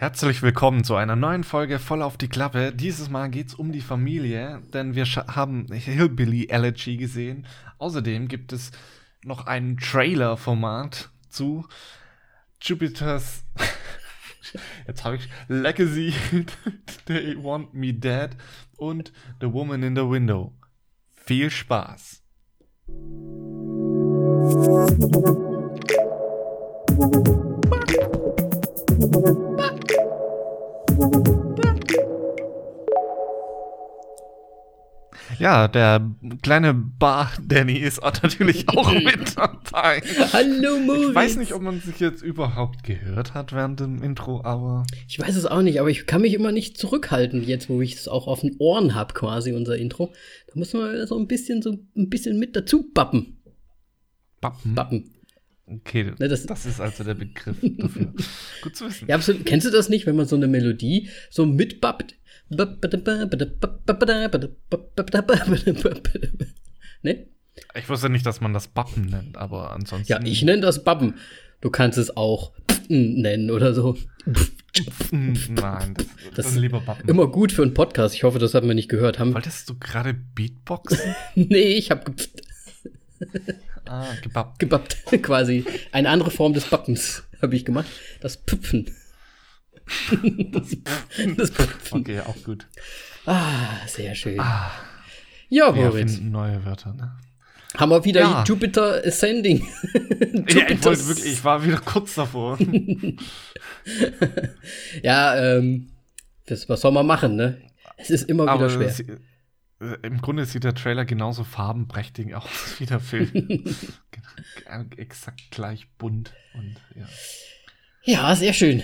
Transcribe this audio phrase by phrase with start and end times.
[0.00, 2.72] Herzlich willkommen zu einer neuen Folge voll auf die Klappe.
[2.72, 7.46] Dieses Mal geht's um die Familie, denn wir haben Hillbilly Elegy gesehen.
[7.76, 8.70] Außerdem gibt es
[9.24, 11.68] noch ein Trailer-Format zu
[12.62, 13.44] Jupiter's.
[14.86, 16.14] Jetzt habe ich Legacy,
[17.04, 18.30] They Want Me Dead
[18.78, 19.12] und
[19.42, 20.54] The Woman in the Window.
[21.14, 22.22] Viel Spaß.
[35.40, 36.06] Ja, der
[36.42, 40.02] kleine Bar-Danny ist natürlich auch mit dabei.
[40.34, 41.08] Hallo Moritz.
[41.08, 45.18] Ich weiß nicht, ob man sich jetzt überhaupt gehört hat während dem Intro, aber Ich
[45.18, 48.06] weiß es auch nicht, aber ich kann mich immer nicht zurückhalten, jetzt wo ich es
[48.06, 50.12] auch auf den Ohren habe, quasi unser Intro.
[50.48, 53.38] Da muss man so ein bisschen so ein bisschen mit dazu bappen.
[54.42, 54.74] Bappen.
[54.74, 55.14] Bappen.
[55.66, 58.12] Okay, Ne, das- das, ist also der Begriff dafür.
[58.62, 59.06] Gut zu wissen.
[59.08, 59.46] Ja, absolut.
[59.46, 62.16] Kennst du das nicht, wenn man so eine Melodie so mitbappt?
[67.02, 67.26] Ne?
[67.74, 70.12] Ich wusste nicht, dass man das Bappen nennt, aber ansonsten.
[70.12, 71.14] Ja, ich nenne das Bappen.
[71.62, 72.52] Du kannst es auch
[72.88, 73.96] nennen oder so.
[75.10, 77.08] Nein, das, das ist lieber Bappen.
[77.08, 78.14] Immer gut für einen Podcast.
[78.14, 79.18] Ich hoffe, das hat man nicht gehört.
[79.18, 81.14] Haben Wolltest du gerade Beatboxen?
[81.34, 82.12] nee, ich habe
[83.86, 84.58] ah, gebappt.
[84.58, 85.64] gebappt, quasi.
[85.92, 87.88] Eine andere Form des Bappens habe ich gemacht.
[88.20, 88.90] Das Püpfen.
[91.36, 92.00] das Püpfen.
[92.00, 92.66] Okay, auch gut.
[93.26, 94.40] Ah, sehr schön.
[94.40, 94.70] Ah,
[95.48, 96.18] ja, wir Moritz.
[96.18, 97.16] neue Wörter, ne?
[97.76, 98.44] Haben wir wieder Ja.
[98.44, 99.66] Jupiter Ascending.
[100.48, 102.58] Ja, ich wollte wirklich, ich war wieder kurz davor.
[105.02, 105.90] ja, ähm,
[106.46, 107.60] das, was soll man machen, ne?
[107.96, 108.90] Es ist immer wieder Aber schwer.
[108.90, 109.04] sie,
[109.80, 113.74] äh, im Grunde sieht der Trailer genauso farbenprächtig aus wie der Film.
[114.96, 117.06] Exakt gleich bunt und ja.
[118.02, 118.82] Ja, sehr schön.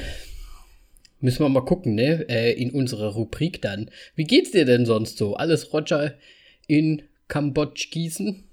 [1.21, 2.29] Müssen wir mal gucken, ne?
[2.29, 3.91] Äh, in unserer Rubrik dann.
[4.15, 5.37] Wie geht's dir denn sonst so?
[5.37, 6.15] Alles Roger
[6.67, 8.45] in Kambodsch gießen?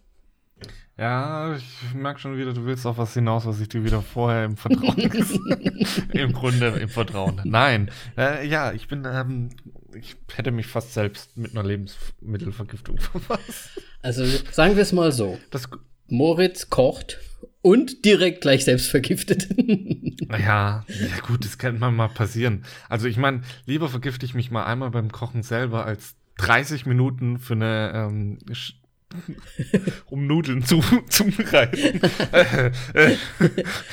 [0.98, 4.46] Ja, ich merke schon wieder, du willst auf was hinaus, was ich dir wieder vorher
[4.46, 4.96] im Vertrauen
[6.14, 7.42] Im Grunde im Vertrauen.
[7.44, 7.90] Nein.
[8.16, 9.50] Äh, ja, ich bin, ähm,
[9.96, 13.82] ich hätte mich fast selbst mit einer Lebensmittelvergiftung verpasst.
[14.04, 15.40] Also sagen wir es mal so.
[15.50, 15.68] Das,
[16.08, 17.20] Moritz kocht
[17.64, 19.48] und direkt gleich selbst vergiftet.
[20.30, 22.64] ja, ja gut, das kann man mal passieren.
[22.90, 27.40] Also ich meine, lieber vergifte ich mich mal einmal beim Kochen selber, als 30 Minuten
[27.40, 28.38] für eine, ähm,
[30.08, 32.02] um Nudeln zu, zubereiten.
[32.32, 33.18] äh, äh,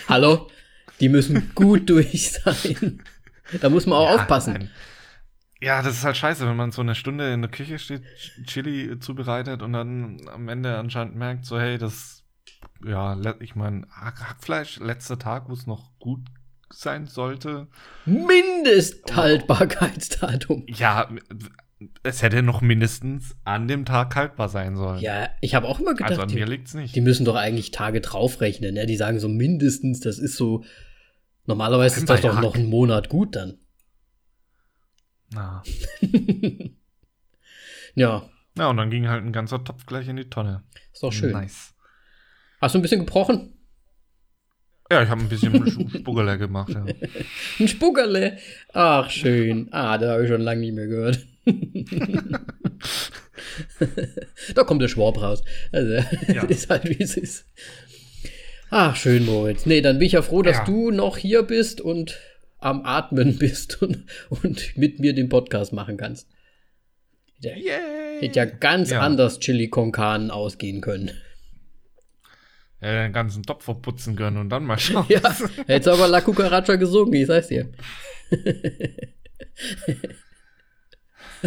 [0.08, 0.50] Hallo?
[1.00, 3.02] Die müssen gut durch sein.
[3.60, 4.52] Da muss man auch Ja, aufpassen.
[4.54, 4.70] nein.
[5.62, 8.46] Ja, das ist halt scheiße, wenn man so eine Stunde in der Küche steht, Ch-
[8.46, 12.19] Chili zubereitet und dann am Ende anscheinend merkt, so, hey, das,
[12.84, 16.20] ja, ich meine, Hack Hackfleisch, letzter Tag, wo es noch gut
[16.72, 17.68] sein sollte.
[18.06, 20.64] Mindesthaltbarkeitsdatum.
[20.68, 21.08] Ja,
[22.02, 25.00] es hätte noch mindestens an dem Tag haltbar sein sollen.
[25.00, 26.94] Ja, ich habe auch immer gedacht, also an mir die, liegt's nicht.
[26.94, 28.76] die müssen doch eigentlich Tage draufrechnen.
[28.76, 28.86] Ja?
[28.86, 30.64] Die sagen so mindestens, das ist so.
[31.46, 32.42] Normalerweise ist das doch Hack.
[32.42, 33.58] noch ein Monat gut dann.
[35.32, 35.62] Na.
[37.96, 38.22] Ja,
[38.56, 40.62] Ja, und dann ging halt ein ganzer Topf gleich in die Tonne.
[40.92, 41.32] ist doch schön.
[41.32, 41.74] Nice.
[42.60, 43.54] Hast du ein bisschen gebrochen?
[44.90, 46.84] Ja, ich habe ein bisschen Sch- Spuckerle gemacht, ja.
[47.58, 48.38] Ein Spuckerle.
[48.72, 49.68] Ach, schön.
[49.72, 51.20] Ah, da habe ich schon lange nicht mehr gehört.
[54.54, 55.42] da kommt der Schwab raus.
[55.72, 55.94] Also,
[56.32, 56.42] Ja.
[56.48, 57.46] ist halt wie es ist.
[58.70, 59.66] Ach, schön, Moritz.
[59.66, 60.64] Nee, dann bin ich ja froh, dass Ja.
[60.64, 62.18] du noch hier bist und
[62.58, 66.28] am Atmen bist und, und mit mir den Podcast machen kannst.
[67.42, 71.10] Hätte, ja ganz anders Chili con Carne ausgehen können.
[72.80, 75.06] Ja, den ganzen Topf verputzen können und dann mal schauen.
[75.08, 75.20] Ja,
[75.66, 77.70] hättest aber La Cucaracha gesungen, ich sag's dir.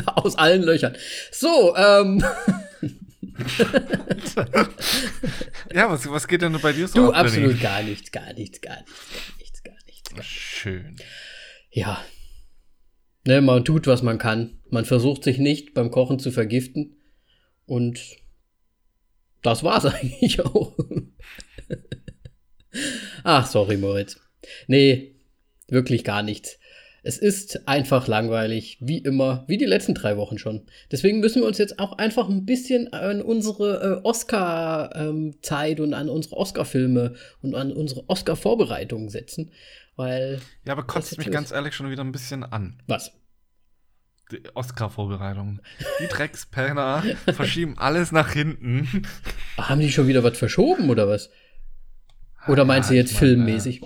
[0.06, 0.96] Aus allen Löchern.
[1.32, 2.24] So, ähm,
[5.74, 8.62] Ja, was, was geht denn bei dir so du, ab, absolut gar nichts, gar nichts,
[8.62, 10.10] gar nichts, gar nichts, gar nichts.
[10.10, 10.32] Gar nichts.
[10.32, 10.96] Schön.
[11.72, 12.04] Ja.
[13.26, 14.60] Ne, man tut, was man kann.
[14.70, 16.98] Man versucht sich nicht beim Kochen zu vergiften.
[17.66, 18.02] Und
[19.44, 20.76] das war's eigentlich auch.
[23.24, 24.20] Ach, sorry, Moritz.
[24.68, 25.16] Nee,
[25.68, 26.58] wirklich gar nichts.
[27.06, 30.66] Es ist einfach langweilig, wie immer, wie die letzten drei Wochen schon.
[30.90, 36.08] Deswegen müssen wir uns jetzt auch einfach ein bisschen an unsere äh, Oscar-Zeit und an
[36.08, 39.52] unsere Oscar-Filme und an unsere Oscar-Vorbereitungen setzen.
[39.98, 42.82] Weil, Ja, aber kotzt mich ganz ehrlich schon wieder ein bisschen an.
[42.88, 43.12] was?
[44.32, 45.60] Die Oscar-Vorbereitung.
[46.00, 47.04] Die Dreckspenner
[47.34, 49.04] verschieben alles nach hinten.
[49.58, 51.30] Haben die schon wieder was verschoben oder was?
[52.48, 53.82] Oder meinst Ja, du jetzt filmmäßig?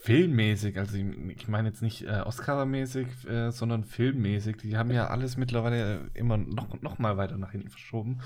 [0.00, 5.06] filmmäßig, also ich, ich meine jetzt nicht äh, Oscar-mäßig, äh, sondern filmmäßig, die haben ja
[5.06, 8.20] alles mittlerweile immer noch, noch mal weiter nach hinten verschoben.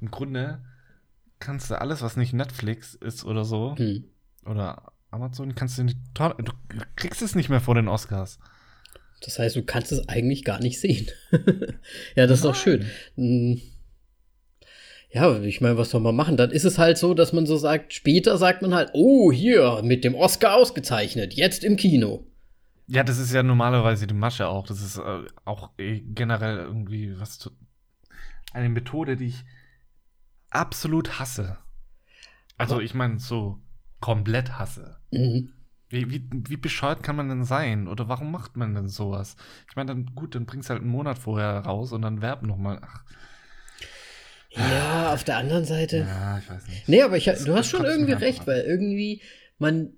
[0.00, 0.64] Im Grunde
[1.38, 4.04] kannst du alles, was nicht Netflix ist oder so, Hm.
[4.46, 6.52] oder Amazon, kannst du nicht, du
[6.96, 8.38] kriegst es nicht mehr vor den Oscars.
[9.22, 11.08] Das heißt, du kannst es eigentlich gar nicht sehen.
[12.14, 12.86] ja, das ist doch schön.
[13.16, 13.60] Hm.
[15.10, 16.36] Ja, ich meine, was soll man machen?
[16.36, 19.80] Dann ist es halt so, dass man so sagt, später sagt man halt, oh, hier,
[19.82, 22.26] mit dem Oscar ausgezeichnet, jetzt im Kino.
[22.86, 24.66] Ja, das ist ja normalerweise die Masche auch.
[24.66, 27.50] Das ist äh, auch eh generell irgendwie was zu.
[28.52, 29.44] Eine Methode, die ich
[30.50, 31.58] absolut hasse.
[32.56, 33.58] Also, Aber- ich meine, so
[34.00, 34.96] komplett hasse.
[35.10, 35.52] Mhm.
[35.90, 37.88] Wie, wie, wie bescheuert kann man denn sein?
[37.88, 39.36] Oder warum macht man denn sowas?
[39.70, 42.78] Ich meine, dann gut, dann bringst halt einen Monat vorher raus und dann werb nochmal.
[42.82, 43.04] Ach,
[44.50, 45.98] Ja, auf der anderen Seite.
[45.98, 46.88] ja, ich weiß nicht.
[46.88, 49.20] Nee, aber ich, Das- du hast schon irgendwie recht, weil irgendwie,
[49.58, 49.92] man,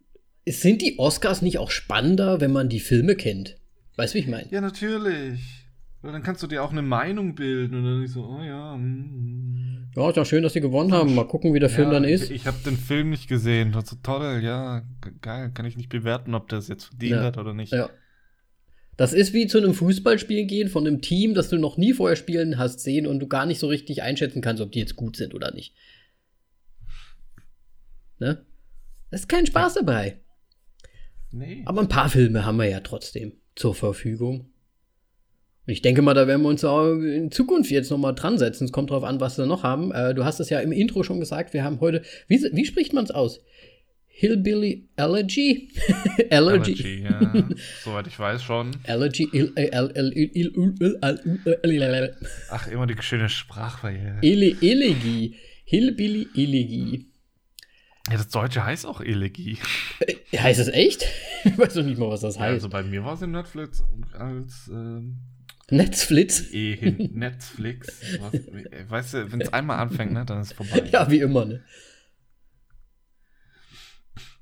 [0.46, 3.56] sind die Oscars nicht auch spannender, wenn man die Filme kennt?
[3.96, 4.48] Weißt du, wie ich meine?
[4.50, 5.59] Ja, natürlich.
[6.02, 8.74] Weil dann kannst du dir auch eine Meinung bilden und dann nicht so, oh ja.
[8.76, 11.14] mm, Ja, ist doch schön, dass sie gewonnen haben.
[11.14, 12.30] Mal gucken, wie der Film ja, dann ist.
[12.30, 13.72] ich habe den Film nicht gesehen.
[13.72, 15.50] Das ist so toll, ja, ge- geil.
[15.52, 17.22] Kann ich nicht bewerten, ob das jetzt verdient Ja.
[17.24, 17.72] hat oder nicht.
[17.72, 17.90] Ja.
[18.96, 22.16] Das ist wie zu einem Fußballspiel gehen von einem Team, das du noch nie vorher
[22.16, 25.16] spielen hast sehen und du gar nicht so richtig einschätzen kannst, ob die jetzt gut
[25.16, 25.74] sind oder nicht.
[28.18, 28.44] Ne?
[29.10, 30.20] Da ist kein Spaß dabei.
[31.30, 31.62] Nee.
[31.66, 34.50] Aber ein paar Filme haben wir ja trotzdem zur Verfügung.
[35.66, 38.64] Ich denke mal, da werden wir uns auch in Zukunft jetzt noch mal dran setzen.
[38.64, 39.92] Es kommt drauf an, was wir noch haben.
[39.92, 41.52] Äh, du hast es ja im Intro schon gesagt.
[41.54, 43.40] Wir haben heute, wie, wie spricht man es aus?
[44.06, 45.68] Hillbilly Allergy?
[46.30, 46.72] Allergy.
[46.72, 47.44] Allergy, ja.
[47.84, 48.72] Soweit ich weiß schon.
[48.86, 49.28] Allergy.
[49.54, 49.70] Äh,
[52.50, 54.18] Ach, immer die schöne Sprachbarriere.
[54.22, 55.36] Ele- Elegie.
[55.64, 57.06] Hillbilly Elegie.
[58.10, 59.58] Ja, das Deutsche heißt auch Elegie.
[60.00, 61.06] Äh, Heißt es echt?
[61.44, 62.54] Ich weiß noch nicht mal, was das Ja, heißt.
[62.54, 65.18] also bei mir war es in Netflix als ähm,
[65.70, 66.52] Netzflitz.
[66.52, 67.10] eh hin.
[67.14, 68.02] Netflix.
[68.20, 68.32] Was,
[68.90, 70.88] weißt du, wenn es einmal anfängt, ne, dann ist es vorbei.
[70.92, 71.62] Ja, wie immer, ne?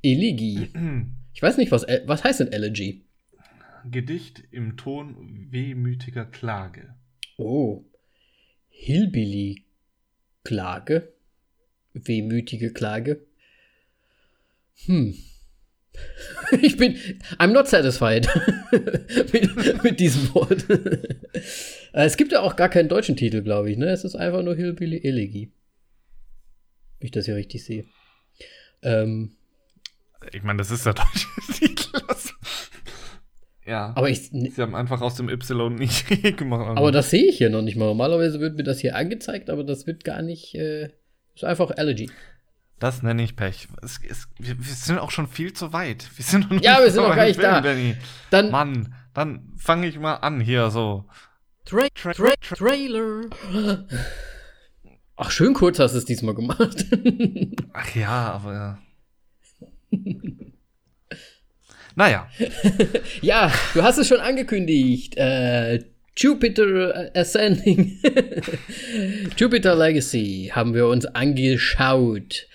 [0.02, 0.70] Elegie.
[1.34, 3.04] Ich weiß nicht, was, äh, was heißt denn Elegy?
[3.90, 6.94] Gedicht im Ton wehmütiger Klage.
[7.36, 7.84] Oh.
[8.68, 9.64] Hillbilly
[10.44, 11.12] Klage.
[11.94, 13.26] Wehmütige Klage.
[14.86, 15.14] Hm.
[16.62, 16.96] Ich bin.
[17.38, 18.26] I'm not satisfied
[19.32, 20.64] mit, mit diesem Wort.
[20.70, 20.98] Äh,
[21.92, 23.76] es gibt ja auch gar keinen deutschen Titel, glaube ich.
[23.76, 23.86] Ne?
[23.90, 25.52] Es ist einfach nur Hillbilly Elegy.
[26.98, 27.84] Wenn ich das hier richtig sehe.
[28.82, 29.32] Ähm,
[30.32, 32.00] Ich meine, das ist der deutsche Titel.
[33.66, 33.92] Ja.
[33.96, 36.06] aber ich, Sie haben einfach aus dem Y nicht
[36.38, 36.76] gemacht.
[36.78, 37.84] Aber das sehe ich hier noch nicht mal.
[37.84, 40.54] Normalerweise wird mir das hier angezeigt, aber das wird gar nicht.
[40.54, 40.88] Äh,
[41.34, 42.10] ist einfach Allergy.
[42.78, 43.68] Das nenne ich Pech.
[43.82, 46.08] Es, es, wir, wir sind auch schon viel zu weit.
[46.16, 47.60] Wir sind noch Ja, wir sind noch gar nicht da.
[47.60, 47.96] Danny.
[48.30, 48.50] Dann.
[48.50, 51.04] Mann, dann fange ich mal an hier so.
[51.64, 53.22] Tra Tra Tra Trailer.
[55.16, 56.86] Ach, schön kurz hast du es diesmal gemacht.
[57.72, 58.78] Ach ja, aber.
[61.96, 62.28] naja,
[63.22, 65.16] ja, du hast es schon angekündigt.
[65.16, 65.84] Äh,
[66.18, 68.00] Jupiter Ascending.
[69.36, 72.48] Jupiter Legacy haben wir uns angeschaut.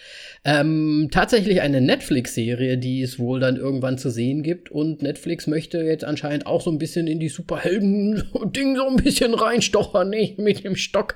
[0.43, 4.69] Ähm, tatsächlich eine Netflix-Serie, die es wohl dann irgendwann zu sehen gibt.
[4.69, 9.33] Und Netflix möchte jetzt anscheinend auch so ein bisschen in die Superhelden-Ding so ein bisschen
[9.33, 11.15] reinstochern, nicht mit dem Stock.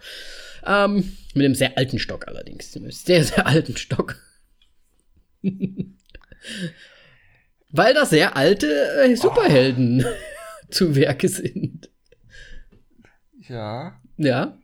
[0.65, 2.71] Ähm, mit dem sehr alten Stock allerdings.
[2.71, 4.15] Sehr, sehr alten Stock.
[7.71, 8.67] Weil da sehr alte
[9.03, 10.05] äh, Superhelden
[10.69, 11.89] zu Werke sind.
[13.49, 13.99] Ja.
[14.17, 14.57] Ja.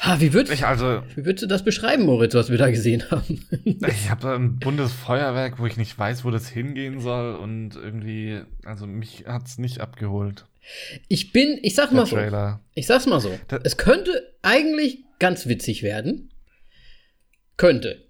[0.00, 3.10] Ha, wie, würd, Ich also, wie würdest du das beschreiben, Moritz, was wir da gesehen
[3.10, 3.46] haben?
[3.88, 8.42] ich habe ein buntes Feuerwerk, wo ich nicht weiß, wo das hingehen soll und irgendwie,
[8.64, 10.44] also mich hat's nicht abgeholt.
[11.08, 12.60] Ich bin, ich sag Der mal so, Trailer.
[12.74, 16.30] ich sag's mal so, Da- es könnte eigentlich ganz witzig werden.
[17.56, 18.04] Könnte.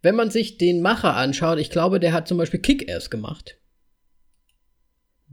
[0.00, 3.58] Wenn man sich den Macher anschaut, ich glaube, der hat zum Beispiel Kick-Ass gemacht.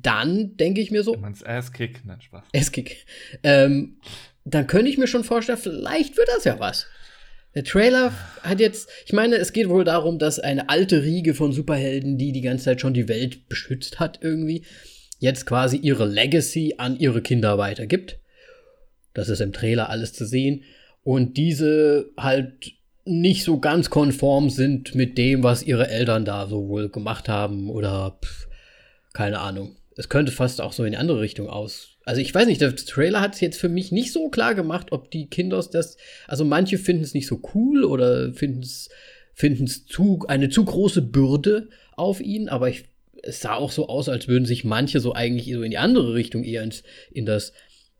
[0.05, 2.05] Dann denke ich mir so, Du meinst Ass-Kick?
[2.05, 2.43] Nein, Spaß.
[2.51, 3.05] Esskick.
[3.43, 3.97] Ähm,
[4.43, 6.85] dann könnte ich mir schon vorstellen, vielleicht wird das ja was.
[7.55, 8.11] Der Trailer
[8.43, 12.33] hat jetzt, ich meine, es geht wohl darum, dass eine alte Riege von Superhelden, die
[12.33, 14.65] die ganze Zeit schon die Welt beschützt hat irgendwie,
[15.19, 18.19] jetzt quasi ihre Legacy an ihre Kinder weitergibt.
[19.13, 20.63] Das ist im Trailer alles zu sehen.
[21.01, 22.73] Und diese halt
[23.05, 27.69] nicht so ganz konform sind mit dem, was ihre Eltern da so wohl gemacht haben
[27.69, 28.47] oder pff,
[29.13, 29.77] keine Ahnung.
[29.95, 31.97] Es könnte fast auch so in die andere Richtung aus.
[32.03, 34.91] Also ich weiß nicht, der Trailer hat es jetzt für mich nicht so klar gemacht,
[34.91, 35.97] ob die Kinder das,
[36.27, 38.89] also manche finden es nicht so cool oder finden es
[39.35, 42.85] finden es zu eine zu große Bürde auf ihn, aber ich,
[43.21, 46.13] es sah auch so aus, als würden sich manche so eigentlich so in die andere
[46.13, 47.53] Richtung eher ins, in das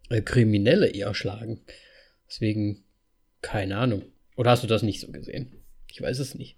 [0.10, 1.62] äh, Kriminelle eher schlagen.
[2.28, 2.86] Deswegen,
[3.42, 4.04] keine Ahnung.
[4.38, 5.52] Oder hast du das nicht so gesehen?
[5.92, 6.58] Ich weiß es nicht.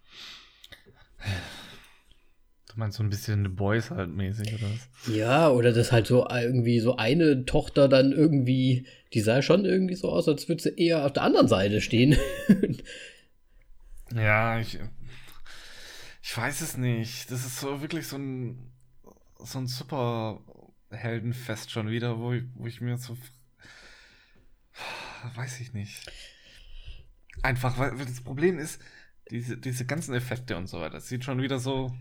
[2.78, 5.12] Du meinst so ein bisschen The Boys halt mäßig, oder was?
[5.12, 9.96] Ja, oder das halt so irgendwie so eine Tochter dann irgendwie, die sah schon irgendwie
[9.96, 12.16] so aus, als würde sie eher auf der anderen Seite stehen.
[14.14, 14.78] ja, ich,
[16.22, 17.32] ich weiß es nicht.
[17.32, 18.72] Das ist so wirklich so ein,
[19.40, 20.40] so ein super
[20.92, 23.18] Heldenfest schon wieder, wo ich, wo ich mir so,
[25.34, 26.12] weiß ich nicht.
[27.42, 28.80] Einfach, weil das Problem ist,
[29.32, 31.92] diese, diese ganzen Effekte und so weiter, das sieht schon wieder so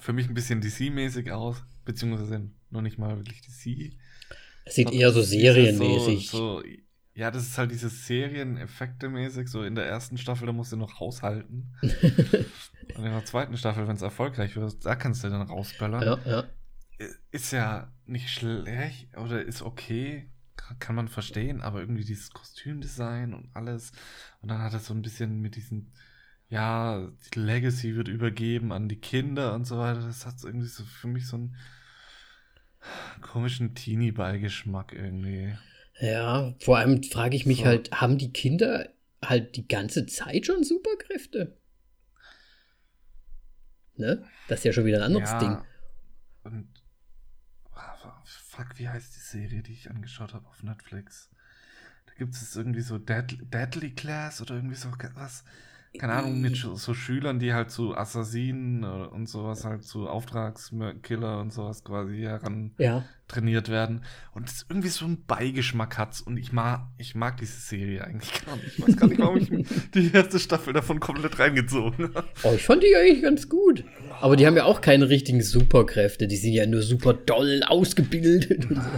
[0.00, 3.92] für mich ein bisschen DC-mäßig aus, beziehungsweise noch nicht mal wirklich DC.
[4.64, 6.30] Es sieht eher so serienmäßig.
[6.30, 6.68] So, so,
[7.14, 9.48] ja, das ist halt diese Serieneffekte mäßig.
[9.48, 11.74] So in der ersten Staffel, da musst du noch haushalten.
[11.82, 16.02] und in der zweiten Staffel, wenn es erfolgreich wird, da kannst du dann rausböllern.
[16.02, 16.44] Ja, ja.
[17.30, 20.30] Ist ja nicht schlecht oder ist okay,
[20.78, 23.92] kann man verstehen, aber irgendwie dieses Kostümdesign und alles.
[24.40, 25.92] Und dann hat er so ein bisschen mit diesen
[26.52, 30.02] ja, die Legacy wird übergeben an die Kinder und so weiter.
[30.02, 31.56] Das hat irgendwie so für mich so einen
[33.22, 35.56] komischen Teenie-Beigeschmack irgendwie.
[35.98, 37.64] Ja, vor allem frage ich mich so.
[37.64, 38.90] halt, haben die Kinder
[39.24, 41.56] halt die ganze Zeit schon Superkräfte?
[43.96, 44.22] Ne?
[44.48, 45.56] Das ist ja schon wieder ein anderes ja, Ding.
[46.44, 46.68] Und
[48.26, 51.30] fuck, wie heißt die Serie, die ich angeschaut habe auf Netflix?
[52.04, 55.44] Da gibt es irgendwie so Deadly, Deadly Class oder irgendwie so was
[55.98, 61.52] keine Ahnung, mit so Schülern, die halt zu Assassinen und sowas, halt zu Auftragskiller und
[61.52, 63.04] sowas quasi heran ja.
[63.28, 64.02] trainiert werden.
[64.32, 66.22] Und es irgendwie so einen Beigeschmack hat.
[66.24, 68.78] Und ich mag, ich mag diese Serie eigentlich gar nicht.
[68.78, 69.50] Ich weiß gar nicht, warum ich
[69.94, 72.28] die erste Staffel davon komplett reingezogen habe.
[72.42, 73.84] Oh, ich fand die eigentlich ganz gut.
[74.20, 76.26] Aber die haben ja auch keine richtigen Superkräfte.
[76.26, 78.70] Die sind ja nur super doll ausgebildet.
[78.70, 78.90] Und so.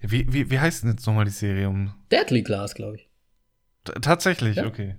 [0.00, 1.92] Wie, wie, wie heißt denn jetzt nochmal die Serie?
[2.12, 3.08] Deadly Glass, glaube ich.
[3.84, 4.66] T tatsächlich, ja.
[4.66, 4.96] okay.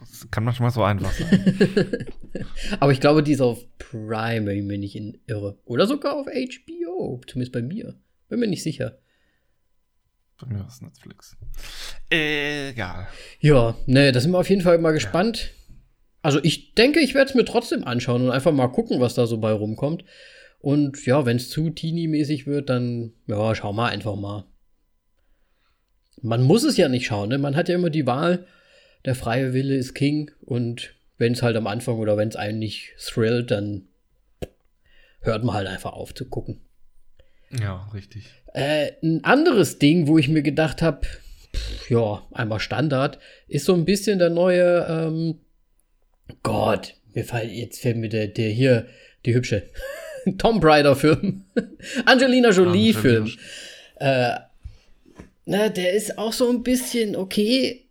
[0.00, 1.56] Das kann manchmal so einfach sein.
[2.80, 5.58] Aber ich glaube, die ist auf Prime, wenn ich mich nicht irre.
[5.64, 7.98] Oder sogar auf HBO, zumindest bei mir.
[8.28, 8.98] Bin mir nicht sicher.
[10.40, 11.36] Bei mir ist Netflix.
[12.08, 13.08] Egal.
[13.40, 15.52] Ja, ne, da sind wir auf jeden Fall mal gespannt.
[15.68, 15.74] Ja.
[16.22, 19.26] Also ich denke, ich werde es mir trotzdem anschauen und einfach mal gucken, was da
[19.26, 20.04] so bei rumkommt.
[20.58, 24.44] Und ja, wenn es zu teeny-mäßig wird, dann ja, schau mal einfach mal.
[26.22, 27.38] Man muss es ja nicht schauen, ne?
[27.38, 28.46] Man hat ja immer die Wahl,
[29.04, 32.58] der freie Wille ist King und wenn es halt am Anfang oder wenn es einen
[32.58, 33.88] nicht thrillt, dann
[35.20, 36.60] hört man halt einfach auf zu gucken.
[37.50, 38.24] Ja, richtig.
[38.54, 41.06] Äh, ein anderes Ding, wo ich mir gedacht habe,
[41.88, 45.40] ja, einmal Standard, ist so ein bisschen der neue, ähm,
[46.42, 48.86] Gott, mir fällt jetzt fällt mir der, der hier,
[49.26, 49.64] die hübsche
[50.38, 51.44] Tom Raider Film,
[52.06, 53.30] Angelina Jolie Film.
[53.96, 54.36] Äh,
[55.44, 57.86] na, der ist auch so ein bisschen okay,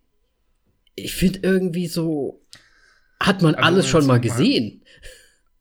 [1.04, 2.40] ich finde irgendwie so,
[3.18, 4.82] hat man also, alles schon mal gesehen.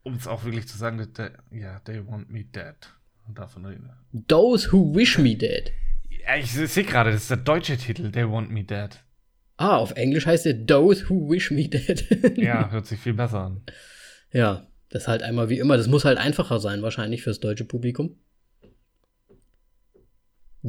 [0.03, 1.05] Um es auch wirklich zu sagen,
[1.51, 2.75] ja, they want me dead.
[3.27, 3.89] Davon reden.
[4.27, 5.71] Those who wish me dead.
[6.29, 8.89] Ja, ich sehe gerade, das ist der deutsche Titel, They Want Me Dead.
[9.57, 12.37] Ah, auf Englisch heißt er Those Who Wish Me Dead.
[12.37, 13.63] ja, hört sich viel besser an.
[14.31, 15.75] Ja, das ist halt einmal wie immer.
[15.75, 18.15] Das muss halt einfacher sein, wahrscheinlich fürs deutsche Publikum.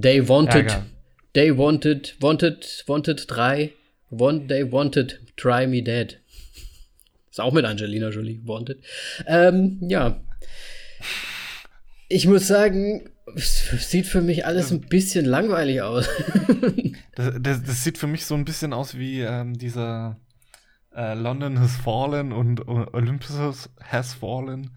[0.01, 0.87] They wanted, ja,
[1.35, 3.73] they wanted, wanted, wanted 3
[4.11, 6.21] One Day Wanted, Try Me Dead.
[7.31, 8.83] Ist auch mit Angelina Jolie, Wanted.
[9.27, 10.21] Ähm, ja.
[12.09, 16.09] Ich muss sagen, es sieht für mich alles ein bisschen langweilig aus.
[17.15, 20.19] das, das, das, sieht für mich so ein bisschen aus wie ähm, dieser
[20.95, 24.71] äh, London has fallen und Olympus has fallen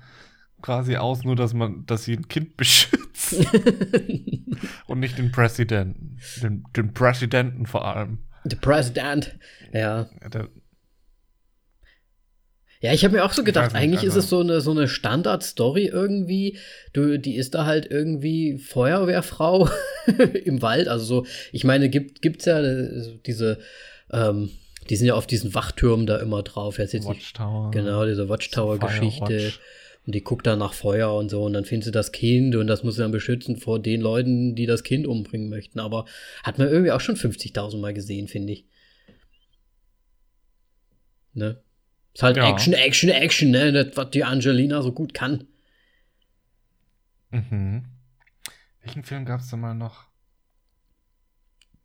[0.64, 3.36] quasi aus, nur dass man, dass sie ein Kind beschützt
[4.88, 8.20] und nicht den Präsidenten, den, den Präsidenten vor allem.
[8.44, 9.36] The President.
[9.74, 10.10] Ja.
[12.84, 14.72] Ja, ich habe mir auch so gedacht, nicht, eigentlich also ist es so eine, so
[14.72, 16.58] eine Standard-Story irgendwie.
[16.92, 19.70] Du, die ist da halt irgendwie Feuerwehrfrau
[20.44, 20.90] im Wald.
[20.90, 23.60] Also so, ich meine, gibt, gibt's ja äh, diese,
[24.12, 24.50] ähm,
[24.90, 26.78] die sind ja auf diesen Wachtürmen da immer drauf.
[26.78, 27.68] Jetzt jetzt Watchtower.
[27.68, 29.46] Nicht, genau, diese Watchtower-Geschichte.
[29.46, 29.60] Watch.
[30.06, 32.68] Und die guckt dann nach Feuer und so und dann findet sie das Kind und
[32.68, 35.80] das muss sie dann beschützen vor den Leuten, die das Kind umbringen möchten.
[35.80, 36.06] Aber
[36.44, 38.66] hat man irgendwie auch schon 50.000 Mal gesehen, finde ich.
[41.34, 41.62] Ne?
[42.14, 42.50] Ist halt ja.
[42.50, 43.72] Action, Action, Action, ne?
[43.72, 45.48] Das, was die Angelina so gut kann.
[47.32, 47.86] Mhm.
[48.82, 50.06] Welchen Film gab es da mal noch?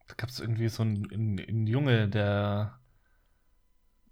[0.08, 2.78] Da gab es irgendwie so einen, einen, einen Junge, der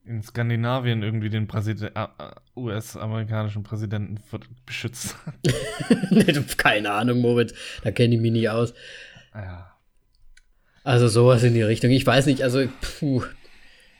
[0.07, 2.07] in Skandinavien irgendwie den Präsident, äh,
[2.57, 4.19] US-amerikanischen Präsidenten
[4.65, 5.17] beschützt.
[6.57, 7.55] Keine Ahnung, Moritz.
[7.83, 8.75] Da kenne ich mich nie aus.
[9.35, 9.77] Ja.
[10.85, 11.91] Also sowas in die Richtung.
[11.91, 13.25] Ich weiß nicht, also puh,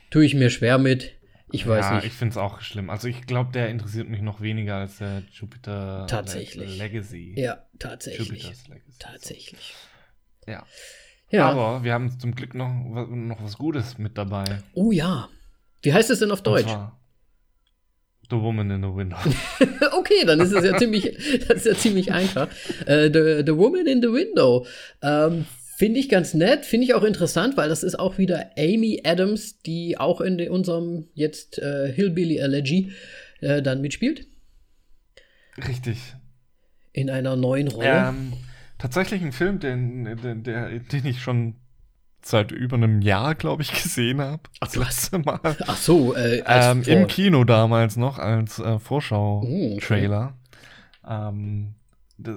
[0.09, 1.13] tue ich mir schwer mit.
[1.51, 2.07] Ich weiß ja, nicht.
[2.07, 2.89] ich finde es auch schlimm.
[2.89, 6.77] Also ich glaube, der interessiert mich noch weniger als der Jupiter tatsächlich.
[6.77, 7.33] Legacy.
[7.37, 8.27] Ja, tatsächlich.
[8.29, 8.99] Jupiter's Legacy.
[8.99, 9.75] Tatsächlich.
[10.45, 10.65] Ja.
[11.29, 11.49] Ja.
[11.49, 14.45] Aber wir haben zum Glück noch, noch was Gutes mit dabei.
[14.73, 15.29] oh ja.
[15.81, 16.73] Wie heißt es denn auf Deutsch?
[18.29, 19.17] The Woman in the Window.
[19.97, 21.03] okay, dann ist es ja ziemlich,
[21.47, 22.49] das ist ja ziemlich einfach.
[22.85, 24.65] Äh, the, the Woman in the Window.
[25.01, 25.45] Ähm,
[25.77, 29.61] finde ich ganz nett, finde ich auch interessant, weil das ist auch wieder Amy Adams,
[29.61, 32.91] die auch in de, unserem jetzt äh, Hillbilly Elegy
[33.39, 34.27] äh, dann mitspielt.
[35.67, 35.97] Richtig.
[36.91, 38.07] In einer neuen Rolle.
[38.09, 38.33] Ähm,
[38.77, 41.55] tatsächlich ein Film, den, den, der, den ich schon
[42.29, 44.41] seit über einem Jahr, glaube ich, gesehen habe.
[44.59, 45.39] Ach, Das du hast- letzte Mal.
[45.67, 48.79] Ach so, äh, Ähm, Im Kino damals noch als äh, Oh, okay.
[48.79, 50.33] Vorschau-Trailer.
[51.07, 51.73] ähm,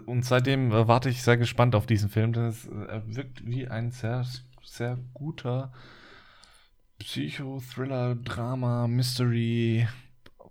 [0.06, 3.66] und seitdem äh, warte ich sehr gespannt auf diesen Film, denn es äh, wirkt wie
[3.68, 4.24] ein sehr,
[4.62, 5.72] sehr guter
[6.98, 9.88] Psycho-Thriller, Drama, Mystery,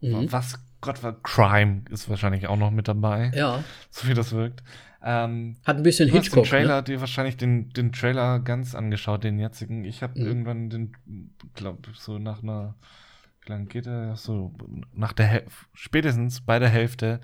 [0.01, 0.31] Mhm.
[0.31, 4.63] was Gott Crime ist wahrscheinlich auch noch mit dabei, Ja, so wie das wirkt.
[5.01, 6.45] Ähm, hat ein bisschen hast den Hitchcock.
[6.45, 6.83] Trailer, Ne?
[6.83, 9.85] dir wahrscheinlich den, den Trailer ganz angeschaut, den jetzigen.
[9.85, 10.25] Ich habe Mhm.
[10.27, 10.91] irgendwann den,
[11.55, 12.75] glaub, so nach einer,
[13.45, 14.15] wie lange geht der?
[14.17, 14.53] So
[14.93, 17.21] nach der Häl- spätestens bei der Hälfte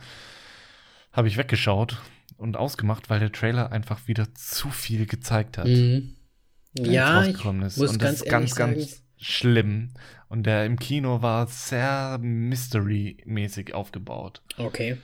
[1.11, 2.01] habe ich weggeschaut
[2.37, 5.67] und ausgemacht, weil der Trailer einfach wieder zu viel gezeigt hat.
[5.67, 6.15] Mhm.
[6.77, 7.77] Ja, ich rausgekommen ist.
[7.77, 9.89] muss und ganz das ist ganz, ehrlich ganz sagen, schlimm.
[10.27, 14.41] Und der im Kino war sehr Mystery-mäßig aufgebaut.
[14.57, 14.97] okay.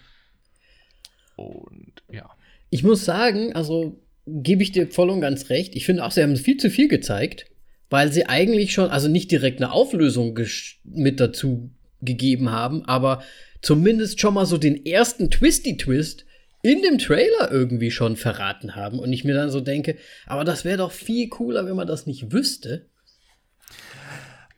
[1.36, 2.30] Und ja.
[2.72, 5.76] Ich muss sagen, also gebe ich dir voll und ganz recht.
[5.76, 7.46] Ich finde auch, sie haben viel zu viel gezeigt,
[7.90, 10.40] weil sie eigentlich schon, also nicht direkt eine Auflösung
[10.84, 11.70] mit dazu
[12.02, 13.22] gegeben haben, aber
[13.62, 16.26] zumindest schon mal so den ersten Twisty-Twist
[16.64, 19.00] in dem Trailer irgendwie schon verraten haben.
[19.00, 22.06] Und ich mir dann so denke, aber das wäre doch viel cooler, wenn man das
[22.06, 22.86] nicht wüsste.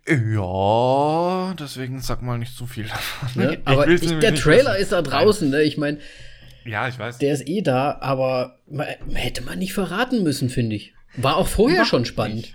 [0.07, 3.41] Ja, deswegen sag mal nicht zu viel davon.
[3.41, 3.57] Ne?
[3.63, 4.81] Aber ich, der Trailer wissen.
[4.81, 5.63] ist da draußen, ne?
[5.63, 5.99] Ich meine,
[6.65, 7.17] Ja, ich weiß.
[7.17, 10.93] der ist eh da, aber man, hätte man nicht verraten müssen, finde ich.
[11.17, 12.53] War auch vorher Überhaupt schon spannend.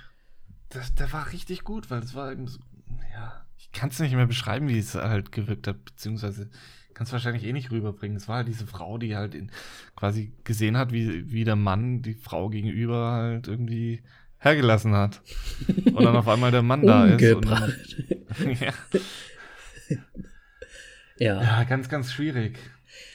[0.71, 2.59] Das, der war richtig gut, weil es war eben so,
[3.13, 6.51] ja, ich kann es nicht mehr beschreiben, wie es halt gewirkt hat, beziehungsweise
[6.99, 8.17] kann es wahrscheinlich eh nicht rüberbringen.
[8.17, 9.53] Es war halt diese Frau, die halt in,
[9.95, 14.03] quasi gesehen hat, wie, wie der Mann die Frau gegenüber halt irgendwie
[14.39, 15.21] hergelassen hat.
[15.85, 17.35] Und dann auf einmal der Mann da ist.
[17.35, 17.47] Und
[18.61, 18.73] ja.
[21.19, 21.43] Ja.
[21.43, 22.59] ja, ganz, ganz schwierig.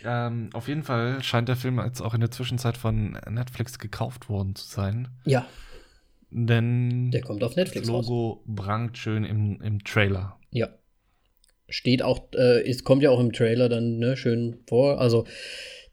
[0.06, 4.30] Ähm, auf jeden Fall scheint der Film jetzt auch in der Zwischenzeit von Netflix gekauft
[4.30, 5.08] worden zu sein.
[5.26, 5.48] Ja,
[6.30, 8.08] Denn der kommt auf das Netflix raus.
[8.08, 10.38] Logo prangt schön im, im Trailer.
[10.52, 10.70] Ja.
[11.70, 15.00] Steht auch, äh, es kommt ja auch im Trailer dann ne, schön vor.
[15.00, 15.26] Also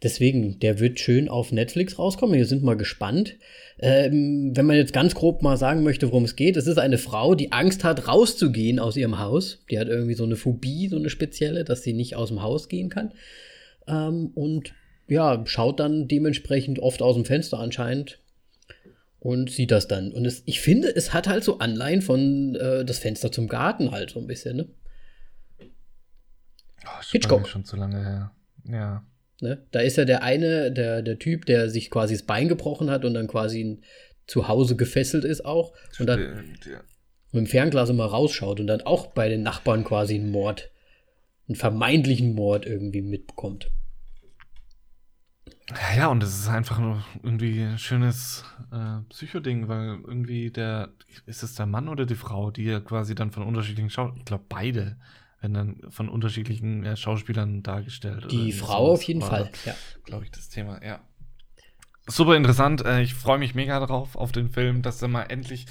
[0.02, 2.36] deswegen, der wird schön auf Netflix rauskommen.
[2.36, 3.36] Wir sind mal gespannt.
[3.78, 6.98] Ähm, wenn man jetzt ganz grob mal sagen möchte, worum es geht, es ist eine
[6.98, 9.64] Frau, die Angst hat, rauszugehen aus ihrem Haus.
[9.70, 12.68] Die hat irgendwie so eine Phobie, so eine spezielle, dass sie nicht aus dem Haus
[12.68, 13.12] gehen kann.
[13.90, 14.74] Ähm, und
[15.08, 18.20] ja, schaut dann dementsprechend oft aus dem Fenster anscheinend
[19.18, 20.12] und sieht das dann.
[20.12, 23.90] Und es, ich finde, es hat halt so Anleihen von äh, das Fenster zum Garten
[23.90, 24.68] halt so ein bisschen, ne?
[26.86, 27.46] Oh, Hitchcock.
[27.46, 28.32] schon zu lange her.
[28.64, 29.04] Ja.
[29.40, 29.66] ne?
[29.70, 33.04] Da ist ja der eine, der, der Typ, der sich quasi das Bein gebrochen hat
[33.04, 33.80] und dann quasi
[34.26, 36.80] zu Hause gefesselt ist auch und dann Stimmt, ja.
[37.32, 40.70] mit dem Fernglas immer rausschaut und dann auch bei den Nachbarn quasi einen Mord,
[41.48, 43.70] einen vermeintlichen Mord irgendwie mitbekommt.
[45.96, 50.90] Ja, und es ist einfach nur irgendwie ein schönes äh, Psychoding, weil irgendwie der,
[51.26, 54.24] ist es der Mann oder die Frau, die ja quasi dann von unterschiedlichen Schau ich
[54.24, 54.96] glaube beide
[55.40, 58.30] werden dann von unterschiedlichen äh, Schauspielern dargestellt.
[58.30, 59.74] Die Frau auf jeden war, Fall, ja.
[60.04, 61.00] Glaube ich, das Thema, ja.
[62.06, 65.66] Super interessant, äh, ich freue mich mega drauf, auf den Film, dass er mal endlich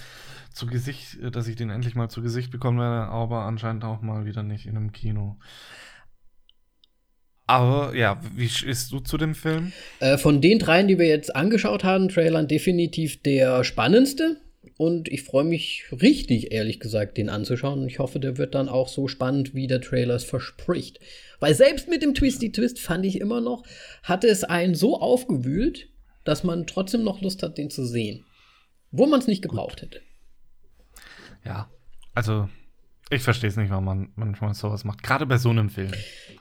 [0.54, 4.02] zu Gesicht, äh, dass ich den endlich mal zu Gesicht bekommen werde, aber anscheinend auch
[4.02, 5.38] mal wieder nicht in einem Kino.
[7.50, 9.72] Aber ja, wie stehst du zu dem Film?
[10.00, 14.38] Äh, von den dreien, die wir jetzt angeschaut haben, Trailern definitiv der spannendste.
[14.78, 17.80] Und ich freue mich richtig, ehrlich gesagt, den anzuschauen.
[17.80, 21.00] Und ich hoffe, der wird dann auch so spannend, wie der Trailer es verspricht.
[21.40, 23.64] Weil selbst mit dem Twisty Twist fand ich immer noch,
[24.04, 25.90] hatte es einen so aufgewühlt,
[26.26, 28.26] dass man trotzdem noch Lust hat, den zu sehen.
[28.92, 30.02] Wo man es nicht gebraucht hätte.
[31.44, 31.68] Ja,
[32.14, 32.48] also
[33.10, 35.02] ich verstehe es nicht, warum man manchmal sowas macht.
[35.02, 35.92] Gerade bei so einem Film.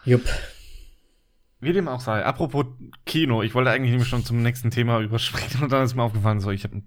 [0.04, 0.28] Jupp.
[1.60, 2.24] Wie dem auch sei.
[2.24, 2.66] Apropos
[3.04, 6.40] Kino, ich wollte eigentlich nämlich schon zum nächsten Thema überspringen und dann ist mir aufgefallen,
[6.40, 6.82] so, ich habe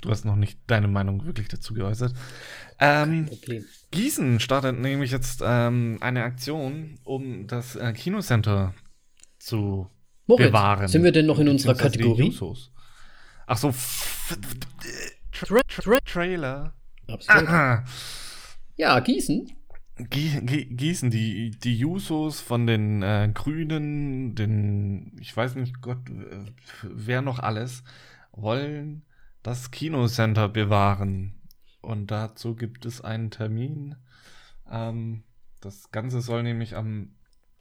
[0.00, 2.14] Du hast noch nicht deine Meinung wirklich dazu geäußert.
[2.78, 3.64] Ähm, Problem.
[3.90, 8.74] Gießen startet nämlich jetzt ähm, eine Aktion, um das äh, Kinocenter
[9.40, 9.90] zu
[10.26, 10.86] Moritz, bewahren.
[10.86, 12.32] sind wir denn noch in unserer Kategorie?
[13.46, 13.74] Ach so,
[15.32, 16.74] Tra Tra Trailer.
[17.08, 17.48] Absolut.
[17.48, 17.84] Aha.
[18.80, 19.50] Ja, Gießen.
[19.98, 25.98] Gie- Gie- Gießen, die, die Jusos von den äh, Grünen, den, ich weiß nicht, Gott,
[26.82, 27.82] wer noch alles,
[28.32, 29.02] wollen
[29.42, 31.34] das Kinocenter bewahren.
[31.80, 33.96] Und dazu gibt es einen Termin.
[34.70, 35.24] Ähm,
[35.60, 37.16] das Ganze soll nämlich am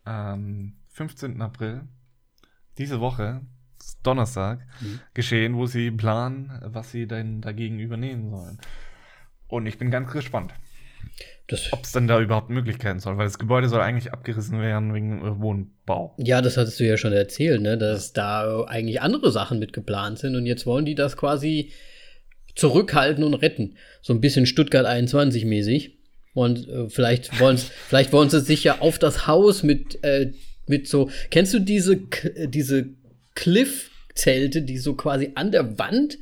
[0.06, 1.42] ähm, 15.
[1.42, 1.88] April,
[2.78, 3.42] diese Woche,
[4.04, 5.00] Donnerstag, Mhm.
[5.14, 8.60] geschehen, wo sie planen, was sie denn dagegen übernehmen sollen.
[9.48, 10.54] Und ich bin ganz gespannt
[11.72, 15.22] ob es denn da überhaupt Möglichkeiten soll, weil das Gebäude soll eigentlich abgerissen werden wegen
[15.22, 16.16] äh, Wohnbau.
[16.18, 17.78] ja, das hattest du ja schon erzählt, ne?
[17.78, 21.72] dass da eigentlich andere Sachen mit geplant sind und jetzt wollen die das quasi
[22.58, 23.78] zurückhalten und retten.
[24.02, 25.98] So ein bisschen Stuttgart 21 mäßig.
[26.34, 30.34] Und äh, vielleicht wollen vielleicht wollen sie sich ja auf das Haus mit, äh,
[30.66, 31.10] mit so.
[31.32, 32.02] Kennst du diese,
[32.48, 32.90] diese
[33.36, 36.18] Cliff-Zelte, die so quasi an der Wand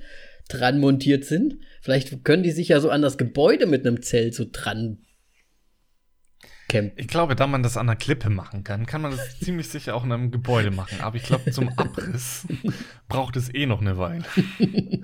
[0.48, 1.58] dran montiert sind?
[1.86, 4.98] Vielleicht können die sich ja so an das Gebäude mit einem Zelt so dran
[6.68, 6.98] campen.
[6.98, 9.94] Ich glaube, da man das an einer Klippe machen kann, kann man das ziemlich sicher
[9.96, 11.00] auch in einem Gebäude machen.
[11.02, 12.48] Aber ich glaube, zum Abriss
[13.08, 14.26] braucht es eh noch eine Weile.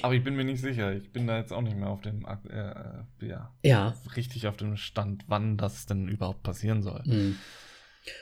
[0.00, 0.94] Aber ich bin mir nicht sicher.
[0.94, 4.56] Ich bin da jetzt auch nicht mehr auf dem, äh, äh, ja, Ja, richtig auf
[4.56, 7.02] dem Stand, wann das denn überhaupt passieren soll.
[7.04, 7.36] Hm.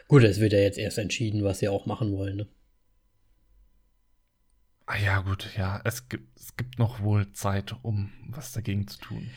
[0.08, 2.38] Gut, es wird ja jetzt erst entschieden, was sie auch machen wollen.
[2.38, 2.48] Ne?
[4.86, 8.98] Ah ja, gut, ja, es gibt, es gibt noch wohl Zeit, um was dagegen zu
[8.98, 9.30] tun.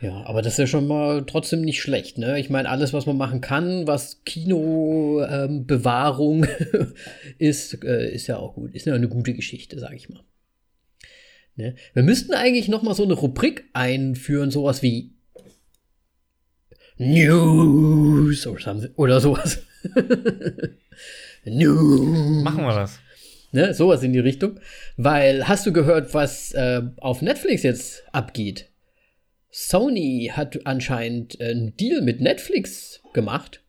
[0.00, 2.18] Ja, aber das ist ja schon mal trotzdem nicht schlecht.
[2.18, 2.38] Ne?
[2.40, 6.46] Ich meine, alles, was man machen kann, was Kinobewahrung
[7.38, 8.74] ist, äh, ist ja auch gut.
[8.74, 10.24] Ist ja eine gute Geschichte, sag ich mal.
[11.56, 11.76] Ne?
[11.92, 15.12] Wir müssten eigentlich noch mal so eine Rubrik einführen, sowas wie
[16.96, 18.46] News
[18.96, 19.62] oder sowas.
[21.44, 22.44] News.
[22.44, 23.00] Machen wir das.
[23.52, 24.60] Ne, sowas in die Richtung.
[24.96, 28.70] Weil, hast du gehört, was äh, auf Netflix jetzt abgeht?
[29.50, 33.62] Sony hat anscheinend äh, einen Deal mit Netflix gemacht.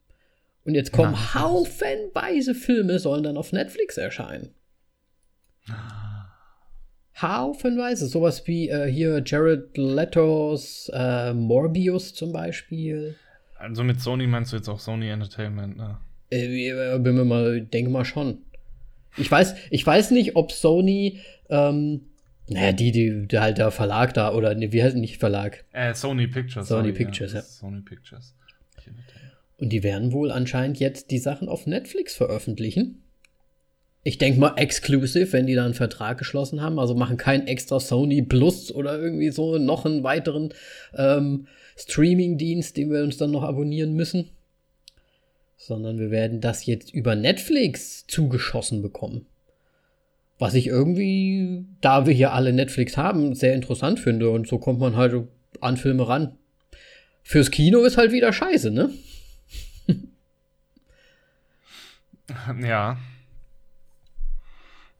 [0.63, 4.53] Und jetzt kommen Na, haufenweise Filme, sollen dann auf Netflix erscheinen.
[7.19, 8.07] Haufenweise.
[8.07, 13.15] Sowas wie äh, hier Jared Leto's äh, Morbius zum Beispiel.
[13.57, 15.97] Also mit Sony meinst du jetzt auch Sony Entertainment, ne?
[16.29, 18.39] Äh, bin mir mal, denke mal schon.
[19.17, 21.19] Ich weiß, ich weiß nicht, ob Sony,
[21.49, 22.01] ähm,
[22.47, 25.65] naja, die, die, der halt der Verlag da, oder ne, wie heißt nicht Verlag?
[25.73, 26.67] Äh, Sony Pictures.
[26.67, 27.39] Sony sorry, Pictures, ja.
[27.39, 28.35] ist Sony Pictures.
[29.57, 33.03] Und die werden wohl anscheinend jetzt die Sachen auf Netflix veröffentlichen.
[34.03, 36.79] Ich denke mal exclusive, wenn die da einen Vertrag geschlossen haben.
[36.79, 40.51] Also machen kein extra Sony Plus oder irgendwie so noch einen weiteren
[40.95, 41.45] ähm,
[41.77, 44.31] Streaming-Dienst, den wir uns dann noch abonnieren müssen.
[45.63, 49.27] Sondern wir werden das jetzt über Netflix zugeschossen bekommen.
[50.39, 54.31] Was ich irgendwie, da wir hier alle Netflix haben, sehr interessant finde.
[54.31, 55.13] Und so kommt man halt
[55.59, 56.35] an Filme ran.
[57.21, 58.89] Fürs Kino ist halt wieder scheiße, ne?
[62.61, 62.97] Ja.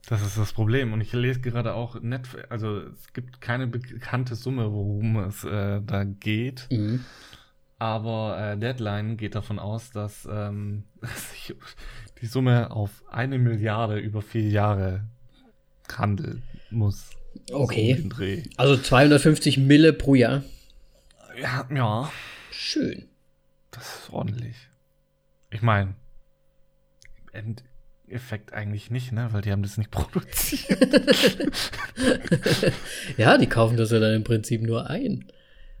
[0.06, 0.92] Das ist das Problem.
[0.92, 5.80] Und ich lese gerade auch Netflix, also es gibt keine bekannte Summe, worum es äh,
[5.84, 6.68] da geht.
[6.70, 7.04] Mhm.
[7.82, 11.52] Aber äh, Deadline geht davon aus, dass ähm, sich
[12.20, 15.08] die Summe auf eine Milliarde über vier Jahre
[15.92, 17.10] handeln muss.
[17.48, 18.06] So Okay.
[18.08, 18.44] Dreh.
[18.56, 20.44] Also 250 Mille pro Jahr.
[21.40, 22.12] Ja, ja,
[22.52, 23.08] Schön.
[23.72, 24.54] das ist ordentlich.
[25.50, 25.96] Ich meine,
[27.32, 27.56] im
[28.06, 29.32] Endeffekt eigentlich nicht, ne?
[29.32, 30.78] Weil die haben das nicht produziert.
[33.16, 35.32] Ja, die kaufen das ja dann im Prinzip nur ein.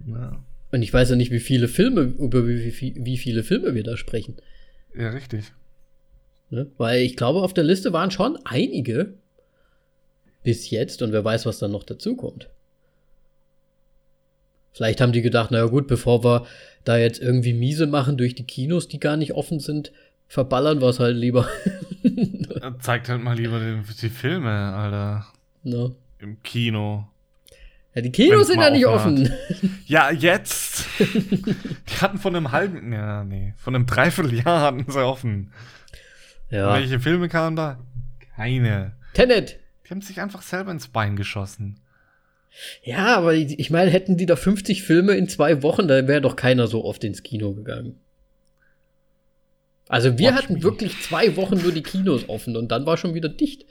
[0.04, 0.42] ja.
[0.72, 3.84] Und ich weiß ja nicht, wie viele Filme, über wie, wie, wie viele Filme wir
[3.84, 4.36] da sprechen.
[4.96, 5.52] ja, richtig.
[6.50, 6.66] Ne?
[6.76, 9.14] Weil ich glaube, auf der Liste waren schon einige
[10.42, 12.48] bis jetzt und wer weiß, was dann noch dazu kommt.
[14.72, 16.46] Vielleicht haben die gedacht, naja gut, bevor wir
[16.84, 19.92] da jetzt irgendwie miese machen durch die Kinos, die gar nicht offen sind,
[20.28, 21.46] verballern wir es halt lieber.
[22.80, 25.26] Zeigt halt mal lieber die, die Filme, Alter.
[25.62, 25.94] ne?
[26.18, 27.08] Im Kino.
[27.94, 29.36] Ja, die Kinos sind ja nicht offen offen.
[29.86, 30.86] Ja, jetzt!
[30.98, 35.52] die hatten von einem halben, ja, nee, von einem Dreivierteljahr hatten sie offen.
[36.48, 36.74] Ja.
[36.74, 37.80] Welche Filme kamen da?
[38.36, 38.94] Keine.
[39.12, 39.58] Tenet.
[39.86, 41.80] Die haben sich einfach selber ins Bein geschossen.
[42.82, 46.20] Ja, aber ich ich meine, hätten die da 50 Filme in zwei Wochen, dann wäre
[46.20, 47.98] doch keiner so oft ins Kino gegangen.
[49.88, 50.62] Also wir Watch hatten me.
[50.62, 53.66] wirklich zwei Wochen nur die Kinos offen und dann war schon wieder dicht.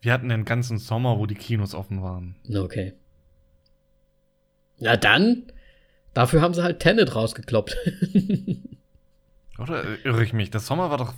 [0.00, 2.36] Wir hatten den ganzen Sommer, wo die Kinos offen waren.
[2.54, 2.92] Okay.
[4.78, 5.44] Na dann,
[6.14, 7.76] dafür haben sie halt Tenet rausgekloppt.
[9.58, 10.50] Oder irre ich mich?
[10.50, 11.14] Der Sommer war doch,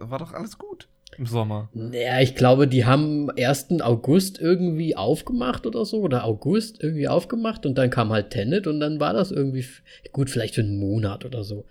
[0.00, 1.68] war doch alles gut im Sommer.
[1.74, 3.80] Naja, ich glaube, die haben 1.
[3.80, 8.80] August irgendwie aufgemacht oder so, oder August irgendwie aufgemacht und dann kam halt Tenet und
[8.80, 9.66] dann war das irgendwie
[10.12, 11.64] gut, vielleicht für einen Monat oder so.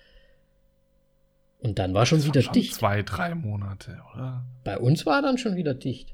[1.60, 2.76] Und dann war schon das wieder schon dicht.
[2.76, 4.46] Zwei, drei Monate, oder?
[4.64, 6.14] Bei uns war dann schon wieder dicht.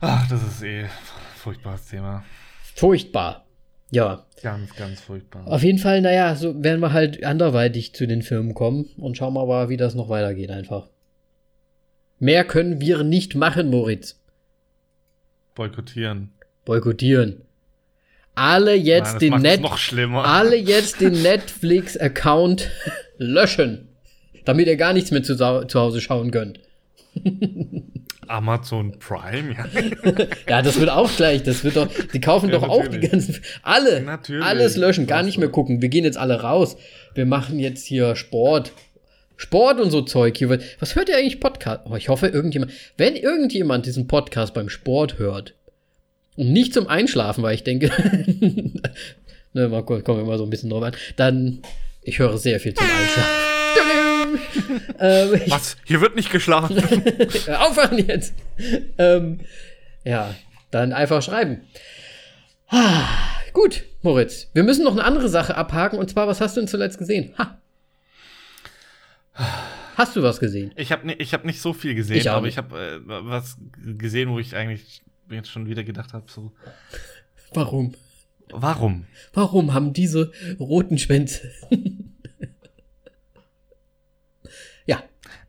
[0.00, 0.90] Ach, das ist eh ein
[1.36, 2.24] furchtbares Thema.
[2.74, 3.46] Furchtbar.
[3.90, 4.26] Ja.
[4.42, 5.46] Ganz, ganz furchtbar.
[5.46, 9.34] Auf jeden Fall, naja, so werden wir halt anderweitig zu den Filmen kommen und schauen
[9.34, 10.88] wir mal, wie das noch weitergeht einfach.
[12.18, 14.20] Mehr können wir nicht machen, Moritz.
[15.54, 16.32] Boykottieren.
[16.64, 17.42] Boykottieren.
[18.34, 19.60] Alle jetzt Nein, den Net.
[20.14, 22.70] Alle jetzt den Netflix Account
[23.16, 23.88] löschen,
[24.44, 26.60] damit ihr gar nichts mehr zu, zu Hause schauen könnt.
[28.28, 29.66] Amazon Prime, ja.
[30.48, 31.42] ja, das wird auch gleich.
[31.42, 32.86] Das wird doch, die kaufen ja, doch natürlich.
[32.86, 33.42] auch die ganzen.
[33.62, 34.02] Alle.
[34.02, 34.44] Natürlich.
[34.44, 35.82] Alles löschen, gar nicht mehr gucken.
[35.82, 36.76] Wir gehen jetzt alle raus.
[37.14, 38.72] Wir machen jetzt hier Sport.
[39.36, 40.58] Sport und so Zeug hier.
[40.80, 41.82] Was hört ihr eigentlich Podcast?
[41.84, 42.72] Oh, ich hoffe, irgendjemand.
[42.96, 45.54] Wenn irgendjemand diesen Podcast beim Sport hört
[46.36, 47.90] und nicht zum Einschlafen, weil ich denke.
[49.52, 50.94] ne, mal kommen wir mal so ein bisschen drauf an.
[51.16, 51.60] Dann,
[52.02, 53.55] ich höre sehr viel zum Einschlafen.
[54.98, 55.76] Ähm, Was?
[55.84, 56.78] Hier wird nicht geschlafen.
[57.58, 58.34] Aufhören jetzt.
[58.98, 59.40] Ähm,
[60.04, 60.34] ja,
[60.70, 61.62] dann einfach schreiben.
[62.68, 63.08] Ah,
[63.52, 64.48] gut, Moritz.
[64.52, 65.98] Wir müssen noch eine andere Sache abhaken.
[65.98, 67.34] Und zwar, was hast du denn zuletzt gesehen?
[67.38, 67.58] Ha.
[69.96, 70.72] Hast du was gesehen?
[70.76, 74.30] Ich habe ich hab nicht so viel gesehen, ich aber ich habe äh, was gesehen,
[74.30, 76.52] wo ich eigentlich jetzt schon wieder gedacht habe, so.
[77.52, 77.94] Warum?
[78.50, 79.06] Warum?
[79.32, 81.50] Warum haben diese roten Schwänze?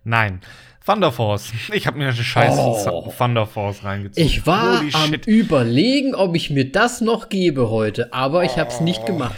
[0.08, 0.40] Nein.
[0.86, 1.52] Thunder Force.
[1.74, 3.14] Ich habe mir eine scheiße oh.
[3.18, 4.26] Thunder Force reingezogen.
[4.26, 5.28] Ich war Holy am shit.
[5.28, 9.36] überlegen, ob ich mir das noch gebe heute, aber ich habe es nicht gemacht.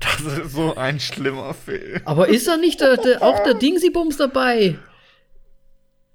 [0.00, 2.00] Das ist so ein schlimmer Film.
[2.04, 4.76] Aber ist da nicht der, der, auch der Dingsy-Bums dabei?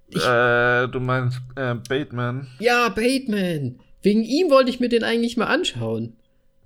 [0.07, 2.47] Ich, äh, du meinst äh, Bateman?
[2.59, 3.79] Ja, Bateman.
[4.01, 6.15] Wegen ihm wollte ich mir den eigentlich mal anschauen.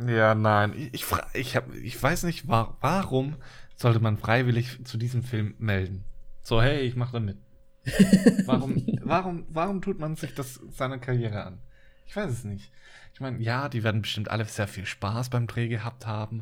[0.07, 0.73] Ja, nein.
[0.91, 3.35] Ich, ich, ich, hab, ich weiß nicht, war, warum
[3.75, 6.03] sollte man freiwillig zu diesem Film melden?
[6.51, 7.37] So, hey, ich mache da mit.
[8.45, 11.59] Warum, warum, warum tut man sich das seiner Karriere an?
[12.05, 12.73] Ich weiß es nicht.
[13.13, 16.39] Ich meine, ja, die werden bestimmt alle sehr viel Spaß beim Dreh gehabt haben,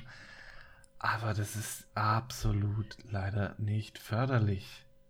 [0.98, 4.66] aber das ist absolut leider nicht förderlich.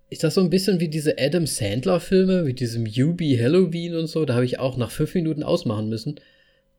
[0.09, 4.25] Ist das so ein bisschen wie diese Adam Sandler-Filme, mit diesem Yubi Halloween und so?
[4.25, 6.19] Da habe ich auch nach fünf Minuten ausmachen müssen.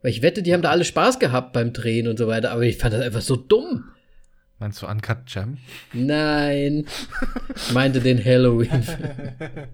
[0.02, 2.64] Weil ich wette, die haben da alle Spaß gehabt beim Drehen und so weiter, aber
[2.64, 3.85] ich fand das einfach so dumm.
[4.60, 5.56] Meinst du Uncut Gem?
[5.94, 6.86] Nein.
[7.56, 8.84] Ich meinte den Halloween.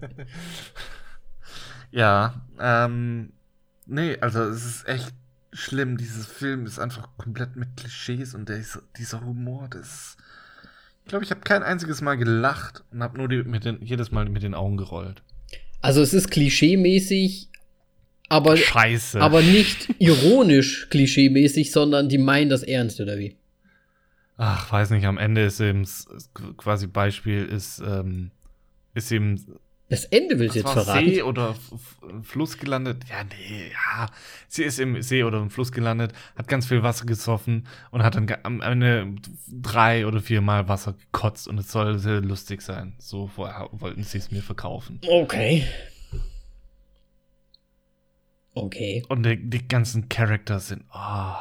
[1.91, 3.33] ja, ähm,
[3.85, 5.13] nee, also es ist echt
[5.51, 5.97] schlimm.
[5.97, 8.63] Dieses Film ist einfach komplett mit Klischees und der
[8.97, 10.15] dieser Humor, das
[11.03, 14.11] ich glaube, ich habe kein einziges Mal gelacht und habe nur die, mit den, jedes
[14.11, 15.21] Mal mit den Augen gerollt.
[15.81, 17.47] Also es ist klischeemäßig,
[18.27, 19.21] aber, Scheiße.
[19.21, 23.37] aber nicht ironisch klischeemäßig, sondern die meinen das ernst, oder wie?
[24.37, 25.85] Ach, weiß nicht, am Ende ist eben
[26.57, 28.31] quasi Beispiel ist, ähm,
[28.93, 29.59] ist eben.
[29.89, 31.05] Das Ende willst du jetzt verraten?
[31.05, 31.55] See oder
[32.21, 33.05] Fluss gelandet.
[33.09, 34.07] Ja, nee, ja.
[34.49, 38.15] Sie ist im See oder im Fluss gelandet, hat ganz viel Wasser gesoffen und hat
[38.15, 39.15] dann am Ende
[39.47, 42.95] drei oder viermal Wasser gekotzt und es soll sehr lustig sein.
[42.99, 44.99] So vorher wollten sie es mir verkaufen.
[45.07, 45.63] Okay.
[48.53, 49.05] Okay.
[49.07, 50.83] Und die, die ganzen Charakter sind.
[50.93, 51.35] Oh.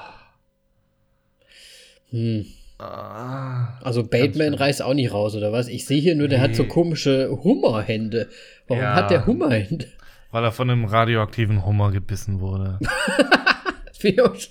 [2.10, 2.46] Hm.
[2.78, 5.68] Ah, also Bateman reißt auch nicht raus, oder was?
[5.68, 6.44] Ich sehe hier nur, der nee.
[6.44, 8.28] hat so komische Hummerhände.
[8.68, 9.86] Warum ja, hat der Hummerhände?
[10.30, 12.78] Weil er von einem radioaktiven Hummer gebissen wurde.
[14.02, 14.50] das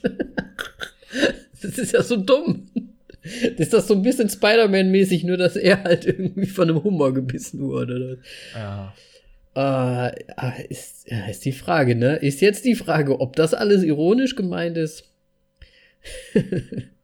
[1.78, 2.68] ist ja so dumm.
[3.22, 7.12] Das ist das so ein bisschen Spider-Man-mäßig, nur dass er halt irgendwie von einem Hummer
[7.12, 8.20] gebissen wurde.
[8.56, 8.94] Ja.
[9.56, 12.16] Äh, ist, ist die Frage, ne?
[12.16, 15.12] Ist jetzt die Frage, ob das alles ironisch gemeint ist?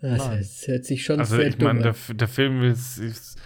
[0.00, 3.36] Das, das hört sich schon also sehr ich meine, der, der, Film ist, ist,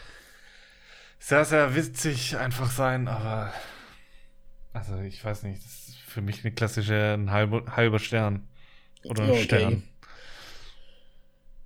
[1.18, 3.52] sehr, sehr witzig einfach sein, aber
[4.72, 8.48] also ich weiß nicht, das ist für mich eine klassische ein halber, halber Stern
[9.04, 9.42] oder ein okay.
[9.42, 9.82] Stern.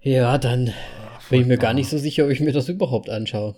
[0.00, 0.72] Ja, dann
[1.16, 3.56] Ach, bin ich mir gar nicht so sicher, ob ich mir das überhaupt anschaue.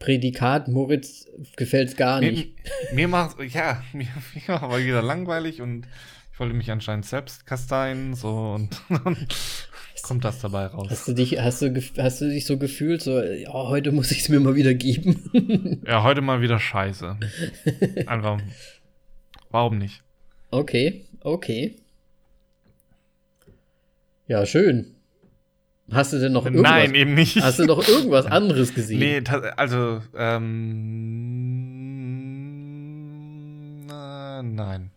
[0.00, 2.54] Prädikat Moritz gefällt es gar nicht.
[2.90, 5.86] Mir, mir macht ja, mir, mir macht aber wieder langweilig und
[6.36, 8.82] ich wollte mich anscheinend selbst kasteien, so und.
[10.02, 10.88] kommt das dabei raus.
[10.90, 14.18] Hast du dich, hast du, hast du dich so gefühlt, so, ja, heute muss ich
[14.18, 15.80] es mir mal wieder geben?
[15.86, 17.16] ja, heute mal wieder scheiße.
[18.06, 18.38] Einfach,
[19.50, 20.02] warum nicht?
[20.50, 21.76] Okay, okay.
[24.28, 24.94] Ja, schön.
[25.90, 26.70] Hast du denn noch irgendwas?
[26.70, 27.40] Nein, eben nicht.
[27.40, 28.98] Hast du noch irgendwas anderes gesehen?
[28.98, 29.22] Nee,
[29.56, 30.66] also, ähm,
[33.88, 34.90] äh, nein.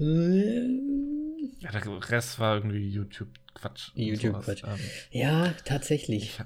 [0.00, 3.90] Ja, der Rest war irgendwie YouTube-Quatsch.
[3.94, 4.64] YouTube-Quatsch.
[4.64, 4.78] Ähm,
[5.10, 6.22] ja, tatsächlich.
[6.22, 6.40] Ich,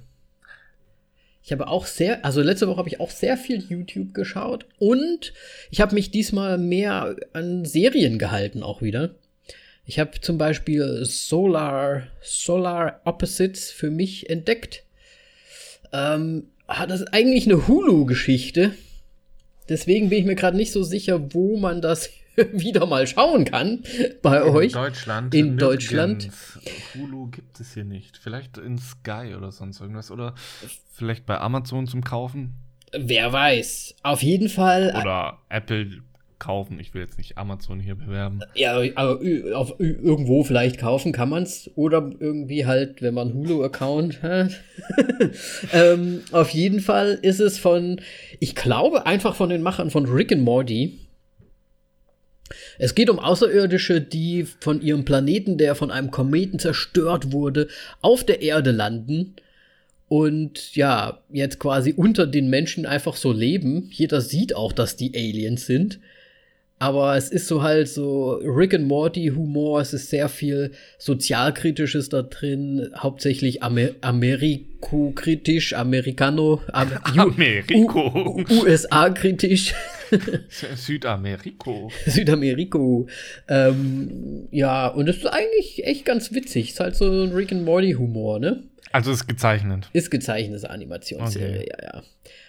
[1.45, 5.33] ich habe auch sehr, also letzte Woche habe ich auch sehr viel YouTube geschaut und
[5.71, 9.14] ich habe mich diesmal mehr an Serien gehalten auch wieder.
[9.87, 14.83] Ich habe zum Beispiel Solar, Solar Opposites für mich entdeckt.
[15.93, 18.73] Ähm, das ist eigentlich eine Hulu-Geschichte.
[19.69, 22.11] Deswegen bin ich mir gerade nicht so sicher, wo man das
[22.53, 23.83] wieder mal schauen kann
[24.23, 24.66] bei in euch.
[24.66, 25.35] In Deutschland.
[25.35, 26.31] In Deutschland.
[26.94, 28.16] Hulu gibt es hier nicht.
[28.16, 30.11] Vielleicht in Sky oder sonst irgendwas.
[30.11, 30.35] Oder
[30.92, 32.55] vielleicht bei Amazon zum Kaufen.
[32.97, 33.97] Wer weiß.
[34.03, 34.94] Auf jeden Fall.
[35.01, 36.03] Oder Apple
[36.38, 36.79] kaufen.
[36.79, 38.40] Ich will jetzt nicht Amazon hier bewerben.
[38.55, 39.18] Ja, aber
[39.55, 41.70] auf, irgendwo vielleicht kaufen kann man es.
[41.75, 44.61] Oder irgendwie halt, wenn man Hulu-Account hat.
[45.73, 48.01] ähm, auf jeden Fall ist es von,
[48.40, 51.04] ich glaube einfach von den Machern von Rick and Morty.
[52.78, 57.68] Es geht um Außerirdische, die von ihrem Planeten, der von einem Kometen zerstört wurde,
[58.02, 59.35] auf der Erde landen
[60.09, 63.88] und ja, jetzt quasi unter den Menschen einfach so leben.
[63.90, 65.98] Jeder sieht auch, dass die Aliens sind.
[66.78, 72.09] Aber es ist so halt so Rick and Morty Humor, es ist sehr viel sozialkritisches
[72.11, 78.44] da drin, hauptsächlich Amer Ameriko-kritisch, Americano, Am Ameriko.
[78.50, 79.72] USA-kritisch.
[80.77, 81.90] Südameriko.
[82.07, 83.07] Südameriko.
[83.48, 86.70] Ähm, ja, und es ist eigentlich echt ganz witzig.
[86.70, 88.62] Ist halt so ein Rick and Morty Humor, ne?
[88.92, 89.88] Also ist gezeichnet.
[89.92, 91.68] Ist gezeichnetes Animationsserie, okay.
[91.83, 92.03] ja, ja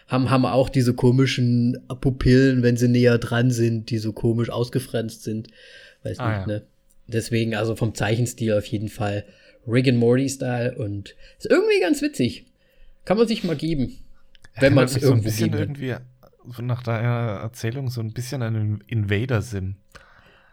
[0.08, 5.24] haben, haben auch diese komischen Pupillen, wenn sie näher dran sind, die so komisch ausgefranst
[5.24, 5.48] sind.
[6.04, 6.54] Weiß ah, nicht, ja.
[6.54, 6.62] ne?
[7.08, 9.26] Deswegen, also vom Zeichenstil auf jeden Fall
[9.68, 12.46] Rick and Morty-Style und ist irgendwie ganz witzig.
[13.04, 13.98] Kann man sich mal geben.
[14.60, 15.96] Wenn man es irgendwo so ein bisschen irgendwie
[16.60, 19.76] nach deiner Erzählung so ein bisschen an Invader-Sim.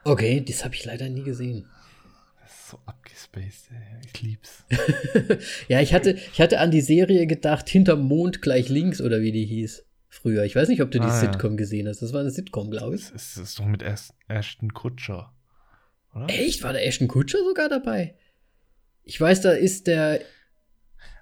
[0.05, 1.67] Okay, das habe ich leider nie gesehen
[2.73, 4.01] so abgespaced, ey.
[4.07, 4.65] Ich lieb's.
[5.69, 9.33] ja, ich hatte, ich hatte an die Serie gedacht, hinterm Mond gleich links oder wie
[9.33, 9.85] die hieß.
[10.09, 10.45] Früher.
[10.45, 11.57] Ich weiß nicht, ob du die ah, Sitcom ja.
[11.57, 12.03] gesehen hast.
[12.03, 13.03] Das war eine Sitcom, glaube ich.
[13.03, 13.83] Das ist, das ist doch mit
[14.29, 15.35] Ashton Kutscher.
[16.15, 16.29] Oder?
[16.29, 16.63] Echt?
[16.63, 18.15] War der Ashton Kutscher sogar dabei?
[19.05, 20.21] Ich weiß, da ist der.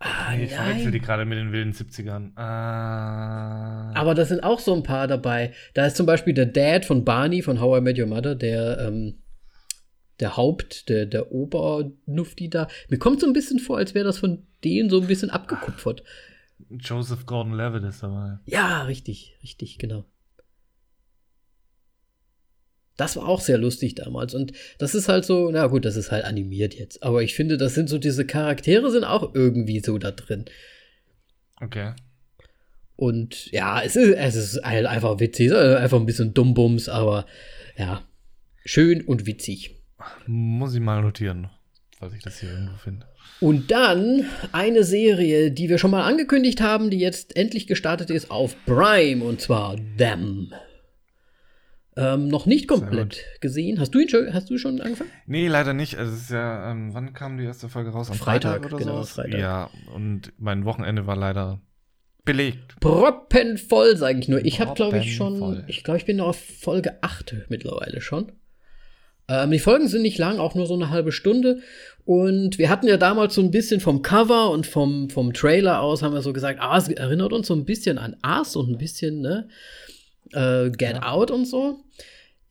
[0.01, 2.35] Ah, ich verwechsel die gerade mit den wilden 70ern.
[2.37, 3.93] Ah.
[3.95, 5.53] Aber da sind auch so ein paar dabei.
[5.75, 8.79] Da ist zum Beispiel der Dad von Barney von How I Met Your Mother, der
[8.79, 9.19] ähm,
[10.21, 12.69] der Haupt, der, der Obernufti da.
[12.89, 16.03] Mir kommt so ein bisschen vor, als wäre das von denen so ein bisschen abgekupfert.
[16.71, 18.39] Joseph Gordon-Levitt ist dabei.
[18.47, 20.05] Ja, richtig, richtig, genau.
[23.01, 24.35] Das war auch sehr lustig damals.
[24.35, 27.03] Und das ist halt so, na gut, das ist halt animiert jetzt.
[27.03, 30.45] Aber ich finde, das sind so, diese Charaktere sind auch irgendwie so da drin.
[31.63, 31.95] Okay.
[32.97, 35.51] Und ja, es ist, es ist halt einfach witzig.
[35.55, 37.25] Einfach ein bisschen Dummbums, aber
[37.79, 38.03] ja,
[38.67, 39.77] schön und witzig.
[40.27, 41.49] Muss ich mal notieren,
[41.99, 43.07] falls ich das hier irgendwo finde.
[43.41, 48.31] Und dann eine Serie, die wir schon mal angekündigt haben, die jetzt endlich gestartet ist
[48.31, 50.53] auf Prime, und zwar Them.
[51.97, 53.81] Ähm, noch nicht komplett gesehen.
[53.81, 55.11] Hast du ihn schon, hast du schon angefangen?
[55.27, 55.99] Nee, leider nicht.
[55.99, 58.11] Also es ist ja, ähm, wann kam die erste Folge raus?
[58.11, 59.07] Am Freitag, Freitag oder genau, so?
[59.07, 59.41] Freitag.
[59.41, 61.61] Ja, und mein Wochenende war leider
[62.25, 62.79] belegt.
[62.81, 64.45] Proppenvoll, sage ich nur.
[64.45, 68.33] Ich habe, glaube ich, schon, ich glaube, ich bin auf Folge 8 mittlerweile schon.
[69.29, 71.61] Ähm, die Folgen sind nicht lang, auch nur so eine halbe Stunde.
[72.05, 76.03] Und wir hatten ja damals so ein bisschen vom Cover und vom, vom Trailer aus,
[76.03, 78.79] haben wir so gesagt, ah, es erinnert uns so ein bisschen an Us und ein
[78.79, 79.49] bisschen, ne,
[80.33, 81.03] äh, Get ja.
[81.03, 81.81] Out und so.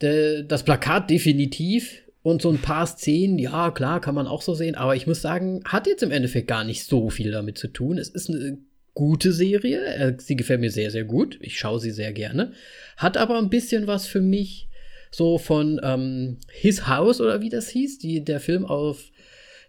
[0.02, 2.04] De, das Plakat definitiv.
[2.22, 4.76] Und so ein paar Szenen, ja, klar, kann man auch so sehen.
[4.76, 7.98] Aber ich muss sagen, hat jetzt im Endeffekt gar nicht so viel damit zu tun.
[7.98, 8.58] Es ist eine
[8.94, 10.18] gute Serie.
[10.20, 11.40] Sie gefällt mir sehr, sehr gut.
[11.42, 12.52] Ich schaue sie sehr gerne.
[12.98, 14.68] Hat aber ein bisschen was für mich
[15.12, 19.10] so von ähm, His House oder wie das hieß, die, der Film auf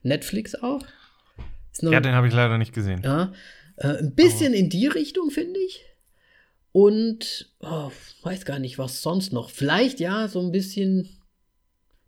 [0.03, 0.85] Netflix auch.
[1.83, 3.01] Noch, ja, den habe ich leider nicht gesehen.
[3.05, 3.33] Ja,
[3.77, 4.57] äh, ein bisschen oh.
[4.57, 5.85] in die Richtung, finde ich.
[6.73, 7.91] Und oh,
[8.23, 9.51] weiß gar nicht, was sonst noch.
[9.51, 11.09] Vielleicht ja, so ein bisschen.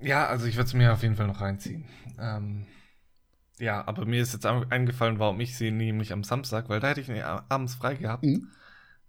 [0.00, 1.84] Ja, also ich würde es mir auf jeden Fall noch reinziehen.
[2.18, 2.66] Ähm,
[3.58, 7.00] ja, aber mir ist jetzt eingefallen, warum ich sie nämlich am Samstag, weil da hätte
[7.00, 8.24] ich abends frei gehabt.
[8.24, 8.48] Mhm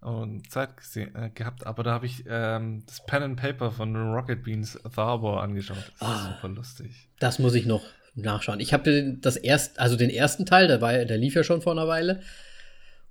[0.02, 3.94] und Zeit gesehen, äh, gehabt, aber da habe ich ähm, das Pen and Paper von
[3.94, 5.92] Rocket Beans Tharbor angeschaut.
[6.00, 7.08] Das ist ah, super lustig.
[7.20, 8.60] Das muss ich noch nachschauen.
[8.60, 11.72] Ich habe das erst, also den ersten Teil, der, war, der lief ja schon vor
[11.72, 12.20] einer Weile.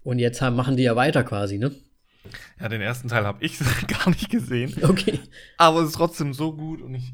[0.03, 1.71] Und jetzt haben, machen die ja weiter quasi, ne?
[2.59, 4.75] Ja, den ersten Teil habe ich gar nicht gesehen.
[4.83, 5.19] Okay.
[5.57, 7.13] Aber es ist trotzdem so gut und ich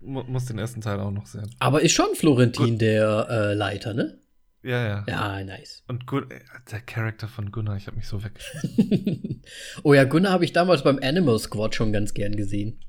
[0.00, 1.54] mu muss den ersten Teil auch noch sehen.
[1.58, 2.80] Aber ist schon Florentin gut.
[2.80, 4.18] der äh, Leiter, ne?
[4.62, 5.04] Ja, ja.
[5.08, 5.82] Ja, nice.
[5.88, 6.26] Und Gun
[6.70, 9.42] der Charakter von Gunnar, ich habe mich so weggeschmissen.
[9.82, 12.80] oh ja, Gunnar habe ich damals beim Animal Squad schon ganz gern gesehen.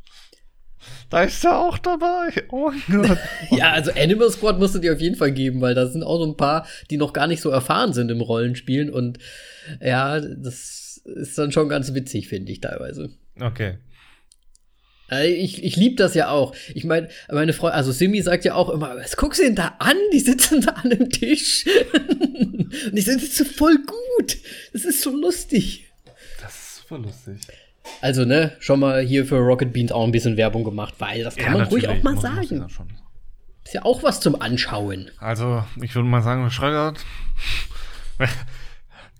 [1.09, 2.29] Da ist er auch dabei.
[2.49, 3.17] Oh Gott.
[3.51, 6.17] ja, also Animal Squad musst du dir auf jeden Fall geben, weil da sind auch
[6.17, 8.89] so ein paar, die noch gar nicht so erfahren sind im Rollenspielen.
[8.89, 9.19] Und
[9.81, 13.09] ja, das ist dann schon ganz witzig, finde ich teilweise.
[13.39, 13.77] Okay.
[15.11, 16.55] Äh, ich, ich liebe das ja auch.
[16.73, 19.75] Ich meine, meine Frau, also Simi sagt ja auch immer, was guckst du denn da
[19.79, 19.97] an?
[20.13, 21.65] Die sitzen da an dem Tisch.
[21.93, 24.37] Und das ist so voll gut.
[24.73, 25.91] Das ist so lustig.
[26.41, 27.35] Das ist voll lustig.
[28.01, 31.35] Also, ne, schon mal hier für Rocket Beans auch ein bisschen Werbung gemacht, weil das
[31.35, 32.65] kann ja, man ruhig auch mal sagen.
[33.63, 35.09] Ist ja auch was zum Anschauen.
[35.19, 36.99] Also, ich würde mal sagen, Schrögert,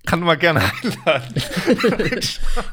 [0.06, 1.34] kann man gerne einladen.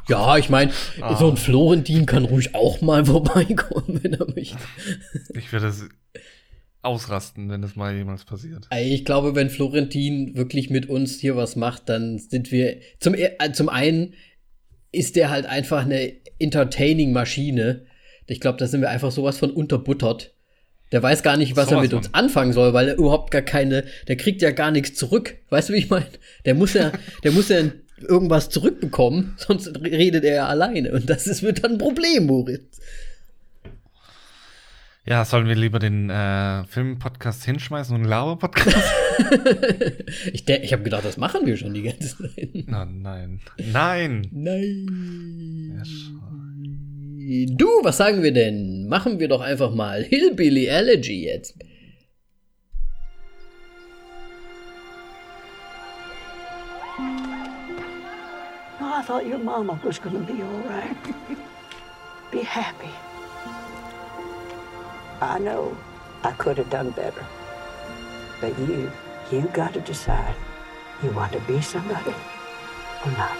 [0.08, 0.72] ja, ich meine,
[1.02, 1.16] ah.
[1.16, 4.58] so ein Florentin kann ruhig auch mal vorbeikommen, wenn er möchte.
[5.34, 5.72] Ich werde
[6.82, 8.68] ausrasten, wenn das mal jemals passiert.
[8.74, 13.52] Ich glaube, wenn Florentin wirklich mit uns hier was macht, dann sind wir zum, äh,
[13.54, 14.14] zum einen
[14.92, 17.86] ist der halt einfach eine entertaining Maschine.
[18.28, 20.34] Ich glaube, da sind wir einfach sowas von unterbuttert.
[20.92, 23.44] Der weiß gar nicht, was so er mit uns anfangen soll, weil er überhaupt gar
[23.44, 25.36] keine, der kriegt ja gar nichts zurück.
[25.50, 26.08] Weißt du, wie ich meine?
[26.46, 26.92] Der muss ja,
[27.24, 27.64] der muss ja
[28.08, 30.92] irgendwas zurückbekommen, sonst redet er ja alleine.
[30.92, 32.80] Und das ist, wird dann ein Problem, Moritz.
[35.10, 38.78] Ja, sollen wir lieber den äh, Film-Podcast hinschmeißen und einen Laber-Podcast?
[40.34, 42.50] ich ich habe gedacht, das machen wir schon die ganze Zeit.
[42.68, 43.40] Na, nein.
[43.58, 44.28] Nein.
[44.32, 45.84] Nein.
[47.18, 48.88] Ja, Du, was sagen wir denn?
[48.88, 51.58] Machen wir doch einfach mal Hillbilly Allergy jetzt.
[58.80, 60.96] No, I thought your mama was gonna be all right.
[62.32, 63.09] be happy.
[65.22, 65.76] I know
[66.24, 67.26] I could have done better.
[68.40, 68.92] But you,
[69.32, 70.36] you got to decide.
[71.04, 72.14] You want to be somebody
[73.06, 73.38] or not.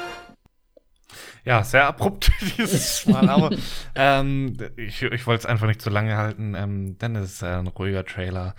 [1.46, 3.50] Ja, sehr abrupt dieses Mal, aber
[3.96, 7.68] ähm, ich, ich wollte es einfach nicht zu lange halten, ähm, denn es ist ein
[7.68, 8.56] ruhiger Trailer.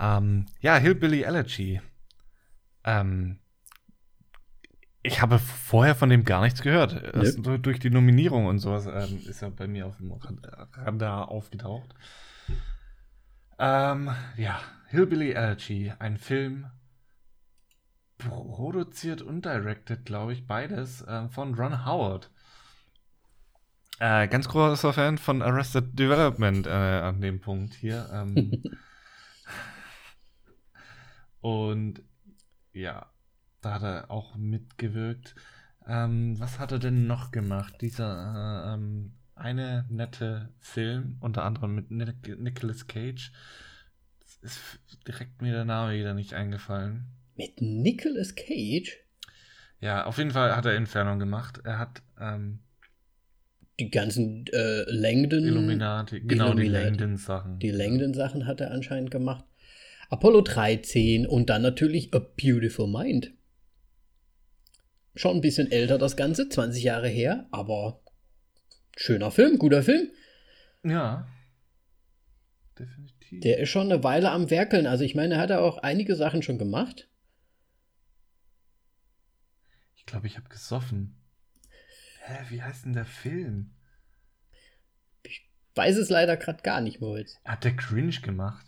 [0.00, 1.80] Ähm, ja, Hillbilly Elegy.
[2.84, 3.38] Ähm,
[5.02, 7.14] ich habe vorher von dem gar nichts gehört.
[7.14, 10.12] Erst durch, durch die Nominierung und sowas ähm, ist er bei mir auf dem
[10.72, 11.94] Radar aufgetaucht.
[13.58, 16.66] Ähm, ja, Hillbilly Elegy, ein Film
[18.18, 22.30] produziert und directed, glaube ich, beides äh, von Ron Howard.
[23.98, 28.08] Äh, ganz großer Fan von Arrested Development äh, an dem Punkt hier.
[28.12, 28.62] Ähm.
[31.40, 32.02] und
[32.72, 33.06] ja,
[33.62, 35.34] da hat er auch mitgewirkt.
[35.86, 37.80] Ähm, was hat er denn noch gemacht?
[37.80, 43.30] Dieser äh, ähm, eine nette Film, unter anderem mit Nic Nicolas Cage.
[44.20, 47.04] Das ist direkt mir der Name wieder nicht eingefallen.
[47.36, 48.98] Mit Nicolas Cage?
[49.80, 51.60] Ja, auf jeden Fall hat er Entfernung gemacht.
[51.64, 52.60] Er hat ähm,
[53.78, 55.44] die ganzen äh, Langdon.
[55.44, 56.62] Illuminati, genau, Illuminati.
[56.62, 57.58] die Langdon-Sachen.
[57.58, 59.44] Die Langdon-Sachen hat er anscheinend gemacht.
[60.08, 63.32] Apollo 13 und dann natürlich A Beautiful Mind.
[65.14, 68.00] Schon ein bisschen älter das Ganze, 20 Jahre her, aber
[68.96, 70.10] schöner Film, guter Film.
[70.82, 71.28] Ja.
[72.78, 73.40] Definitiv.
[73.40, 74.86] Der ist schon eine Weile am Werkeln.
[74.86, 77.08] Also ich meine, er hat ja auch einige Sachen schon gemacht.
[79.94, 81.16] Ich glaube, ich habe gesoffen.
[82.20, 83.72] Hä, wie heißt denn der Film?
[85.22, 87.38] Ich weiß es leider gerade gar nicht, Moritz.
[87.44, 88.66] Hat der Cringe gemacht?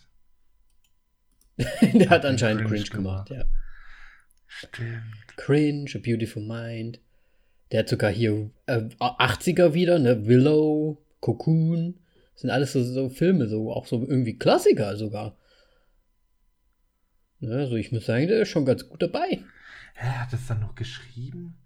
[1.56, 3.50] der hat den anscheinend Cringe Cringe gemacht, gemacht.
[3.50, 3.58] ja.
[4.46, 5.36] Stimmt.
[5.36, 7.00] Cringe, A Beautiful Mind.
[7.70, 10.26] Der hat sogar hier äh, 80er wieder, ne?
[10.26, 11.98] Willow, Cocoon.
[12.32, 15.36] Das sind alles so, so Filme, so auch so irgendwie Klassiker sogar.
[17.40, 19.42] Ne, also ich muss sagen, der ist schon ganz gut dabei.
[19.94, 21.56] Hä, hat das dann noch geschrieben?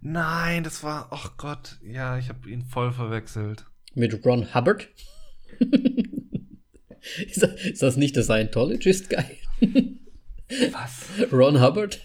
[0.00, 3.66] Nein, das war, ach Gott, ja, ich habe ihn voll verwechselt.
[3.94, 4.88] Mit Ron Hubbard.
[7.26, 9.38] ist, das, ist das nicht der Scientologist-Guy?
[10.72, 11.06] Was?
[11.32, 12.00] Ron Hubbard?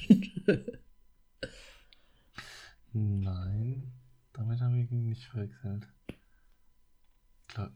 [2.93, 3.91] Nein,
[4.33, 5.87] damit habe ich ihn nicht verwechselt.
[7.47, 7.71] Glaub,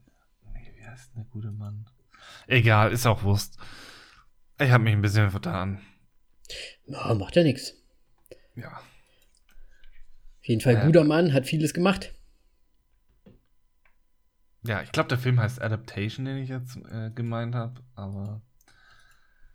[0.52, 1.88] nee, wie heißt denn der gute Mann?
[2.46, 3.58] Egal, ist auch Wurst.
[4.60, 5.80] Ich habe mich ein bisschen vertan.
[6.86, 7.74] Ja, macht ja nichts.
[8.54, 8.76] Ja.
[8.78, 8.84] Auf
[10.48, 10.86] jeden Fall Ja.
[10.86, 12.14] guter Mann, hat vieles gemacht.
[14.62, 18.42] Ja, ich glaube, der Film heißt Adaptation, den ich jetzt äh, gemeint habe, aber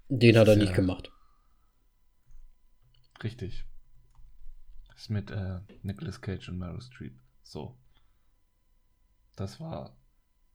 [0.10, 0.60] Den hat er Ja.
[0.60, 1.10] nicht gemacht.
[3.24, 3.66] richtig.
[4.96, 7.20] Ist mit äh, Nicolas Cage und Meryl Streep.
[7.42, 7.76] So.
[9.36, 9.96] Das war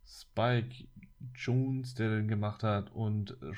[0.06, 0.88] Spike
[1.34, 3.52] Jones, der den gemacht hat, und äh,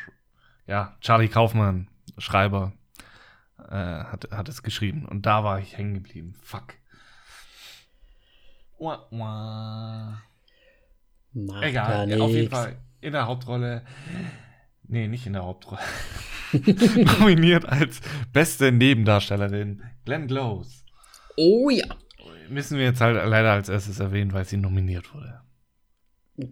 [0.67, 2.73] ja, Charlie Kaufmann, Schreiber,
[3.59, 5.05] äh, hat, hat es geschrieben.
[5.07, 6.35] Und da war ich hängen geblieben.
[6.43, 6.75] Fuck.
[8.79, 10.23] Wah, wah.
[11.33, 12.51] Macht Egal, auf jeden.
[12.51, 13.85] Fall in der Hauptrolle.
[14.91, 15.81] Nee, nicht in der Hauptrolle.
[17.21, 18.01] Nominiert als
[18.33, 20.71] beste Nebendarstellerin Glenn Close.
[21.37, 21.85] Oh ja.
[22.49, 25.41] Müssen wir jetzt halt leider als erstes erwähnen, weil sie nominiert wurde.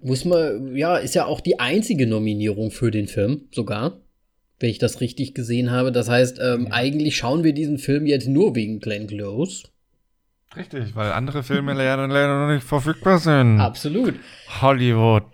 [0.03, 3.99] Muss man, ja, ist ja auch die einzige Nominierung für den Film, sogar.
[4.61, 5.91] Wenn ich das richtig gesehen habe.
[5.91, 6.73] Das heißt, ähm, Ja.
[6.73, 9.67] eigentlich schauen wir diesen Film jetzt nur wegen Glenn Close.
[10.57, 13.61] Richtig, weil andere Filme leider, leider noch nicht verfügbar sind.
[13.61, 14.15] Absolut.
[14.61, 15.25] Hollywood.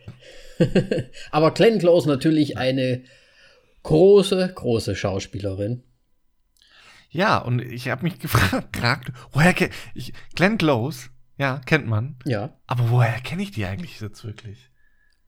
[1.31, 3.05] Aber Glenn Close natürlich eine
[3.83, 5.83] große, große Schauspielerin.
[7.11, 11.11] Ja, und ich habe mich gefragt, woher kennt ich Glenn Close?
[11.37, 12.17] Ja, kennt man.
[12.25, 12.57] Ja.
[12.67, 14.71] Aber woher kenne ich die eigentlich jetzt wirklich?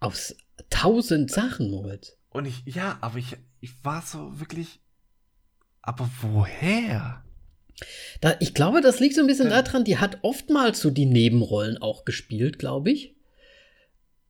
[0.01, 0.37] Aus
[0.71, 2.17] tausend Sachen, Moritz.
[2.31, 4.81] Und ich, ja, aber ich, ich war so wirklich.
[5.83, 7.25] Aber woher?
[8.21, 9.63] Da, ich glaube, das liegt so ein bisschen Ja.
[9.63, 13.16] daran, die hat oftmals so die Nebenrollen auch gespielt, glaube ich.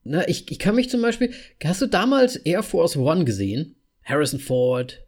[0.08, 1.32] Na, ich, ich kann mich zum Beispiel.
[1.64, 3.76] Hast du damals Air Force One gesehen?
[4.04, 5.02] Harrison Ford.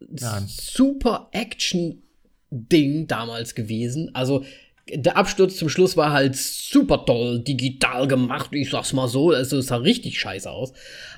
[0.00, 0.44] Nein.
[0.46, 4.14] Super Action-Ding damals gewesen.
[4.14, 4.44] Also,
[4.92, 9.30] der Absturz zum Schluss war halt super toll, digital gemacht, ich sag's mal so.
[9.30, 10.72] Also, es sah richtig scheiße aus.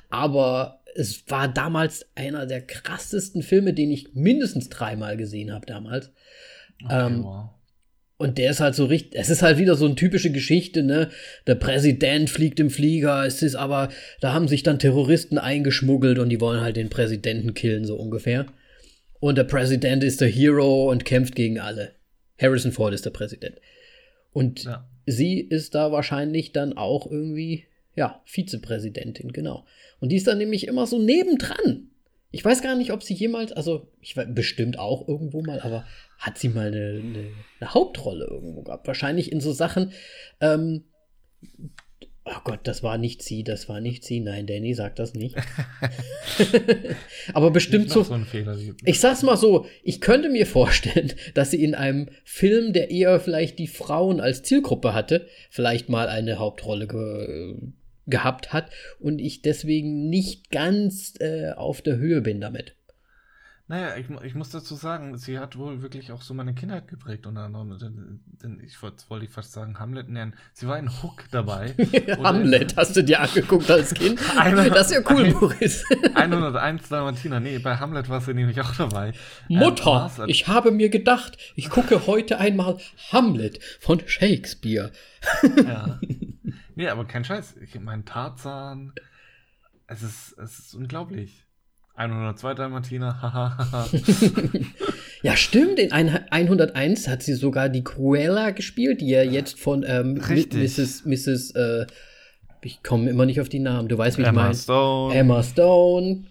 [0.09, 6.11] Aber es war damals einer der krassesten Filme, den ich mindestens dreimal gesehen habe damals.
[6.83, 7.49] Okay, Ähm, wow.
[8.17, 11.09] Und der ist halt so richtig, es ist halt wieder so eine typische Geschichte, ne?
[11.47, 13.89] Der Präsident fliegt im Flieger, es ist aber,
[14.21, 18.45] da haben sich dann Terroristen eingeschmuggelt und die wollen halt den Präsidenten killen, so ungefähr.
[19.19, 21.91] Und der Präsident ist der Hero und kämpft gegen alle.
[22.39, 23.57] Harrison Ford ist der Präsident.
[24.31, 24.87] Und Ja.
[25.05, 29.65] sie ist da wahrscheinlich dann auch irgendwie, ja, Vizepräsidentin, genau.
[29.99, 31.89] Und die ist dann nämlich immer so nebendran.
[32.35, 35.85] Ich weiß gar nicht, ob sie jemals, also ich weiß bestimmt auch irgendwo mal, aber
[36.17, 37.31] hat sie mal eine, eine,
[37.61, 38.87] eine Hauptrolle irgendwo gehabt?
[38.87, 39.93] Wahrscheinlich in so Sachen,
[40.41, 40.83] ähm,
[42.25, 44.19] oh Gott, das war nicht sie, das war nicht sie.
[44.19, 45.37] Nein, Danny sagt das nicht.
[47.33, 48.19] aber bestimmt so, so
[48.83, 53.17] ich sag's mal so, ich könnte mir vorstellen, dass sie in einem Film, der eher
[53.21, 57.55] vielleicht die Frauen als Zielgruppe hatte, vielleicht mal eine Hauptrolle ge
[58.07, 62.75] gehabt hat und ich deswegen nicht ganz äh, auf der Höhe bin damit.
[63.67, 67.25] Naja, ich, ich muss dazu sagen, sie hat wohl wirklich auch so meine Kindheit geprägt
[67.25, 67.75] unter anderem.
[67.79, 70.35] Denn, denn ich wollte wollte ich fast sagen, Hamlet nennen.
[70.53, 71.73] Sie war in Hook dabei.
[72.23, 74.19] Hamlet hast du dir angeguckt als Kind?
[74.37, 75.83] Einer- das ist ja cool, Boris.
[76.13, 77.39] 101 Dalmatiner.
[77.39, 79.13] Nee, bei Hamlet war sie nämlich auch dabei.
[79.49, 82.77] Ähm, Mutter, war's- ich habe mir gedacht, ich gucke heute einmal
[83.11, 84.91] Hamlet von Shakespeare.
[85.65, 85.99] Ja.
[86.75, 87.55] Nee, aber kein Scheiß.
[87.61, 88.93] Ich meine, Tarzan.
[89.87, 91.43] Es ist, es ist unglaublich.
[91.95, 93.87] 102 Dalmatiner, haha, haha.
[95.21, 95.79] Ja, stimmt.
[95.79, 100.15] In ein- 101 hat sie sogar die Cruella gespielt, die ja jetzt von ähm.
[100.15, 101.05] Mrs.
[101.05, 101.51] Mrs.
[101.51, 101.87] Äh,
[102.61, 103.87] ich komme immer nicht auf die Namen.
[103.87, 104.55] Du weißt, wie ich Emma meine.
[104.55, 105.15] Stone.
[105.15, 106.25] Emma Stone.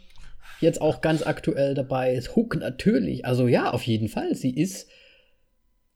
[0.60, 2.36] Jetzt auch ganz aktuell dabei ist.
[2.36, 3.24] Hook natürlich.
[3.24, 4.34] Also ja, auf jeden Fall.
[4.34, 4.88] Sie ist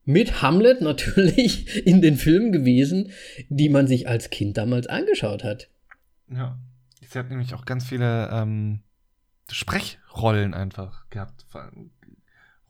[0.08, 3.10] mit Hamlet natürlich in den Filmen gewesen,
[3.50, 5.68] die man sich als Kind damals angeschaut hat.
[6.30, 6.58] Ja.
[7.06, 8.80] Sie hat nämlich auch ganz viele ähm,
[9.50, 11.46] Sprechrollen einfach gehabt.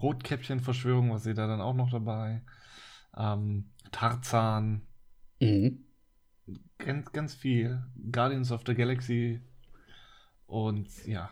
[0.00, 2.42] Rotkäppchen-Verschwörung war sie da dann auch noch dabei.
[3.16, 4.82] Ähm, Tarzan.
[5.40, 5.84] Mhm.
[6.78, 7.84] ganz, ganz viel.
[8.10, 9.40] Guardians of the Galaxy
[10.46, 11.30] und ja,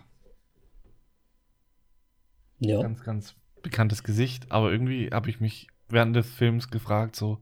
[2.60, 2.80] Ja.
[2.80, 4.52] ganz, ganz bekanntes Gesicht.
[4.52, 7.38] Aber irgendwie habe ich mich während des Films gefragt, so,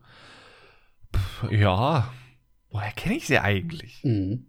[1.14, 2.12] pff, ja,
[2.70, 4.02] woher kenne ich sie eigentlich?
[4.04, 4.46] Mhm.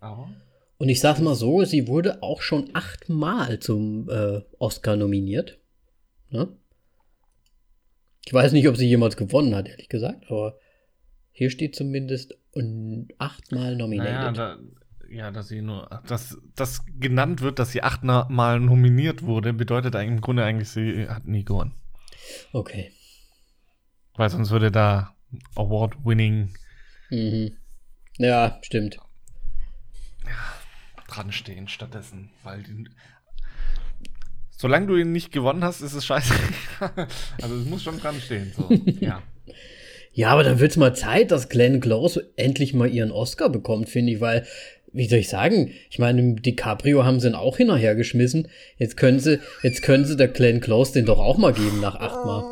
[0.00, 0.30] Aber
[0.78, 5.58] Und ich sag's mal so, sie wurde auch schon achtmal zum äh, Oscar nominiert.
[6.30, 6.48] Ne?
[8.26, 10.58] Ich weiß nicht, ob sie jemals gewonnen hat, ehrlich gesagt, aber
[11.30, 12.34] hier steht zumindest
[13.18, 14.38] achtmal naja, nominated.
[14.38, 14.58] da,
[15.10, 20.20] ja, dass sie nur, dass das genannt wird, dass sie achtmal nominiert wurde, bedeutet im
[20.20, 21.74] Grunde eigentlich, sie hat nie gewonnen.
[22.52, 22.92] Okay.
[24.14, 25.14] Weil sonst würde da
[25.54, 26.54] Award-Winning
[27.10, 27.56] Mhm.
[28.18, 28.98] Ja, stimmt.
[31.08, 32.30] dran stehen stattdessen.
[32.42, 32.88] Weil die,
[34.50, 36.34] solange du ihn nicht gewonnen hast, ist es scheiße.
[37.42, 38.52] also es muss schon dran stehen.
[38.56, 38.68] So.
[39.00, 39.22] ja.
[40.12, 44.12] Ja, aber dann wird's mal Zeit, dass Glenn Close endlich mal ihren Oscar bekommt, finde
[44.12, 44.46] ich, weil,
[44.92, 48.48] wie soll ich sagen, ich meine, DiCaprio haben sie ihn auch hinterhergeschmissen.
[48.76, 51.96] Jetzt können sie, jetzt können sie der Glenn Close den doch auch mal geben nach
[51.96, 52.44] achtmal.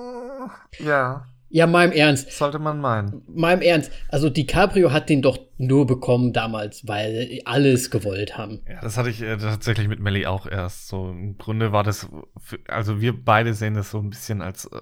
[0.78, 3.22] Ja, Ja, mal im Ernst, sollte man meinen.
[3.34, 3.92] im Ernst.
[4.08, 8.60] Also DiCaprio hat den doch nur bekommen damals, weil alles gewollt haben.
[8.68, 10.88] Ja, das hatte ich äh, tatsächlich mit Melly auch erst.
[10.88, 12.08] So im Grunde war das,
[12.42, 14.80] für, also wir beide sehen das so ein bisschen als äh,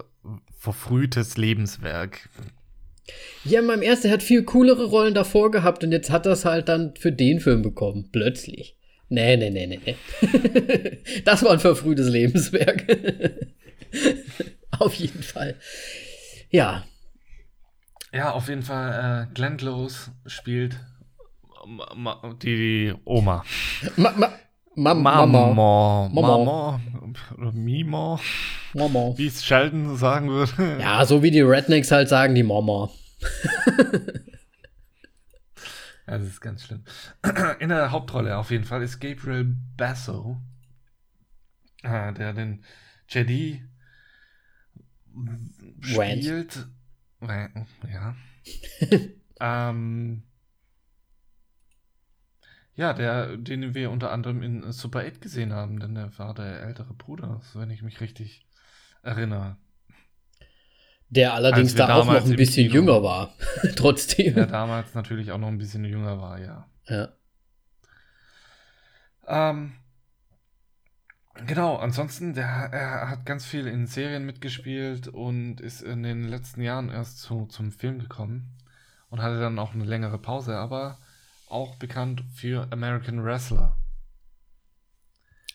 [0.57, 2.29] verfrühtes Lebenswerk.
[3.43, 6.33] Ja, mal im Ernst, er hat viel coolere Rollen davor gehabt und jetzt hat er
[6.33, 8.09] es halt dann für den Film bekommen.
[8.11, 8.77] Plötzlich.
[9.09, 11.01] Nee, nee, nee, nee, nee.
[11.25, 12.85] das war ein verfrühtes Lebenswerk.
[14.79, 15.55] Auf jeden Fall.
[16.49, 16.85] Ja,
[18.11, 20.79] Ja, auf jeden Fall, äh, Glenn Close spielt
[21.95, 23.43] ma, die, die Oma.
[23.97, 24.33] Ma ma
[24.75, 25.53] ma Mama.
[25.53, 26.09] Mama.
[26.13, 26.81] Mama.
[27.53, 28.19] Mima.
[28.73, 29.13] Mama.
[29.17, 30.77] Wie es Sheldon sagen würde.
[30.79, 32.89] Ja, so wie die Rednecks halt sagen, die Mama.
[36.05, 36.83] Ja, das ist ganz schlimm.
[37.59, 40.37] In der Hauptrolle auf jeden Fall ist Gabriel Basso,
[41.81, 42.65] äh, der den
[43.09, 43.61] Rand.
[45.81, 46.67] spielt.
[47.21, 48.15] Ran- Ja.
[49.69, 50.23] ähm,
[52.75, 56.63] ja, der, den wir unter anderem in Super 8 gesehen haben, denn der war der
[56.63, 58.45] ältere Bruder, wenn ich mich richtig
[59.03, 59.57] erinnere.
[61.09, 63.33] Der allerdings da auch noch ein bisschen Kino- jünger war.
[63.75, 64.33] Trotzdem.
[64.33, 66.67] Der damals natürlich auch noch ein bisschen jünger war, ja.
[66.87, 67.09] Ja.
[69.27, 69.73] Ähm,
[71.45, 76.61] genau, ansonsten, der, er hat ganz viel in Serien mitgespielt und ist in den letzten
[76.61, 78.49] Jahren erst zu, zum Film gekommen
[79.09, 80.97] und hatte dann auch eine längere Pause, aber
[81.53, 83.77] auch bekannt für American Wrestler.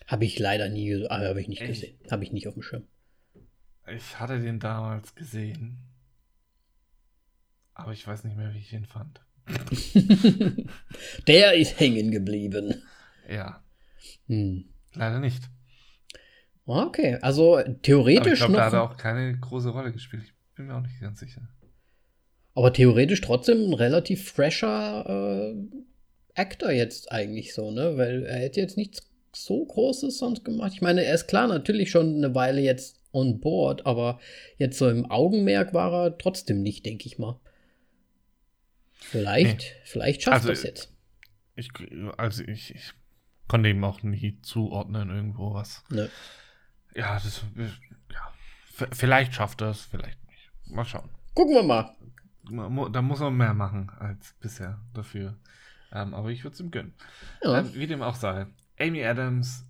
[0.06, 1.82] Habe ich leider nie, äh, habe ich nicht Echt?
[1.82, 1.98] gesehen.
[2.10, 2.84] Habe ich nicht auf dem Schirm.
[3.94, 5.78] Ich hatte den damals gesehen,
[7.74, 9.20] aber ich weiß nicht mehr, wie ich ihn fand.
[11.26, 12.82] Der ist hängen geblieben.
[13.28, 13.62] Ja,
[14.26, 14.68] Hm.
[14.94, 15.42] leider nicht.
[16.66, 20.22] Okay, also Aber ich theoretisch glaube, da hat er auch keine große Rolle gespielt.
[20.24, 21.48] Ich bin mir auch nicht ganz sicher.
[22.58, 25.54] Aber theoretisch trotzdem ein relativ fresher äh,
[26.34, 27.96] Actor jetzt eigentlich so, ne?
[27.96, 30.72] Weil er hätte jetzt nichts so Großes sonst gemacht.
[30.74, 34.18] Ich meine, er ist klar natürlich schon eine Weile jetzt on board, aber
[34.56, 37.38] jetzt so im Augenmerk war er trotzdem nicht, denke ich mal.
[38.92, 40.92] Vielleicht, vielleicht schafft Also, er es jetzt.
[41.54, 41.68] Ich,
[42.16, 42.90] also ich, ich
[43.46, 45.84] konnte ihm auch nie zuordnen irgendwo was.
[45.90, 46.10] Ne.
[46.96, 48.88] Ja, das, ja.
[48.90, 50.50] Vielleicht schafft er es, vielleicht nicht.
[50.66, 51.08] Mal schauen.
[51.36, 51.94] Gucken wir mal.
[52.50, 55.36] Da muss er mehr machen als bisher dafür.
[55.92, 56.94] Ähm, aber ich würde es ihm gönnen.
[57.42, 57.60] Ja.
[57.60, 58.46] Ähm, wie dem auch sei.
[58.78, 59.64] Amy Adams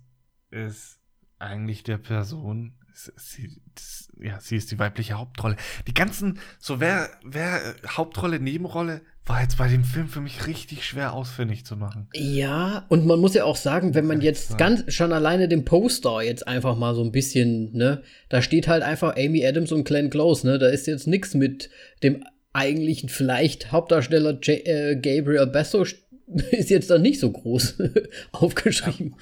[0.51, 0.99] ist
[1.39, 2.73] eigentlich der Person.
[2.93, 5.55] Sie, das, ja, sie ist die weibliche Hauptrolle.
[5.87, 10.47] Die ganzen, so wer, wer äh, Hauptrolle, Nebenrolle, war jetzt bei dem Film für mich
[10.47, 12.09] richtig schwer ausfindig zu machen.
[12.13, 16.21] Ja, und man muss ja auch sagen, wenn man jetzt ganz schon alleine den Poster
[16.21, 20.09] jetzt einfach mal so ein bisschen, ne, da steht halt einfach Amy Adams und Glenn
[20.09, 21.69] Close, ne, da ist jetzt nichts mit
[22.01, 25.83] dem eigentlichen vielleicht Hauptdarsteller J äh, Gabriel Basso
[26.51, 27.81] ist jetzt dann nicht so groß
[28.31, 29.15] aufgeschrieben.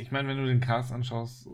[0.00, 1.46] Ich meine, wenn du den Cast anschaust,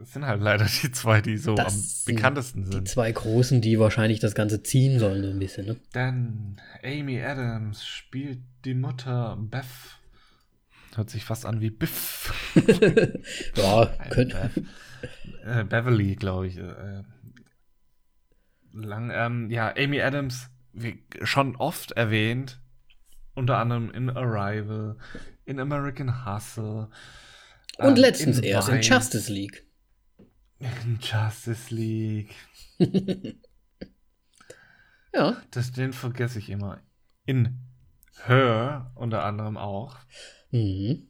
[0.00, 2.88] es sind halt leider die zwei, die so Das am sind bekanntesten Die sind.
[2.88, 5.76] zwei Großen, die wahrscheinlich das Ganze ziehen sollen, so ein bisschen, ne?
[5.94, 9.64] Denn Amy Adams spielt die Mutter Beth.
[10.96, 12.32] Hört sich fast an wie Biff.
[13.56, 14.50] Ja, könnte.
[14.54, 14.64] Beth.
[15.44, 16.58] Äh, Beverly, glaube ich.
[16.58, 17.02] Äh,
[18.74, 22.60] lang, ähm, ja, Amy Adams, wie schon oft erwähnt,
[23.34, 24.96] unter anderem in Arrival,
[25.44, 26.88] in American Hustle.
[27.78, 29.66] Und ähm, letztens erst in Vice, Justice League.
[30.58, 32.34] In Justice League.
[35.14, 36.80] Ja, Das, den vergesse ich immer.
[37.24, 37.60] In
[38.24, 39.96] Her unter anderem auch.
[40.50, 41.08] Mhm.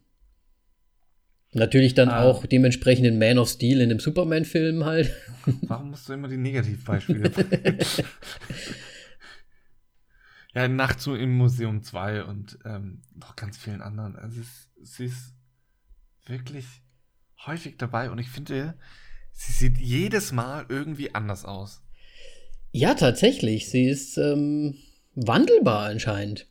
[1.55, 2.23] Natürlich dann Ah.
[2.23, 5.13] auch dementsprechend in Man of Steel in dem Superman-Film halt.
[5.63, 7.79] Warum musst du immer die Negativbeispiele bringen?
[10.55, 14.17] ja, Nacht zu im Museum 2 und ähm, noch ganz vielen anderen.
[14.17, 14.41] Also
[14.83, 15.35] sie ist
[16.27, 16.67] wirklich
[17.47, 18.75] häufig dabei und ich finde,
[19.33, 21.83] sie sieht jedes Mal irgendwie anders aus.
[22.73, 23.71] Ja, tatsächlich.
[23.71, 24.77] Sie ist ähm,
[25.15, 26.49] wandelbar anscheinend.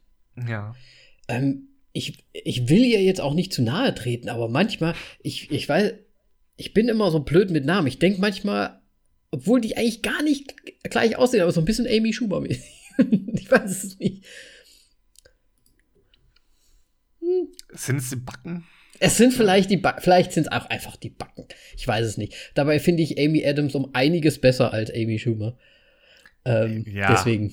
[0.47, 0.73] Ja.
[1.27, 5.69] Ähm, ich, ich will ihr jetzt auch nicht zu nahe treten, aber manchmal, ich, ich
[5.69, 5.93] weiß,
[6.57, 7.87] ich bin immer so blöd mit Namen.
[7.87, 8.81] Ich denke manchmal,
[9.31, 12.71] obwohl die eigentlich gar nicht gleich aussehen, aber so ein bisschen Amy Schumer-mäßig.
[13.33, 14.25] ich weiß es nicht.
[17.71, 18.65] Sind es die Backen?
[18.99, 21.47] Es sind vielleicht die ba vielleicht sind es auch einfach die Backen.
[21.75, 22.35] Ich weiß es nicht.
[22.53, 25.57] Dabei finde ich Amy Adams um einiges besser als Amy Schumer.
[26.45, 27.11] Ähm, Ja.
[27.11, 27.49] Deswegen.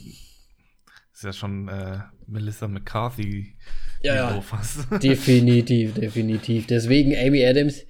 [1.12, 3.57] Ist ja schon äh, Melissa McCarthy.
[4.03, 4.31] Ja, ja.
[4.31, 4.87] Niveau fast.
[5.03, 6.67] Definitiv, definitiv.
[6.67, 7.85] Deswegen Amy Adams,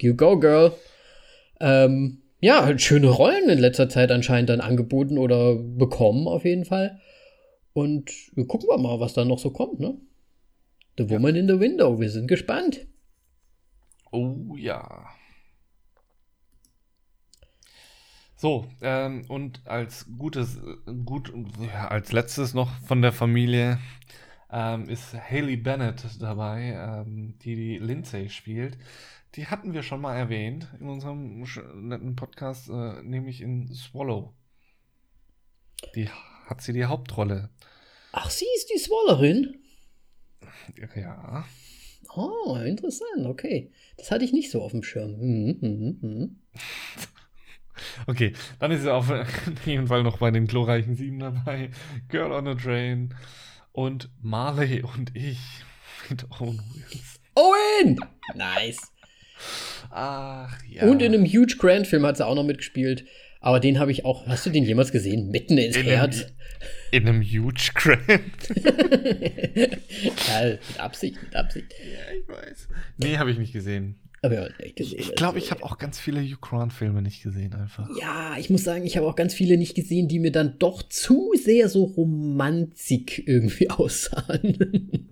[0.00, 0.72] you go, girl.
[1.60, 6.64] Ähm, ja, halt schöne Rollen in letzter Zeit anscheinend dann angeboten oder bekommen auf jeden
[6.64, 7.00] Fall.
[7.72, 8.10] Und
[8.48, 9.96] gucken wir mal, was da noch so kommt, ne?
[10.96, 12.86] The Woman in the Window, wir sind gespannt.
[14.10, 15.06] Oh ja.
[18.36, 23.78] So, ähm, und als gutes, äh, gut, ja, als letztes noch von der Familie
[24.50, 28.78] ähm, ist Haley Bennett dabei, ähm, die die Lindsay spielt.
[29.34, 31.44] Die hatten wir schon mal erwähnt in unserem
[31.86, 34.32] netten Podcast, äh, nämlich in Swallow.
[35.94, 36.08] Die
[36.46, 37.50] hat sie die Hauptrolle.
[38.12, 39.56] Ach, sie ist die Swallerin?
[40.96, 41.44] Ja.
[42.14, 43.70] Oh, interessant, okay.
[43.96, 45.18] Das hatte ich nicht so auf dem Schirm.
[45.18, 46.36] Mhm, mhm, mhm.
[48.08, 49.08] Okay, dann ist sie auf
[49.64, 51.70] jeden Fall noch bei den glorreichen Sieben dabei.
[52.08, 53.14] Girl on a Train
[53.78, 55.38] und Marley und ich
[56.10, 57.00] mit Owen Wilson.
[57.36, 58.00] Owen!
[58.34, 58.90] Nice.
[59.90, 60.82] Ach ja.
[60.82, 63.04] Und in einem Huge Grant Film hat sie auch noch mitgespielt.
[63.40, 64.26] Aber den habe ich auch.
[64.26, 65.30] Hast du den jemals gesehen?
[65.30, 66.24] Mitten ins In Herz.
[66.24, 66.32] einem,
[66.90, 68.48] in einem Huge Grant.
[70.26, 71.72] Geil, mit Absicht, mit Absicht.
[71.80, 72.68] ja, ich weiß.
[72.96, 74.00] Nee, habe ich nicht gesehen.
[74.22, 74.98] Aber ja, nicht gesehen.
[74.98, 77.88] Ich glaube, also, ich habe auch ganz viele Hugh Grant-Filme nicht gesehen, einfach.
[78.00, 80.82] Ja, ich muss sagen, ich habe auch ganz viele nicht gesehen, die mir dann doch
[80.82, 85.08] zu sehr so romanzig irgendwie aussahen.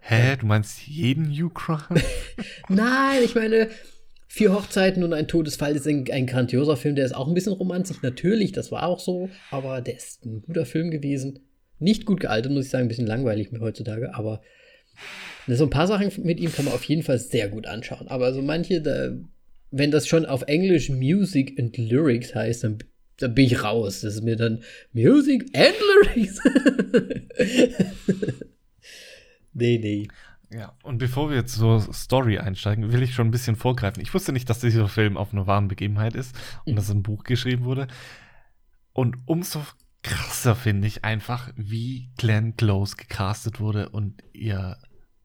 [0.00, 2.02] Hä, du meinst jeden Grant?
[2.68, 3.68] Nein, ich meine,
[4.32, 7.52] Vier Hochzeiten und ein Todesfall ist ein, ein grandioser Film, der ist auch ein bisschen
[7.52, 11.40] romantisch, natürlich, das war auch so, aber der ist ein guter Film gewesen.
[11.80, 14.40] Nicht gut gealtert, muss ich sagen, ein bisschen langweilig mir heutzutage, aber
[15.46, 18.08] so ein paar Sachen mit ihm kann man auf jeden Fall sehr gut anschauen.
[18.08, 19.10] Aber so manche, da,
[19.70, 22.78] wenn das schon auf Englisch Music and Lyrics heißt, dann,
[23.18, 24.00] dann bin ich raus.
[24.02, 25.74] Das ist mir dann Music and
[26.14, 26.40] Lyrics.
[29.52, 30.08] nee, nee.
[30.52, 34.02] Ja, und bevor wir jetzt zur Story einsteigen, will ich schon ein bisschen vorgreifen.
[34.02, 36.34] Ich wusste nicht, dass dieser Film auf einer wahren Begebenheit ist
[36.64, 37.86] und dass ein Buch geschrieben wurde.
[38.92, 39.62] Und umso
[40.02, 44.76] krasser finde ich einfach, wie Glenn Close gecastet wurde und ihr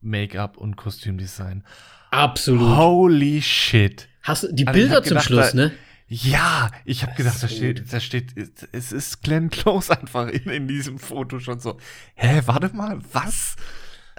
[0.06, 1.64] Make-up und Kostümdesign.
[2.12, 2.78] Absolut.
[2.78, 4.08] Holy shit.
[4.22, 5.72] Hast du die Also Bilder hab zum gedacht, Schluss, da- ne?
[6.08, 8.36] Ja, ich habe gedacht, da steht, da steht,
[8.72, 11.78] es ist Glenn Close einfach in, in diesem Foto schon so.
[12.14, 13.56] Hä, warte mal, was?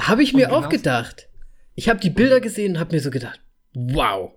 [0.01, 1.29] Habe ich mir Und auch gedacht.
[1.77, 3.41] Ich habe die Bilder gesehen und habe mir so gedacht,
[3.75, 4.33] wow.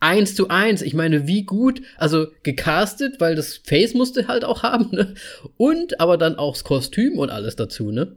[0.00, 0.80] Eins zu eins.
[0.82, 5.14] Ich meine, wie gut, also gecastet, weil das Face musste halt auch haben, ne?
[5.58, 8.16] Und aber dann auch das Kostüm und alles dazu, ne?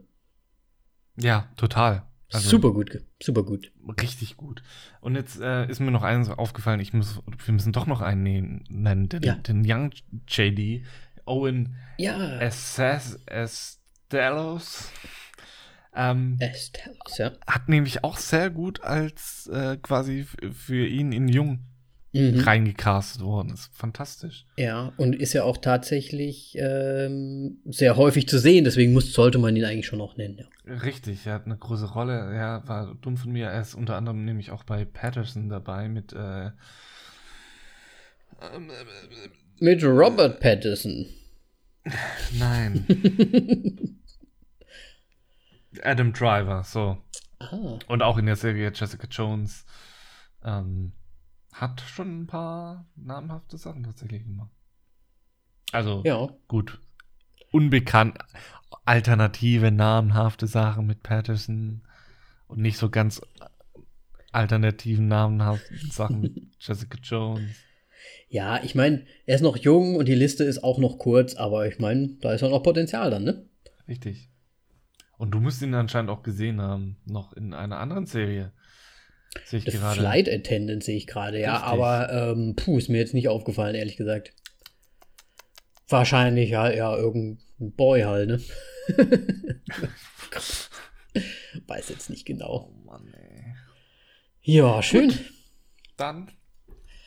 [1.16, 2.04] Ja, total.
[2.32, 3.72] Also- super gut, super gut.
[4.00, 4.62] Richtig gut.
[5.00, 8.22] Und jetzt äh, ist mir noch eins aufgefallen, ich muss, wir müssen doch noch einen
[8.22, 9.34] nehmen- nennen, den, Ja.
[9.34, 9.92] den Young
[10.28, 10.84] JD,
[11.24, 12.38] Owen Ja.
[12.38, 14.90] Assas Estelos.
[15.94, 17.32] Ähm, Estelos, ja.
[17.46, 21.60] hat nämlich auch sehr gut als äh, quasi für ihn in Jung
[22.18, 22.40] Mhm.
[22.40, 23.52] reingecastet worden.
[23.54, 24.44] ist fantastisch.
[24.56, 29.54] Ja, und ist ja auch tatsächlich ähm, sehr häufig zu sehen, deswegen muss, sollte man
[29.56, 30.74] ihn eigentlich schon noch nennen, ja.
[30.82, 32.34] Richtig, er hat eine große Rolle.
[32.34, 33.46] Ja, war dumm von mir.
[33.46, 36.46] Er ist unter anderem nämlich auch bei Patterson dabei mit äh,
[38.40, 39.28] ähm, äh,
[39.60, 41.06] Mit Robert Pattinson.
[42.38, 42.84] Nein.
[45.82, 46.98] Adam Driver, so.
[47.40, 49.64] Ah, Und auch in der Serie Jessica Jones.
[50.44, 50.92] Ähm,
[51.60, 54.50] hat schon ein paar namhafte Sachen tatsächlich gemacht.
[55.72, 56.28] Also, ja.
[56.46, 56.80] gut.
[57.50, 58.18] Unbekannt,
[58.84, 61.82] alternative, namhafte Sachen mit Patterson.
[62.46, 63.20] Und nicht so ganz
[64.32, 67.50] alternativen, namhaften Sachen mit Jessica Jones.
[68.28, 71.66] Ja, ich meine, er ist noch jung und die Liste ist auch noch kurz, aber
[71.66, 73.46] ich meine, da ist ja noch Potenzial dann, ne?
[73.86, 74.30] Richtig.
[75.16, 78.52] Und du musst ihn anscheinend auch gesehen haben, noch in einer anderen Serie.
[79.44, 80.00] Sehe ich The gerade.
[80.00, 81.68] Flight Attendant sehe ich gerade, ja, Richtig.
[81.70, 84.32] aber ähm, puh, ist mir jetzt nicht aufgefallen, ehrlich gesagt.
[85.88, 88.40] Wahrscheinlich ja, ja, irgendein Boy halt, ne?
[91.66, 92.70] Weiß jetzt nicht genau.
[92.70, 93.54] Oh Mann, ey.
[94.42, 95.08] Ja, schön.
[95.08, 95.32] Gut.
[95.96, 96.30] Dann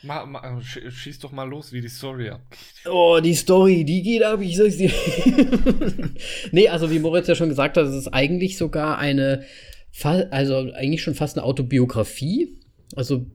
[0.04, 2.58] Ma, ma, schieß doch mal los, wie die Story abgeht.
[2.90, 4.90] Oh, die Story, die geht ab, ich sag's dir.
[6.50, 9.44] nee, also wie Moritz ja schon gesagt hat, es ist eigentlich sogar eine,
[10.02, 12.58] also eigentlich schon fast eine Autobiografie.
[12.94, 13.26] Also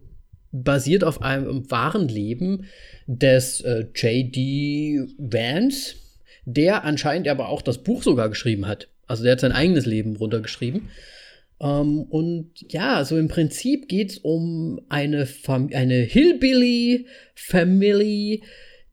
[0.52, 2.66] basiert auf einem wahren Leben
[3.06, 5.08] des äh, J.D.
[5.18, 5.96] Vance,
[6.46, 8.88] der anscheinend aber auch das Buch sogar geschrieben hat.
[9.08, 10.90] Also der hat sein eigenes Leben runtergeschrieben.
[11.60, 18.44] Ähm, und ja, so im Prinzip geht es um eine, Fam eine Hillbilly-Family,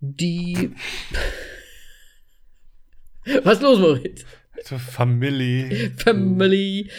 [0.00, 0.70] die.
[3.42, 4.24] Was los, Moritz?
[4.62, 5.90] Family.
[5.96, 6.90] Family.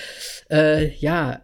[0.49, 1.41] Äh, ja.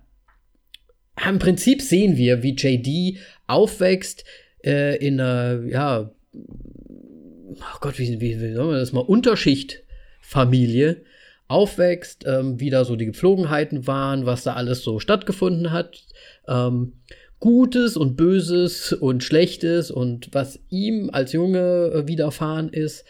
[1.28, 4.24] Im Prinzip sehen wir, wie JD aufwächst
[4.64, 11.04] äh, in einer, ja, oh Gott, wie, wie, wie soll man das mal, Unterschichtfamilie
[11.48, 16.06] aufwächst, ähm, wie da so die Gepflogenheiten waren, was da alles so stattgefunden hat.
[16.48, 16.94] Ähm,
[17.40, 23.04] Gutes und Böses und Schlechtes und was ihm als Junge äh, widerfahren ist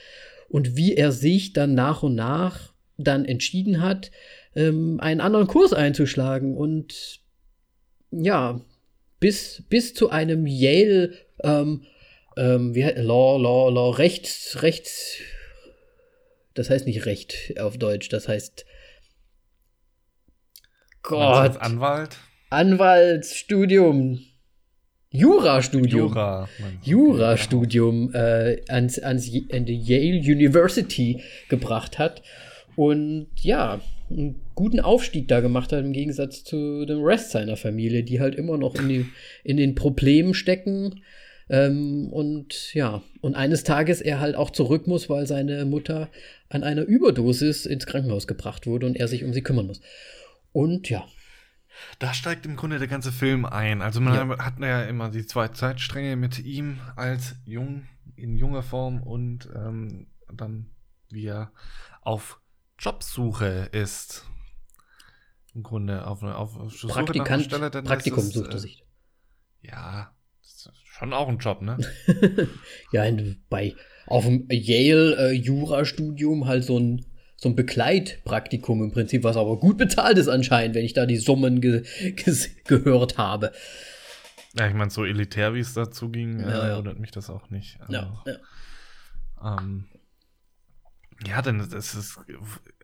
[0.49, 4.11] und wie er sich dann nach und nach dann entschieden hat,
[4.55, 7.19] ähm, einen anderen Kurs einzuschlagen und
[8.11, 8.61] ja,
[9.19, 11.13] bis, bis zu einem Yale
[11.43, 11.85] ähm,
[12.37, 15.17] ähm, wie, Law, Law, Law, Rechts, Rechts,
[16.53, 18.65] das heißt nicht Recht auf Deutsch, das heißt
[21.03, 21.57] Gott.
[21.57, 22.17] Anwalt?
[22.49, 24.19] Anwaltsstudium.
[25.09, 26.07] Jurastudium.
[26.07, 26.49] Jura.
[26.83, 32.21] Jurastudium äh, ans, ans an die Yale University gebracht hat.
[32.75, 38.03] Und ja, einen guten Aufstieg da gemacht hat, im Gegensatz zu dem Rest seiner Familie,
[38.03, 39.05] die halt immer noch in, die,
[39.43, 41.01] in den Problemen stecken
[41.51, 46.09] ähm, und ja, und eines Tages er halt auch zurück muss, weil seine Mutter
[46.47, 49.81] an einer Überdosis ins Krankenhaus gebracht wurde und er sich um sie kümmern muss.
[50.53, 51.05] Und ja.
[51.99, 53.81] Da steigt im Grunde der ganze Film ein.
[53.81, 54.37] Also man ja.
[54.37, 57.83] hat ja immer die zwei Zeitstränge mit ihm als jung,
[58.15, 60.67] in junger Form und ähm, dann
[61.09, 61.51] wie er
[62.01, 62.40] auf
[62.81, 64.25] Jobsuche ist.
[65.53, 66.57] Im Grunde auf eine auf
[66.87, 67.69] Praktikant, Stelle.
[67.69, 68.85] Praktikum ist, sucht er äh, sich.
[69.61, 70.11] Ja,
[71.01, 71.79] Schon auch ein Job, ne?
[72.91, 73.05] ja,
[73.49, 73.73] bei
[74.05, 77.07] auf dem Yale-Jura-Studium äh, halt so ein,
[77.37, 81.17] so ein Begleitpraktikum im Prinzip, was aber gut bezahlt ist anscheinend, wenn ich da die
[81.17, 81.81] Summen ge
[82.65, 83.51] gehört habe.
[84.55, 86.77] Ja, ich meine, so elitär, wie es dazu ging, äh, ja, ja.
[86.77, 87.79] wundert mich das auch nicht.
[87.89, 89.57] Ja, ja.
[89.57, 89.85] Ähm,
[91.27, 92.19] ja, denn es ist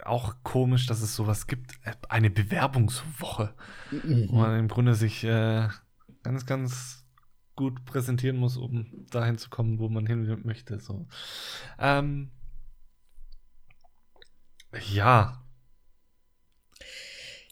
[0.03, 1.71] auch komisch, dass es sowas gibt.
[2.09, 3.53] Eine Bewerbungswoche,
[3.91, 4.27] mhm.
[4.29, 5.67] wo man im Grunde sich äh,
[6.23, 7.05] ganz, ganz
[7.55, 10.79] gut präsentieren muss, um dahin zu kommen, wo man hin möchte.
[10.79, 11.07] So.
[11.79, 12.31] Ähm,
[14.91, 15.43] ja.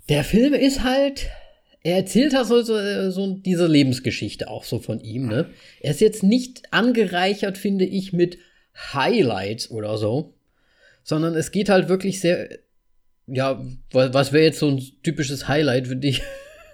[0.08, 1.28] Der Film ist halt,
[1.82, 5.50] er erzählt halt so, so, so, diese Lebensgeschichte auch so von ihm, ne?
[5.80, 8.38] Er ist jetzt nicht angereichert, finde ich, mit
[8.94, 10.35] Highlights oder so,
[11.06, 12.50] sondern es geht halt wirklich sehr,
[13.28, 16.24] ja, was wäre jetzt so ein typisches Highlight für dich?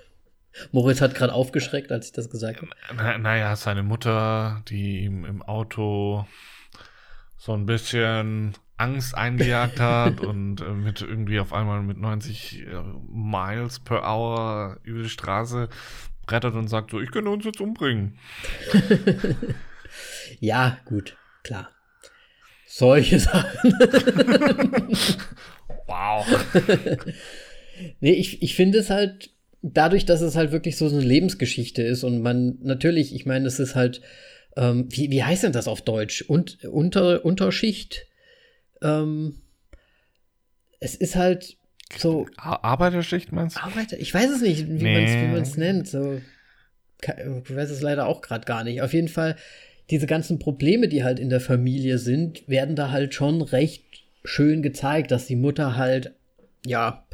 [0.71, 2.71] Moritz hat gerade aufgeschreckt, als ich das gesagt habe.
[2.95, 6.25] Na, naja, seine Mutter, die ihm im Auto
[7.37, 12.67] so ein bisschen Angst eingejagt hat und äh, mit irgendwie auf einmal mit 90 äh,
[13.09, 15.67] Miles per Hour über die Straße
[16.25, 18.17] brettert und sagt so, ich könnte uns jetzt umbringen.
[20.39, 21.69] ja, gut, klar.
[22.73, 23.73] Solche Sachen.
[25.87, 26.25] wow.
[27.99, 32.05] nee, ich, ich finde es halt dadurch, dass es halt wirklich so eine Lebensgeschichte ist
[32.05, 34.01] und man natürlich, ich meine, es ist halt,
[34.55, 36.21] ähm, wie, wie heißt denn das auf Deutsch?
[36.21, 38.07] Und, unter, Unterschicht?
[38.81, 39.41] Ähm,
[40.79, 41.57] es ist halt
[41.97, 42.25] so.
[42.37, 43.63] Arbeiterschicht meinst du?
[43.63, 45.27] Arbeiter, ich weiß es nicht, wie nee.
[45.27, 45.89] man es nennt.
[45.89, 46.21] So,
[47.03, 48.81] ich weiß es leider auch gerade gar nicht.
[48.81, 49.35] Auf jeden Fall,
[49.91, 53.83] diese ganzen Probleme, die halt in der Familie sind, werden da halt schon recht
[54.23, 56.13] schön gezeigt, dass die Mutter halt,
[56.65, 57.05] ja,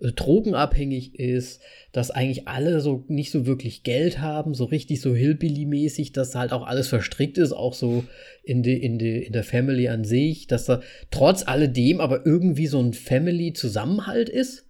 [0.00, 1.60] äh, drogenabhängig ist,
[1.92, 6.52] dass eigentlich alle so nicht so wirklich Geld haben, so richtig so Hillbilly-mäßig, dass halt
[6.52, 8.04] auch alles verstrickt ist, auch so
[8.42, 12.66] in, de, in, de, in der Family an sich, dass da trotz alledem aber irgendwie
[12.66, 14.66] so ein Family-Zusammenhalt ist,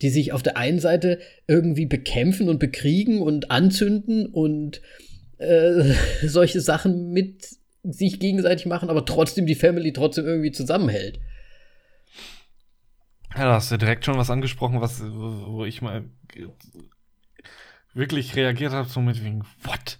[0.00, 4.80] die sich auf der einen Seite irgendwie bekämpfen und bekriegen und anzünden und
[5.42, 5.94] äh,
[6.26, 7.48] solche Sachen mit
[7.82, 11.18] sich gegenseitig machen, aber trotzdem die Family trotzdem irgendwie zusammenhält.
[13.34, 16.04] Ja, da hast du direkt schon was angesprochen, was, wo ich mal
[17.94, 19.98] wirklich reagiert habe, so mit wegen, what?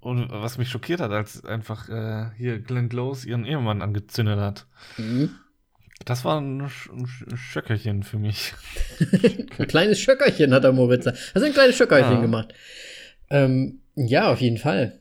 [0.00, 4.66] Und was mich schockiert hat, als einfach äh, hier Glenn Close ihren Ehemann angezündet hat.
[4.96, 5.30] Mhm.
[6.04, 8.54] Das war ein, Sch ein Schöckerchen für mich.
[9.58, 11.06] ein kleines Schöckerchen hat der Moritz.
[11.06, 12.20] Also ein kleines Schöckerchen ja.
[12.20, 12.52] gemacht.
[13.30, 15.00] Ähm, ja, auf jeden Fall.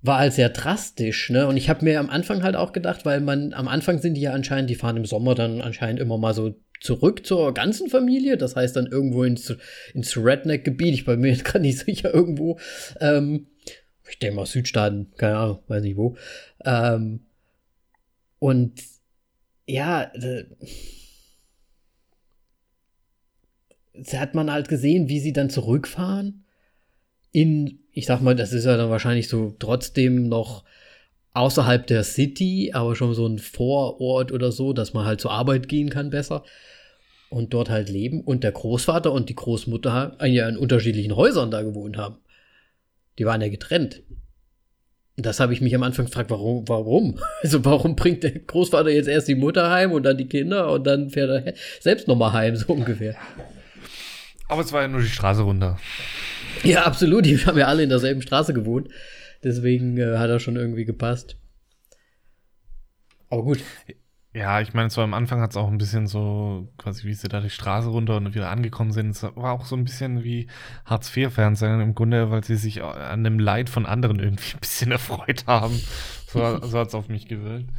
[0.00, 1.46] War halt sehr drastisch, ne?
[1.46, 4.20] Und ich habe mir am Anfang halt auch gedacht, weil man, am Anfang sind die
[4.20, 8.36] ja anscheinend, die fahren im Sommer dann anscheinend immer mal so zurück zur ganzen Familie.
[8.36, 9.56] Das heißt dann irgendwo ins,
[9.94, 10.94] ins Redneck-Gebiet.
[10.94, 12.58] Ich bin mir jetzt gerade nicht sicher, irgendwo.
[13.00, 13.48] Ähm,
[14.08, 16.16] ich denke mal Südstaaten, keine Ahnung, weiß nicht wo.
[16.64, 17.20] Ähm,
[18.38, 18.80] und
[19.66, 20.44] ja, äh,
[24.14, 26.44] hat man halt gesehen, wie sie dann zurückfahren
[27.32, 30.64] in, ich sag mal, das ist ja dann wahrscheinlich so trotzdem noch
[31.34, 35.68] außerhalb der City, aber schon so ein Vorort oder so, dass man halt zur Arbeit
[35.68, 36.42] gehen kann besser
[37.30, 41.62] und dort halt leben und der Großvater und die Großmutter ja in unterschiedlichen Häusern da
[41.62, 42.16] gewohnt haben.
[43.18, 44.02] Die waren ja getrennt.
[45.16, 47.18] Das habe ich mich am Anfang gefragt, warum, warum?
[47.42, 50.86] Also warum bringt der Großvater jetzt erst die Mutter heim und dann die Kinder und
[50.86, 53.16] dann fährt er selbst nochmal heim, so ungefähr.
[54.48, 55.78] Aber es war ja nur die Straße runter.
[56.62, 57.24] Ja, absolut.
[57.26, 58.88] Die haben ja alle in derselben Straße gewohnt.
[59.42, 61.36] Deswegen äh, hat er schon irgendwie gepasst.
[63.30, 63.62] Aber gut.
[64.34, 67.28] Ja, ich meine, so am Anfang hat es auch ein bisschen so, quasi wie sie
[67.28, 69.10] da die Straße runter und wieder angekommen sind.
[69.10, 70.48] Es war auch so ein bisschen wie
[70.84, 75.46] Hartz-IV-Fernsehen im Grunde, weil sie sich an dem Leid von anderen irgendwie ein bisschen erfreut
[75.46, 75.80] haben.
[76.26, 77.70] So, so hat es auf mich gewirkt.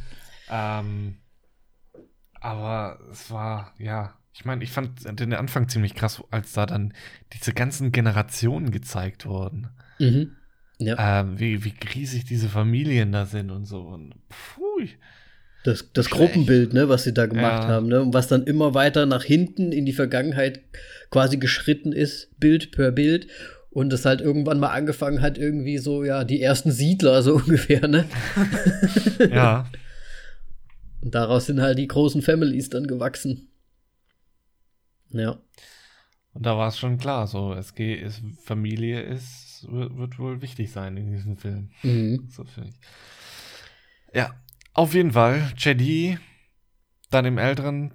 [0.50, 1.18] Ähm,
[2.40, 6.94] aber es war, ja, ich meine, ich fand den Anfang ziemlich krass, als da dann
[7.32, 9.68] diese ganzen Generationen gezeigt wurden.
[9.98, 10.36] Mhm.
[10.78, 11.20] Ja.
[11.20, 13.80] Ähm, wie, wie riesig diese Familien da sind und so.
[13.80, 14.90] Und, pfui.
[15.62, 17.68] Das, das Gruppenbild, ne, was sie da gemacht ja.
[17.68, 18.00] haben, ne?
[18.00, 20.60] Und was dann immer weiter nach hinten in die Vergangenheit
[21.10, 23.26] quasi geschritten ist, Bild per Bild.
[23.68, 27.86] Und es halt irgendwann mal angefangen hat, irgendwie so, ja, die ersten Siedler, so ungefähr,
[27.86, 28.06] ne?
[29.30, 29.70] ja.
[31.02, 33.49] Und daraus sind halt die großen Families dann gewachsen.
[35.10, 35.38] Ja.
[36.32, 40.42] Und da war es schon klar, so, es geht, es, Familie ist, wird, wird, wohl
[40.42, 41.70] wichtig sein in diesem Film.
[41.82, 42.28] Mhm.
[42.28, 42.76] So finde ich.
[44.14, 44.30] Ja,
[44.72, 46.18] auf jeden Fall, JD,
[47.10, 47.94] dann im älteren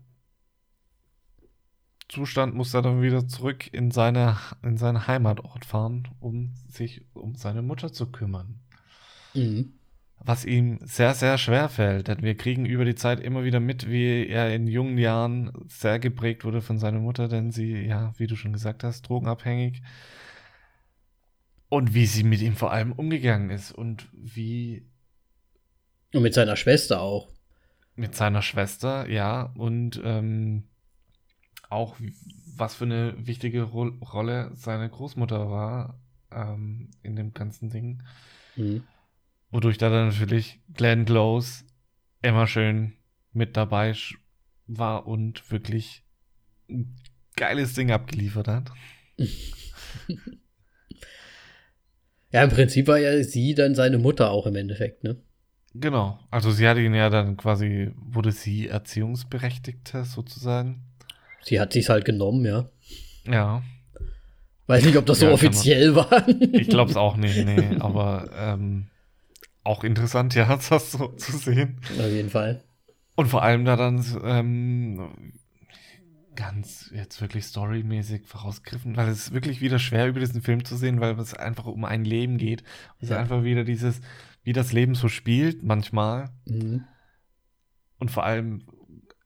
[2.09, 7.36] Zustand muss er dann wieder zurück in seine, in seinen Heimatort fahren, um sich um
[7.36, 8.59] seine Mutter zu kümmern.
[9.34, 9.74] Mhm.
[10.20, 13.89] Was ihm sehr, sehr schwer fällt, denn wir kriegen über die Zeit immer wieder mit,
[13.89, 18.26] wie er in jungen Jahren sehr geprägt wurde von seiner Mutter, denn sie, ja, wie
[18.26, 19.84] du schon gesagt hast, drogenabhängig.
[21.70, 24.88] Und wie sie mit ihm vor allem umgegangen ist und wie
[26.16, 27.28] und mit seiner Schwester auch.
[27.95, 29.51] Mit seiner Schwester, ja.
[29.57, 30.63] Und ähm,
[31.70, 31.97] auch,
[32.55, 35.99] was für eine wichtige Ro Rolle seine Großmutter war
[36.32, 38.01] ähm, in dem ganzen Ding.
[38.55, 38.84] Mhm.
[39.56, 41.64] Wodurch da dann natürlich Glenn Close
[42.22, 42.91] immer schön
[43.32, 43.95] mit dabei
[44.68, 46.03] war und wirklich
[46.70, 46.93] ein
[47.38, 48.72] geiles Ding abgeliefert hat.
[52.34, 55.16] ja, im Prinzip war ja sie dann seine Mutter auch im Endeffekt, ne?
[55.74, 56.20] Genau.
[56.32, 60.84] Also sie hat ihn ja dann quasi, wurde sie Erziehungsberechtigte sozusagen.
[61.43, 62.70] Sie hat sich's halt genommen, ja.
[63.26, 63.64] Ja.
[64.68, 66.28] Weiß nicht, ob das so offiziell man, war.
[66.28, 67.78] ich glaube es auch nicht, nee.
[67.80, 68.88] Aber ähm,
[69.66, 71.80] auch interessant, ja, das so zu sehen.
[71.99, 72.63] Auf jeden Fall.
[73.16, 75.34] Und vor allem da dann ähm,
[76.36, 80.99] ganz jetzt wirklich storymäßig vorausgriffen, weil es wirklich wieder schwer über diesen Film zu sehen,
[80.99, 82.63] weil es einfach um ein Leben geht.
[82.99, 83.16] Es ja.
[83.16, 84.01] ist einfach wieder dieses,
[84.43, 86.30] wie das Leben so spielt, manchmal.
[86.45, 86.84] Mhm.
[87.99, 88.63] Und vor allem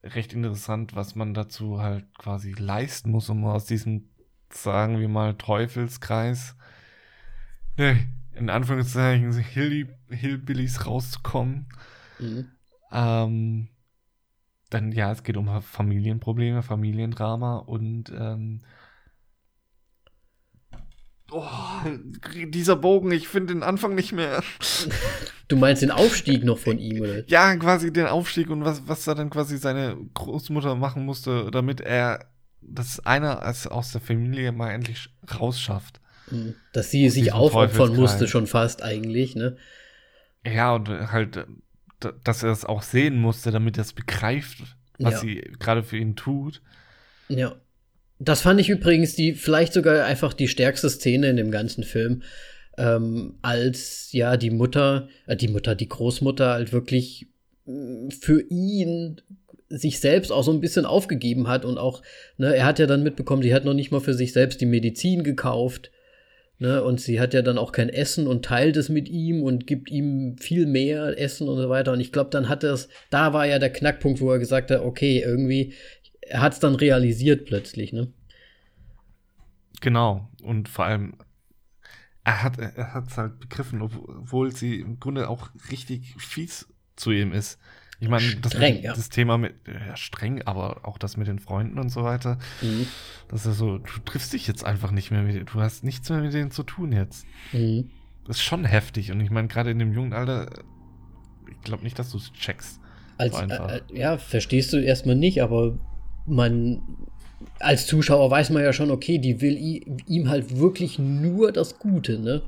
[0.02, 4.08] recht interessant, was man dazu halt quasi leisten muss, um aus diesem,
[4.50, 6.56] sagen wir mal, Teufelskreis,
[8.34, 11.68] in Anführungszeichen, Hill Hillbillies rauszukommen.
[12.18, 12.48] Mhm.
[12.92, 13.68] Ähm,
[14.70, 18.60] dann, ja, es geht um Familienprobleme, Familiendrama und ähm,
[21.32, 21.44] Oh,
[22.48, 24.42] dieser Bogen, ich finde den Anfang nicht mehr.
[25.46, 27.28] Du meinst den Aufstieg noch von ihm, oder?
[27.28, 31.80] Ja, quasi den Aufstieg und was, was da dann quasi seine Großmutter machen musste, damit
[31.80, 32.26] er,
[32.60, 35.08] dass einer aus der Familie mal endlich
[35.38, 36.00] rausschafft.
[36.72, 39.56] Dass sie sich aufopfern musste, schon fast eigentlich, ne?
[40.46, 41.46] Ja, und halt,
[42.24, 44.58] dass er es auch sehen musste, damit er es begreift,
[44.98, 45.20] was ja.
[45.20, 46.62] sie gerade für ihn tut.
[47.28, 47.56] Ja.
[48.18, 52.22] Das fand ich übrigens die, vielleicht sogar einfach die stärkste Szene in dem ganzen Film,
[52.76, 57.28] ähm, als ja die Mutter, äh, die Mutter, die Großmutter halt wirklich
[57.64, 59.22] mm, für ihn
[59.70, 62.02] sich selbst auch so ein bisschen aufgegeben hat und auch,
[62.36, 64.66] ne, er hat ja dann mitbekommen, sie hat noch nicht mal für sich selbst die
[64.66, 65.90] Medizin gekauft.
[66.62, 69.66] Ne, und sie hat ja dann auch kein Essen und teilt es mit ihm und
[69.66, 71.90] gibt ihm viel mehr Essen und so weiter.
[71.92, 74.70] Und ich glaube, dann hat er es, da war ja der Knackpunkt, wo er gesagt
[74.70, 75.72] hat, okay, irgendwie,
[76.20, 78.12] er hat es dann realisiert plötzlich, ne?
[79.80, 80.28] Genau.
[80.42, 81.14] Und vor allem,
[82.24, 87.32] er hat er es halt begriffen, obwohl sie im Grunde auch richtig fies zu ihm
[87.32, 87.58] ist.
[88.00, 88.94] Ich meine, das, ja.
[88.94, 92.38] das, Thema mit, ja, streng, aber auch das mit den Freunden und so weiter.
[92.62, 92.86] Mhm.
[93.28, 96.08] Das ist so, du triffst dich jetzt einfach nicht mehr mit denen, du hast nichts
[96.08, 97.26] mehr mit denen zu tun jetzt.
[97.52, 97.90] Mhm.
[98.26, 100.48] Das ist schon heftig und ich meine, gerade in dem jungen Alter,
[101.50, 102.80] ich glaube nicht, dass du es checkst.
[103.18, 105.78] Als, so äh, ja, verstehst du erstmal nicht, aber
[106.24, 106.80] man,
[107.58, 109.58] als Zuschauer weiß man ja schon, okay, die will
[110.06, 112.40] ihm halt wirklich nur das Gute, ne?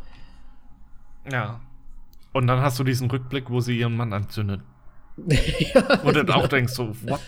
[1.30, 1.60] Ja.
[2.32, 4.62] Und dann hast du diesen Rückblick, wo sie ihren Mann anzündet.
[5.26, 6.34] Ja, Wo du genau.
[6.34, 7.20] auch denkst, so, what?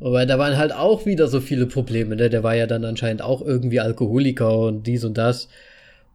[0.00, 2.28] Aber da waren halt auch wieder so viele Probleme, ne?
[2.28, 5.48] Der war ja dann anscheinend auch irgendwie Alkoholiker und dies und das.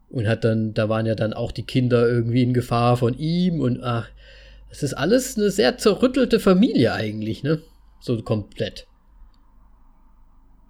[0.10, 3.60] Und hat dann, da waren ja dann auch die Kinder irgendwie in Gefahr von ihm
[3.62, 4.08] und ach,
[4.70, 7.62] es ist alles eine sehr zerrüttelte Familie eigentlich, ne?
[8.00, 8.88] So komplett.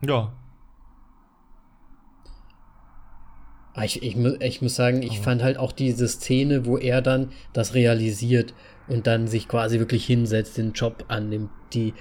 [0.02, 0.32] Ja.
[3.67, 7.30] Ah, ich, ich, ich muss sagen, ich fand halt auch diese Szene, wo er dann
[7.54, 8.54] das realisiert
[8.88, 11.50] und dann sich quasi wirklich hinsetzt, den Job annimmt.
[11.74, 11.94] Die,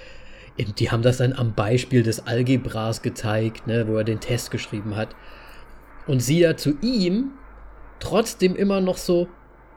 [0.78, 4.96] die haben das dann am Beispiel des Algebras gezeigt, ne, wo er den Test geschrieben
[4.96, 5.14] hat.
[6.06, 7.32] Und sie ja zu ihm
[7.98, 9.28] trotzdem immer noch so,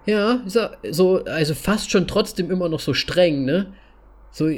[0.06, 3.74] ja, so, also fast schon trotzdem immer noch so streng, ne?
[4.32, 4.50] So,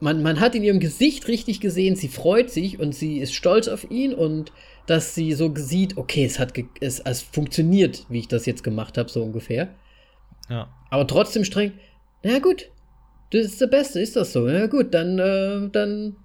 [0.00, 3.68] man, man hat in ihrem Gesicht richtig gesehen, sie freut sich und sie ist stolz
[3.68, 4.52] auf ihn und
[4.88, 8.96] dass sie so sieht, okay, es hat es, es funktioniert, wie ich das jetzt gemacht
[8.96, 9.68] habe, so ungefähr.
[10.48, 10.74] Ja.
[10.88, 11.72] Aber trotzdem streng,
[12.22, 12.70] na gut,
[13.30, 14.46] das ist der Beste, ist das so?
[14.46, 16.16] Na gut, dann, äh, dann,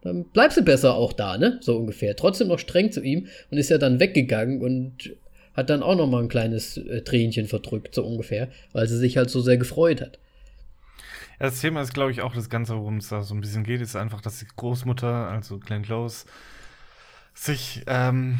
[0.00, 1.58] dann bleibst du besser auch da, ne?
[1.60, 2.16] So ungefähr.
[2.16, 5.14] Trotzdem noch streng zu ihm und ist ja dann weggegangen und
[5.52, 9.18] hat dann auch noch mal ein kleines äh, Tränchen verdrückt, so ungefähr, weil sie sich
[9.18, 10.18] halt so sehr gefreut hat.
[11.38, 13.64] Ja, das Thema ist, glaube ich, auch das Ganze, worum es da so ein bisschen
[13.64, 16.24] geht, ist einfach, dass die Großmutter, also Glenn Close,
[17.44, 18.38] sich, ähm,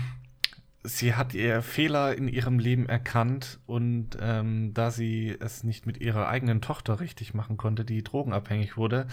[0.83, 6.01] sie hat ihr Fehler in ihrem Leben erkannt und ähm, da sie es nicht mit
[6.01, 9.07] ihrer eigenen Tochter richtig machen konnte, die drogenabhängig wurde,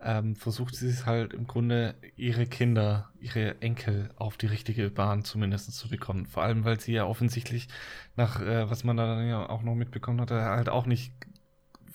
[0.00, 5.24] ähm, versucht sie es halt im Grunde ihre Kinder, ihre Enkel auf die richtige Bahn
[5.24, 6.26] zumindest zu bekommen.
[6.26, 7.68] Vor allem, weil sie ja offensichtlich
[8.16, 11.12] nach, äh, was man da ja auch noch mitbekommen hatte, halt auch nicht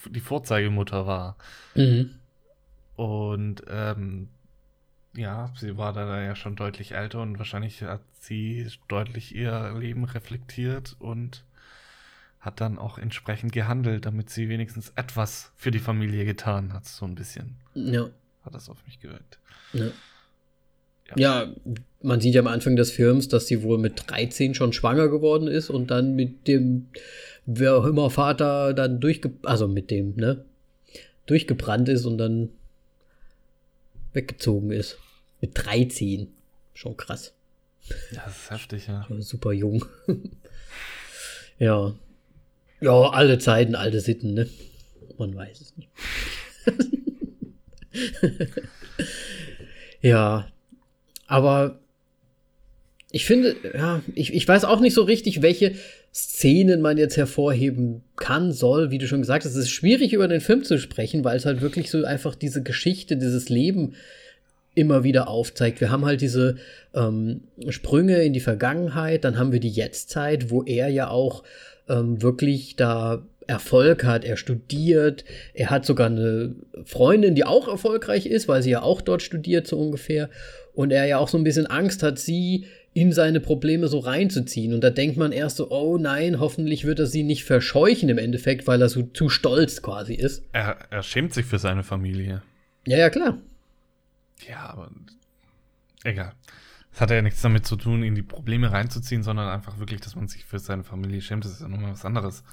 [0.09, 1.35] die Vorzeigemutter war.
[1.75, 2.11] Mhm.
[2.95, 4.29] Und ähm,
[5.17, 10.05] ja, sie war da ja schon deutlich älter und wahrscheinlich hat sie deutlich ihr Leben
[10.05, 11.43] reflektiert und
[12.39, 17.05] hat dann auch entsprechend gehandelt, damit sie wenigstens etwas für die Familie getan hat, so
[17.05, 17.55] ein bisschen.
[17.73, 18.09] Ja.
[18.43, 19.39] Hat das auf mich gewirkt.
[19.73, 19.87] Ja.
[21.15, 21.43] Ja.
[21.43, 21.53] ja.
[22.01, 25.47] man sieht ja am Anfang des Films, dass sie wohl mit 13 schon schwanger geworden
[25.47, 26.89] ist und dann mit dem,
[27.45, 30.45] wer auch immer Vater dann durchge, also mit dem, ne,
[31.25, 32.49] durchgebrannt ist und dann
[34.13, 34.99] weggezogen ist.
[35.41, 36.27] Mit 13.
[36.73, 37.33] Schon krass.
[38.11, 39.07] Ja, das ist heftig, ja.
[39.19, 39.85] Super jung.
[41.59, 41.93] ja.
[42.79, 44.47] Ja, alte Zeiten, alte Sitten, ne?
[45.17, 45.89] Man weiß es nicht.
[50.01, 50.47] ja.
[51.27, 51.79] Aber
[53.11, 55.73] ich finde, ja, ich, ich weiß auch nicht so richtig, welche
[56.13, 59.51] Szenen man jetzt hervorheben kann, soll, wie du schon gesagt hast.
[59.53, 62.63] Es ist schwierig, über den Film zu sprechen, weil es halt wirklich so einfach diese
[62.63, 63.95] Geschichte, dieses Leben
[64.77, 65.81] immer wieder aufzeigt.
[65.81, 66.55] Wir haben halt diese
[66.93, 71.43] ähm, Sprünge in die Vergangenheit, dann haben wir die Jetztzeit, wo er ja auch
[71.89, 74.23] ähm, wirklich da Erfolg hat.
[74.23, 76.55] Er studiert, er hat sogar eine
[76.85, 80.29] Freundin, die auch erfolgreich ist, weil sie ja auch dort studiert, so ungefähr.
[80.73, 84.73] Und er ja auch so ein bisschen Angst hat, sie in seine Probleme so reinzuziehen.
[84.73, 88.17] Und da denkt man erst so, oh nein, hoffentlich wird er sie nicht verscheuchen im
[88.17, 90.43] Endeffekt, weil er so zu stolz quasi ist.
[90.51, 92.41] Er, er schämt sich für seine Familie.
[92.85, 93.37] Ja, ja, klar.
[94.47, 94.91] Ja, aber
[96.03, 96.33] egal.
[96.91, 100.15] Das hat ja nichts damit zu tun, in die Probleme reinzuziehen, sondern einfach wirklich, dass
[100.15, 101.45] man sich für seine Familie schämt.
[101.45, 102.43] Das ist ja nochmal was anderes.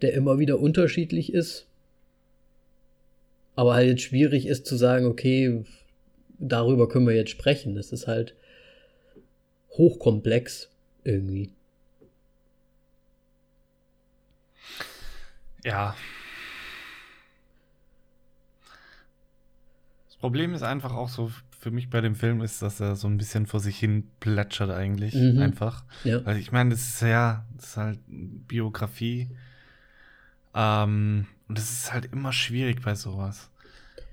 [0.00, 1.66] der immer wieder unterschiedlich ist.
[3.54, 5.64] Aber halt jetzt schwierig ist zu sagen, okay,
[6.38, 7.74] darüber können wir jetzt sprechen.
[7.74, 8.34] Das ist halt
[9.72, 10.70] hochkomplex
[11.04, 11.52] irgendwie.
[15.64, 15.94] Ja.
[20.06, 23.06] Das Problem ist einfach auch so für mich bei dem Film ist, dass er so
[23.06, 25.38] ein bisschen vor sich hin plätschert eigentlich Mhm.
[25.40, 25.84] einfach.
[26.04, 26.24] Ja.
[26.24, 29.30] Weil ich meine, das ist ja, das ist halt Biografie.
[30.54, 33.50] Ähm, und das ist halt immer schwierig bei sowas.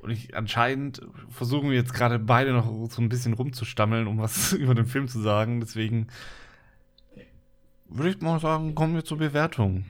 [0.02, 4.52] Und ich anscheinend versuchen wir jetzt gerade beide noch so ein bisschen rumzustammeln, um was
[4.66, 5.62] über den Film zu sagen.
[5.62, 6.08] Deswegen
[7.88, 9.86] würde ich mal sagen, kommen wir zur Bewertung.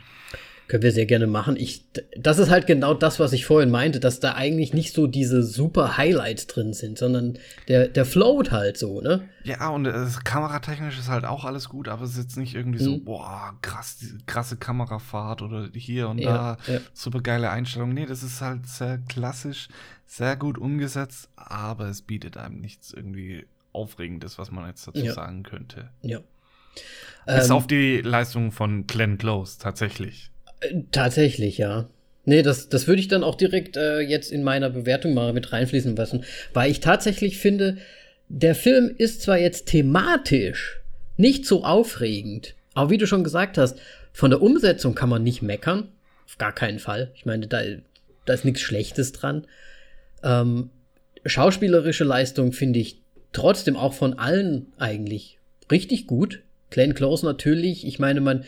[0.69, 1.57] Können wir sehr gerne machen.
[1.57, 1.83] Ich,
[2.15, 5.43] das ist halt genau das, was ich vorhin meinte, dass da eigentlich nicht so diese
[5.43, 7.37] super Highlights drin sind, sondern
[7.67, 9.27] der, der float halt so, ne?
[9.43, 12.77] Ja, und das kameratechnisch ist halt auch alles gut, aber es ist jetzt nicht irgendwie
[12.79, 13.03] so, Mhm.
[13.03, 13.97] boah, krass,
[14.27, 16.79] krasse Kamerafahrt oder hier und Ja, da, ja.
[16.93, 17.93] super geile Einstellung.
[17.93, 19.69] Nee, das ist halt sehr klassisch,
[20.05, 25.13] sehr gut umgesetzt, aber es bietet einem nichts irgendwie Aufregendes, was man jetzt dazu Ja.
[25.13, 25.89] sagen könnte.
[26.03, 26.19] Ja.
[27.25, 30.29] Bis Ähm, auf die Leistung von Glenn Close, tatsächlich.
[30.61, 31.89] Äh, Tatsächlich, ja.
[32.25, 35.51] Nee, das, das würde ich dann auch direkt äh, jetzt in meiner Bewertung mal mit
[35.51, 37.77] reinfließen lassen, weil ich tatsächlich finde,
[38.27, 40.79] der Film ist zwar jetzt thematisch
[41.17, 43.79] nicht so aufregend, aber wie du schon gesagt hast,
[44.13, 45.89] von der Umsetzung kann man nicht meckern.
[46.27, 47.11] Auf gar keinen Fall.
[47.15, 47.61] Ich meine, da,
[48.25, 49.47] da ist nichts Schlechtes dran.
[50.23, 50.69] Ähm,
[51.25, 53.01] schauspielerische Leistung finde ich
[53.33, 55.39] trotzdem auch von allen eigentlich
[55.71, 56.41] richtig gut.
[56.69, 57.87] Glenn Close natürlich.
[57.87, 58.43] Ich meine, man,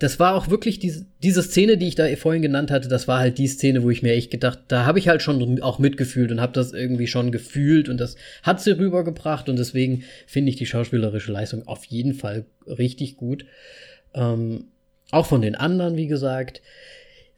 [0.00, 3.18] das war auch wirklich diese, diese Szene, die ich da vorhin genannt hatte, das war
[3.18, 6.32] halt die Szene, wo ich mir echt gedacht, da habe ich halt schon auch mitgefühlt
[6.32, 10.56] und habe das irgendwie schon gefühlt und das hat sie rübergebracht und deswegen finde ich
[10.56, 13.44] die schauspielerische Leistung auf jeden Fall richtig gut.
[14.14, 14.68] Ähm,
[15.10, 16.62] auch von den anderen, wie gesagt.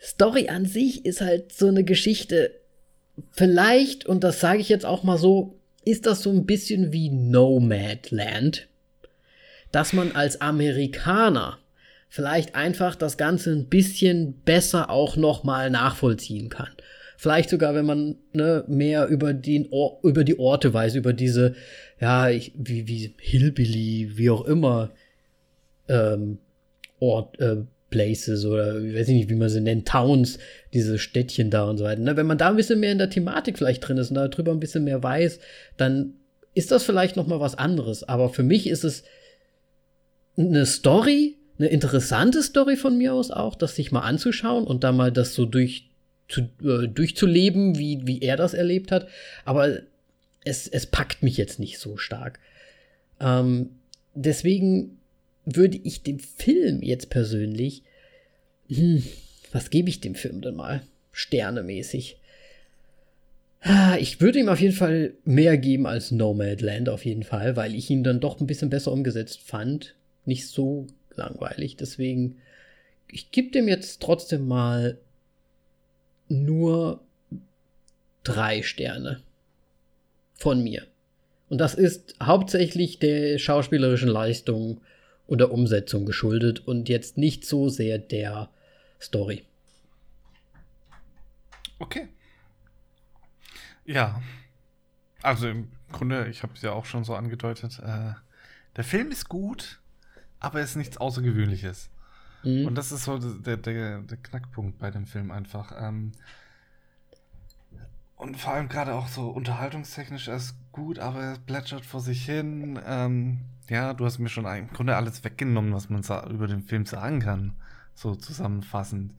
[0.01, 2.53] Story an sich ist halt so eine Geschichte.
[3.33, 7.11] Vielleicht, und das sage ich jetzt auch mal so, ist das so ein bisschen wie
[7.11, 8.69] Nomadland,
[9.73, 11.59] dass man als Amerikaner
[12.13, 16.69] vielleicht einfach das Ganze ein bisschen besser auch noch mal nachvollziehen kann.
[17.17, 19.71] Vielleicht sogar, wenn man ne, mehr über, den
[20.03, 21.55] über die Orte weiß, über diese,
[22.03, 24.91] ja, ich, wie, wie Hillbilly, wie auch immer,
[25.89, 26.37] ähm,
[27.01, 30.39] Ort, äh, Places oder ich weiß nicht, wie man sie nennt, Towns,
[30.75, 32.03] diese Städtchen da und so weiter.
[32.03, 32.15] Ne?
[32.19, 34.61] Wenn man da ein bisschen mehr in der Thematik vielleicht drin ist und darüber ein
[34.61, 35.41] bisschen mehr weiß,
[35.79, 36.13] dann
[36.53, 38.07] ist das vielleicht noch mal was anderes.
[38.07, 39.03] Aber für mich ist es
[40.37, 44.93] eine Story, eine interessante Story von mir aus auch, das sich mal anzuschauen und da
[44.93, 45.91] mal das so durch,
[46.29, 49.09] zu, äh, durchzuleben, wie, wie er das erlebt hat.
[49.45, 49.81] Aber
[50.45, 52.41] es, es packt mich jetzt nicht so stark.
[53.21, 53.71] Ähm,
[54.15, 54.99] deswegen
[55.45, 57.83] würde ich dem Film jetzt persönlich,
[58.69, 59.03] hm,
[59.53, 60.83] was gebe ich dem Film denn mal?
[61.13, 62.19] Sternemäßig.
[64.01, 67.91] Ich würde ihm auf jeden Fall mehr geben als Nomadland, auf jeden Fall, weil ich
[67.91, 69.95] ihn dann doch ein bisschen besser umgesetzt fand.
[70.25, 71.77] Nicht so langweilig.
[71.77, 72.39] Deswegen,
[73.09, 74.99] ich gebe dem jetzt trotzdem mal
[76.29, 77.01] nur
[78.25, 79.23] drei Sterne
[80.35, 80.87] von mir.
[81.49, 84.81] Und das ist hauptsächlich der schauspielerischen Leistung
[85.27, 88.49] und der Umsetzung geschuldet und jetzt nicht so sehr der
[89.01, 89.45] Story.
[91.79, 92.09] Okay.
[93.85, 94.23] Ja.
[95.21, 98.15] Also im Grunde, ich habe es ja auch schon so angedeutet, äh,
[98.77, 99.82] der Film ist gut,
[100.43, 101.89] aber es ist nichts Außergewöhnliches.
[102.43, 102.67] Mhm.
[102.67, 105.73] Und das ist so der, der, der Knackpunkt bei dem Film einfach.
[105.79, 106.13] Ähm,
[108.17, 112.25] und vor allem gerade auch so unterhaltungstechnisch er ist gut, aber er plätschert vor sich
[112.25, 112.79] hin.
[112.85, 116.87] Ähm, ja, du hast mir schon im Grunde alles weggenommen, was man über den Film
[116.87, 117.55] sagen kann.
[117.95, 119.15] So zusammenfassend.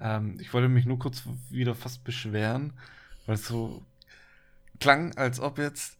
[0.00, 2.72] Ähm, ich wollte mich nur kurz wieder fast beschweren,
[3.26, 3.82] weil es so
[4.80, 5.96] klang, als ob jetzt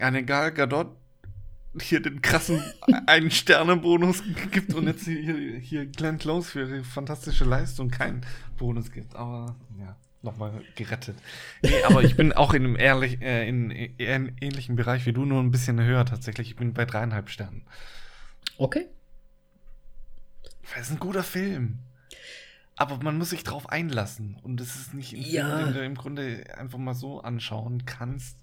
[0.00, 0.96] eine Gal Gadot
[1.80, 2.62] hier den krassen
[3.06, 8.24] einen Sterne-Bonus gibt und jetzt hier, hier Glenn Close für ihre fantastische Leistung keinen
[8.58, 9.14] Bonus gibt.
[9.16, 11.16] Aber ja, nochmal gerettet.
[11.62, 15.12] Nee, aber ich bin auch in einem ehrlich, äh, in, in einem ähnlichen Bereich wie
[15.12, 16.50] du, nur ein bisschen höher tatsächlich.
[16.50, 17.62] Ich bin bei dreieinhalb Sternen.
[18.56, 18.86] Okay.
[20.76, 21.78] Es ist ein guter Film.
[22.76, 24.36] Aber man muss sich drauf einlassen.
[24.42, 25.48] Und es ist nicht ein Ja.
[25.58, 28.36] Film, den du im Grunde einfach mal so anschauen kannst.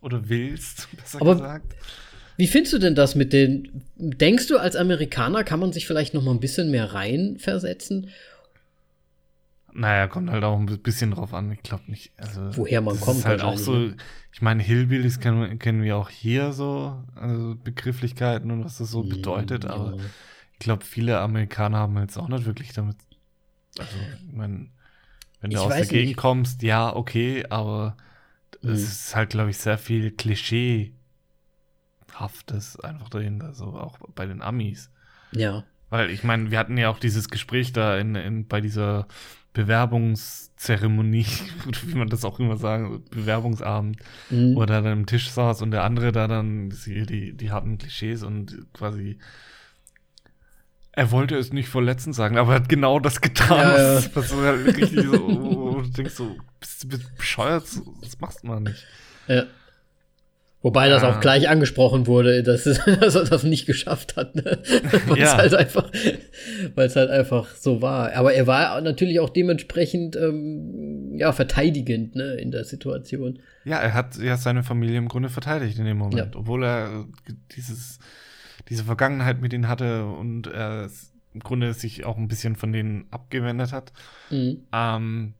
[0.00, 1.74] Oder willst, besser Aber- gesagt.
[2.36, 3.82] Wie findest du denn das mit den?
[3.96, 8.10] Denkst du, als Amerikaner kann man sich vielleicht noch mal ein bisschen mehr reinversetzen?
[9.72, 11.50] Naja, kommt halt auch ein bisschen drauf an.
[11.50, 12.12] Ich glaube nicht.
[12.16, 13.90] Also, Woher man das kommt Ist halt auch so.
[14.32, 19.02] Ich meine, Hillbillies kennen, kennen wir auch hier so, also Begrifflichkeiten und was das so
[19.02, 19.64] bedeutet.
[19.64, 19.70] Ja.
[19.70, 19.96] Aber
[20.52, 22.96] ich glaube, viele Amerikaner haben jetzt auch nicht wirklich damit.
[23.78, 23.96] Also,
[24.28, 24.68] ich meine,
[25.40, 26.16] wenn du Ich aus der Gegend nicht.
[26.16, 27.96] kommst, ja, okay, aber
[28.62, 28.70] Mhm.
[28.70, 30.12] es ist halt, glaube ich, sehr viel
[32.14, 34.90] Klischeehaftes einfach dahinter, so auch bei den Amis.
[35.32, 35.64] Ja.
[35.90, 39.06] Weil ich meine, wir hatten ja auch dieses Gespräch da in, in, bei dieser
[39.52, 41.26] Bewerbungszeremonie,
[41.86, 43.98] wie man das auch immer sagen, Bewerbungsabend,
[44.30, 44.54] Mhm.
[44.54, 48.22] wo er dann am Tisch saß und der andere da dann die, die, harten Klischees
[48.22, 49.18] und quasi
[50.96, 53.94] er wollte es nicht verletzend sagen, aber er hat genau das getan, Ja, ja.
[53.96, 57.64] was, was so halt richtig so, du denkst so, bist du bescheuert,
[58.00, 58.86] das machst man nicht.
[59.26, 59.44] Ja.
[60.64, 61.10] Wobei das Ah.
[61.10, 64.34] auch gleich angesprochen wurde, dass, es, dass er das nicht geschafft hat.
[64.34, 64.42] Ne?
[65.06, 65.36] Weil es Ja.
[65.36, 65.90] halt einfach,
[66.74, 68.12] weil es halt einfach so war.
[68.14, 73.40] Aber er war natürlich auch dementsprechend ähm, ja verteidigend ne, in der Situation.
[73.66, 76.40] Ja, er hat ja seine Familie im Grunde verteidigt in dem Moment, Ja.
[76.40, 76.86] obwohl er
[77.28, 77.98] äh, dieses,
[78.70, 80.88] diese Vergangenheit mit ihnen hatte und er
[81.34, 83.92] im Grunde sich auch ein bisschen von denen abgewendet hat.
[84.30, 84.62] Mhm.
[84.72, 85.34] Ähm,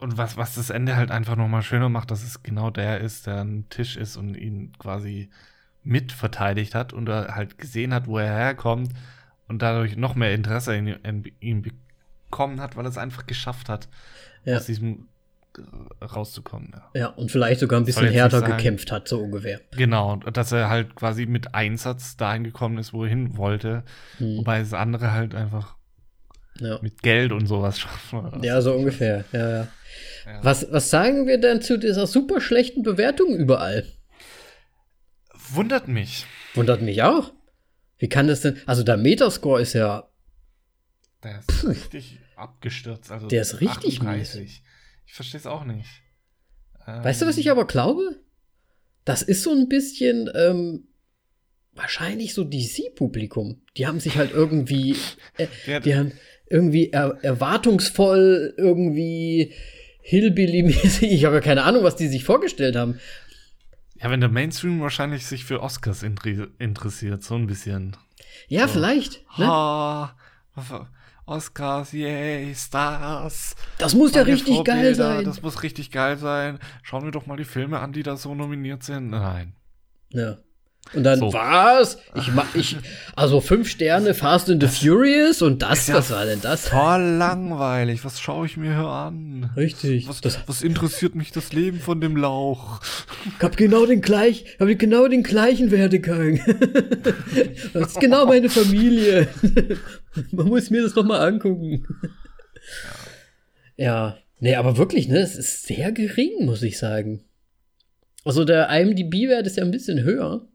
[0.00, 3.26] und was, was das Ende halt einfach nochmal schöner macht, dass es genau der ist,
[3.26, 5.30] der am Tisch ist und ihn quasi
[5.82, 8.92] mit verteidigt hat und er halt gesehen hat, wo er herkommt
[9.48, 11.62] und dadurch noch mehr Interesse in, in ihm
[12.30, 13.88] bekommen hat, weil er es einfach geschafft hat,
[14.44, 14.56] Ja.
[14.56, 15.08] aus diesem
[15.58, 16.72] äh, rauszukommen.
[16.94, 17.00] Ja.
[17.00, 19.60] ja, und vielleicht sogar ein bisschen härter gekämpft hat, so ungefähr.
[19.72, 23.82] Genau, und dass er halt quasi mit Einsatz dahin gekommen ist, wo er hin wollte,
[24.18, 24.38] Mhm.
[24.38, 25.76] wobei das andere halt einfach
[26.60, 26.78] Ja.
[26.82, 28.42] mit Geld und sowas schaffen.
[28.42, 29.24] ja, so ungefähr.
[29.32, 29.68] Ja, ja.
[30.42, 33.86] Was, was sagen wir denn zu dieser super schlechten Bewertung überall?
[35.52, 36.26] Wundert mich.
[36.54, 37.32] Wundert mich auch.
[37.98, 38.56] Wie kann das denn?
[38.66, 40.08] Also der Metascore ist ja
[41.22, 43.10] Der ist richtig abgestürzt.
[43.10, 44.62] Also Der ist richtig 38.
[45.06, 45.88] Ich verstehe es auch nicht.
[46.86, 48.20] Ähm, Weißt du, was ich aber glaube?
[49.04, 50.88] Das ist so ein bisschen ähm,
[51.72, 53.62] wahrscheinlich so DC-Publikum.
[53.76, 54.96] Die haben sich halt irgendwie,
[55.36, 56.12] äh, die haben
[56.50, 59.54] irgendwie er erwartungsvoll, irgendwie
[60.02, 61.10] Hillbilly-mäßig.
[61.10, 63.00] Ich habe ja keine Ahnung, was die sich vorgestellt haben.
[64.02, 67.96] Ja, wenn der Mainstream wahrscheinlich sich für Oscars intri- interessiert, so ein bisschen.
[68.48, 69.22] Ja, vielleicht.
[69.38, 69.46] Ne?
[69.46, 70.16] Ha,
[71.26, 73.54] Oscars, yay, Stars.
[73.78, 75.24] Das muss ja richtig geil Vorbilder, sein.
[75.24, 76.58] Das muss richtig geil sein.
[76.82, 79.10] Schauen wir doch mal die Filme an, die da so nominiert sind.
[79.10, 79.54] Nein.
[80.08, 80.38] Ja.
[80.92, 81.32] Und dann, So.
[81.32, 81.98] was?
[82.16, 82.76] Ich mach, ich,
[83.14, 86.68] also fünf Sterne Fast and the Furious und das, ja was war denn das?
[86.68, 88.04] Voll langweilig.
[88.04, 89.50] Was schaue ich mir hier an?
[89.56, 90.08] Richtig.
[90.08, 92.80] Was, was interessiert mich das Leben von dem Lauch?
[93.24, 96.40] ich hab genau den gleich, ich hab genau den gleichen Werdegang.
[97.72, 99.28] das ist genau meine Familie.
[100.32, 101.86] Man muss mir das noch mal angucken.
[103.76, 104.18] Ja.
[104.40, 107.22] Nee, aber wirklich, ne, es ist sehr gering, muss ich sagen.
[108.24, 110.48] Also der IMDb-Wert ist ja ein bisschen höher.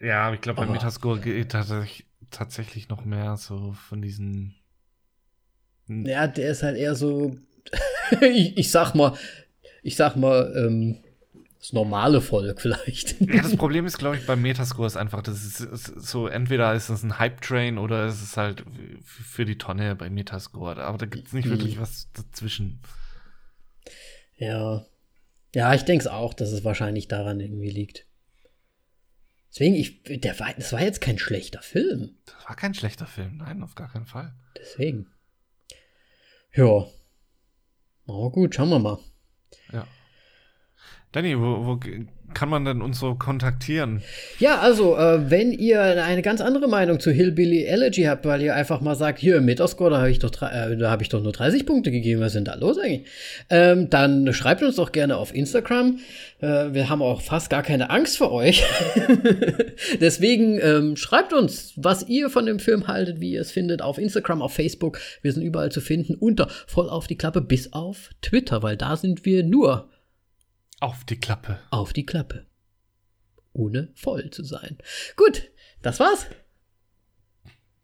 [0.00, 4.54] Ja, aber ich glaube, bei Metascore geht tatsächlich, tatsächlich noch mehr so von diesen.
[5.88, 7.36] Ja, der ist halt eher so,
[8.20, 9.14] ich, ich sag mal,
[9.82, 10.98] ich sag mal, ähm,
[11.58, 13.20] das normale Volk vielleicht.
[13.20, 16.74] Ja, das Problem ist, glaube ich, beim Metascore ist einfach, das ist, ist so, entweder
[16.74, 18.64] ist es ein Hype-Train oder es ist halt
[19.02, 20.84] für die Tonne bei Metascore.
[20.84, 21.50] Aber da gibt es nicht Mhm.
[21.50, 22.80] wirklich was dazwischen.
[24.36, 24.84] Ja.
[25.54, 28.04] Ja, ich denke es auch, dass es wahrscheinlich daran irgendwie liegt.
[29.50, 32.18] Deswegen, ich, der war, das war jetzt kein schlechter Film.
[32.26, 34.34] Das war kein schlechter Film, nein, auf gar keinen Fall.
[34.56, 35.10] Deswegen.
[36.54, 36.86] Ja.
[38.06, 38.98] Aber gut, schauen wir mal.
[39.72, 39.86] Ja.
[41.12, 41.80] Danny, wo, wo
[42.34, 44.02] kann man denn uns so kontaktieren?
[44.38, 48.54] Ja, also, äh, wenn ihr eine ganz andere Meinung zu Hillbilly Elegy habt, weil ihr
[48.54, 51.90] einfach mal sagt, hier Metascore, da habe ich, äh, hab ich doch nur 30 Punkte
[51.90, 53.06] gegeben, was ist denn da los eigentlich?
[53.50, 55.98] Ähm, dann schreibt uns doch gerne auf Instagram.
[56.40, 58.64] Äh, wir haben auch fast gar keine Angst vor euch.
[60.00, 63.98] Deswegen ähm, schreibt uns, was ihr von dem Film haltet, wie ihr es findet, auf
[63.98, 65.00] Instagram, auf Facebook.
[65.22, 68.96] Wir sind überall zu finden unter voll auf die Klappe bis auf Twitter, weil da
[68.96, 69.88] sind wir nur
[70.80, 71.58] Auf die Klappe.
[71.70, 72.46] auf die Klappe.
[73.52, 74.78] Ohne voll zu sein.
[75.16, 75.50] Gut,
[75.82, 76.26] das war's.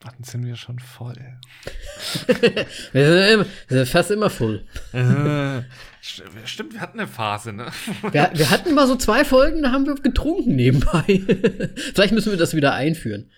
[0.00, 1.16] Dann sind wir schon voll.
[2.92, 4.66] Wir sind, immer, wir sind fast immer voll.
[4.92, 4.98] äh,
[6.02, 7.72] st- stimmt, wir hatten eine Phase, ne?
[8.12, 11.22] Wir, wir hatten mal so zwei Folgen, da haben wir getrunken nebenbei.
[11.94, 13.30] Vielleicht müssen wir das wieder einführen.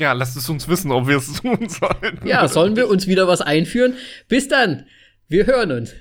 [0.00, 2.20] Ja, lasst es uns wissen, ob wir es tun sollen.
[2.24, 3.94] Ja, sollen wir uns wieder was einführen?
[4.28, 4.86] Bis dann.
[5.28, 5.94] Wir hören uns.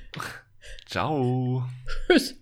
[0.86, 1.64] Ciao.
[2.08, 2.36] Tschüss.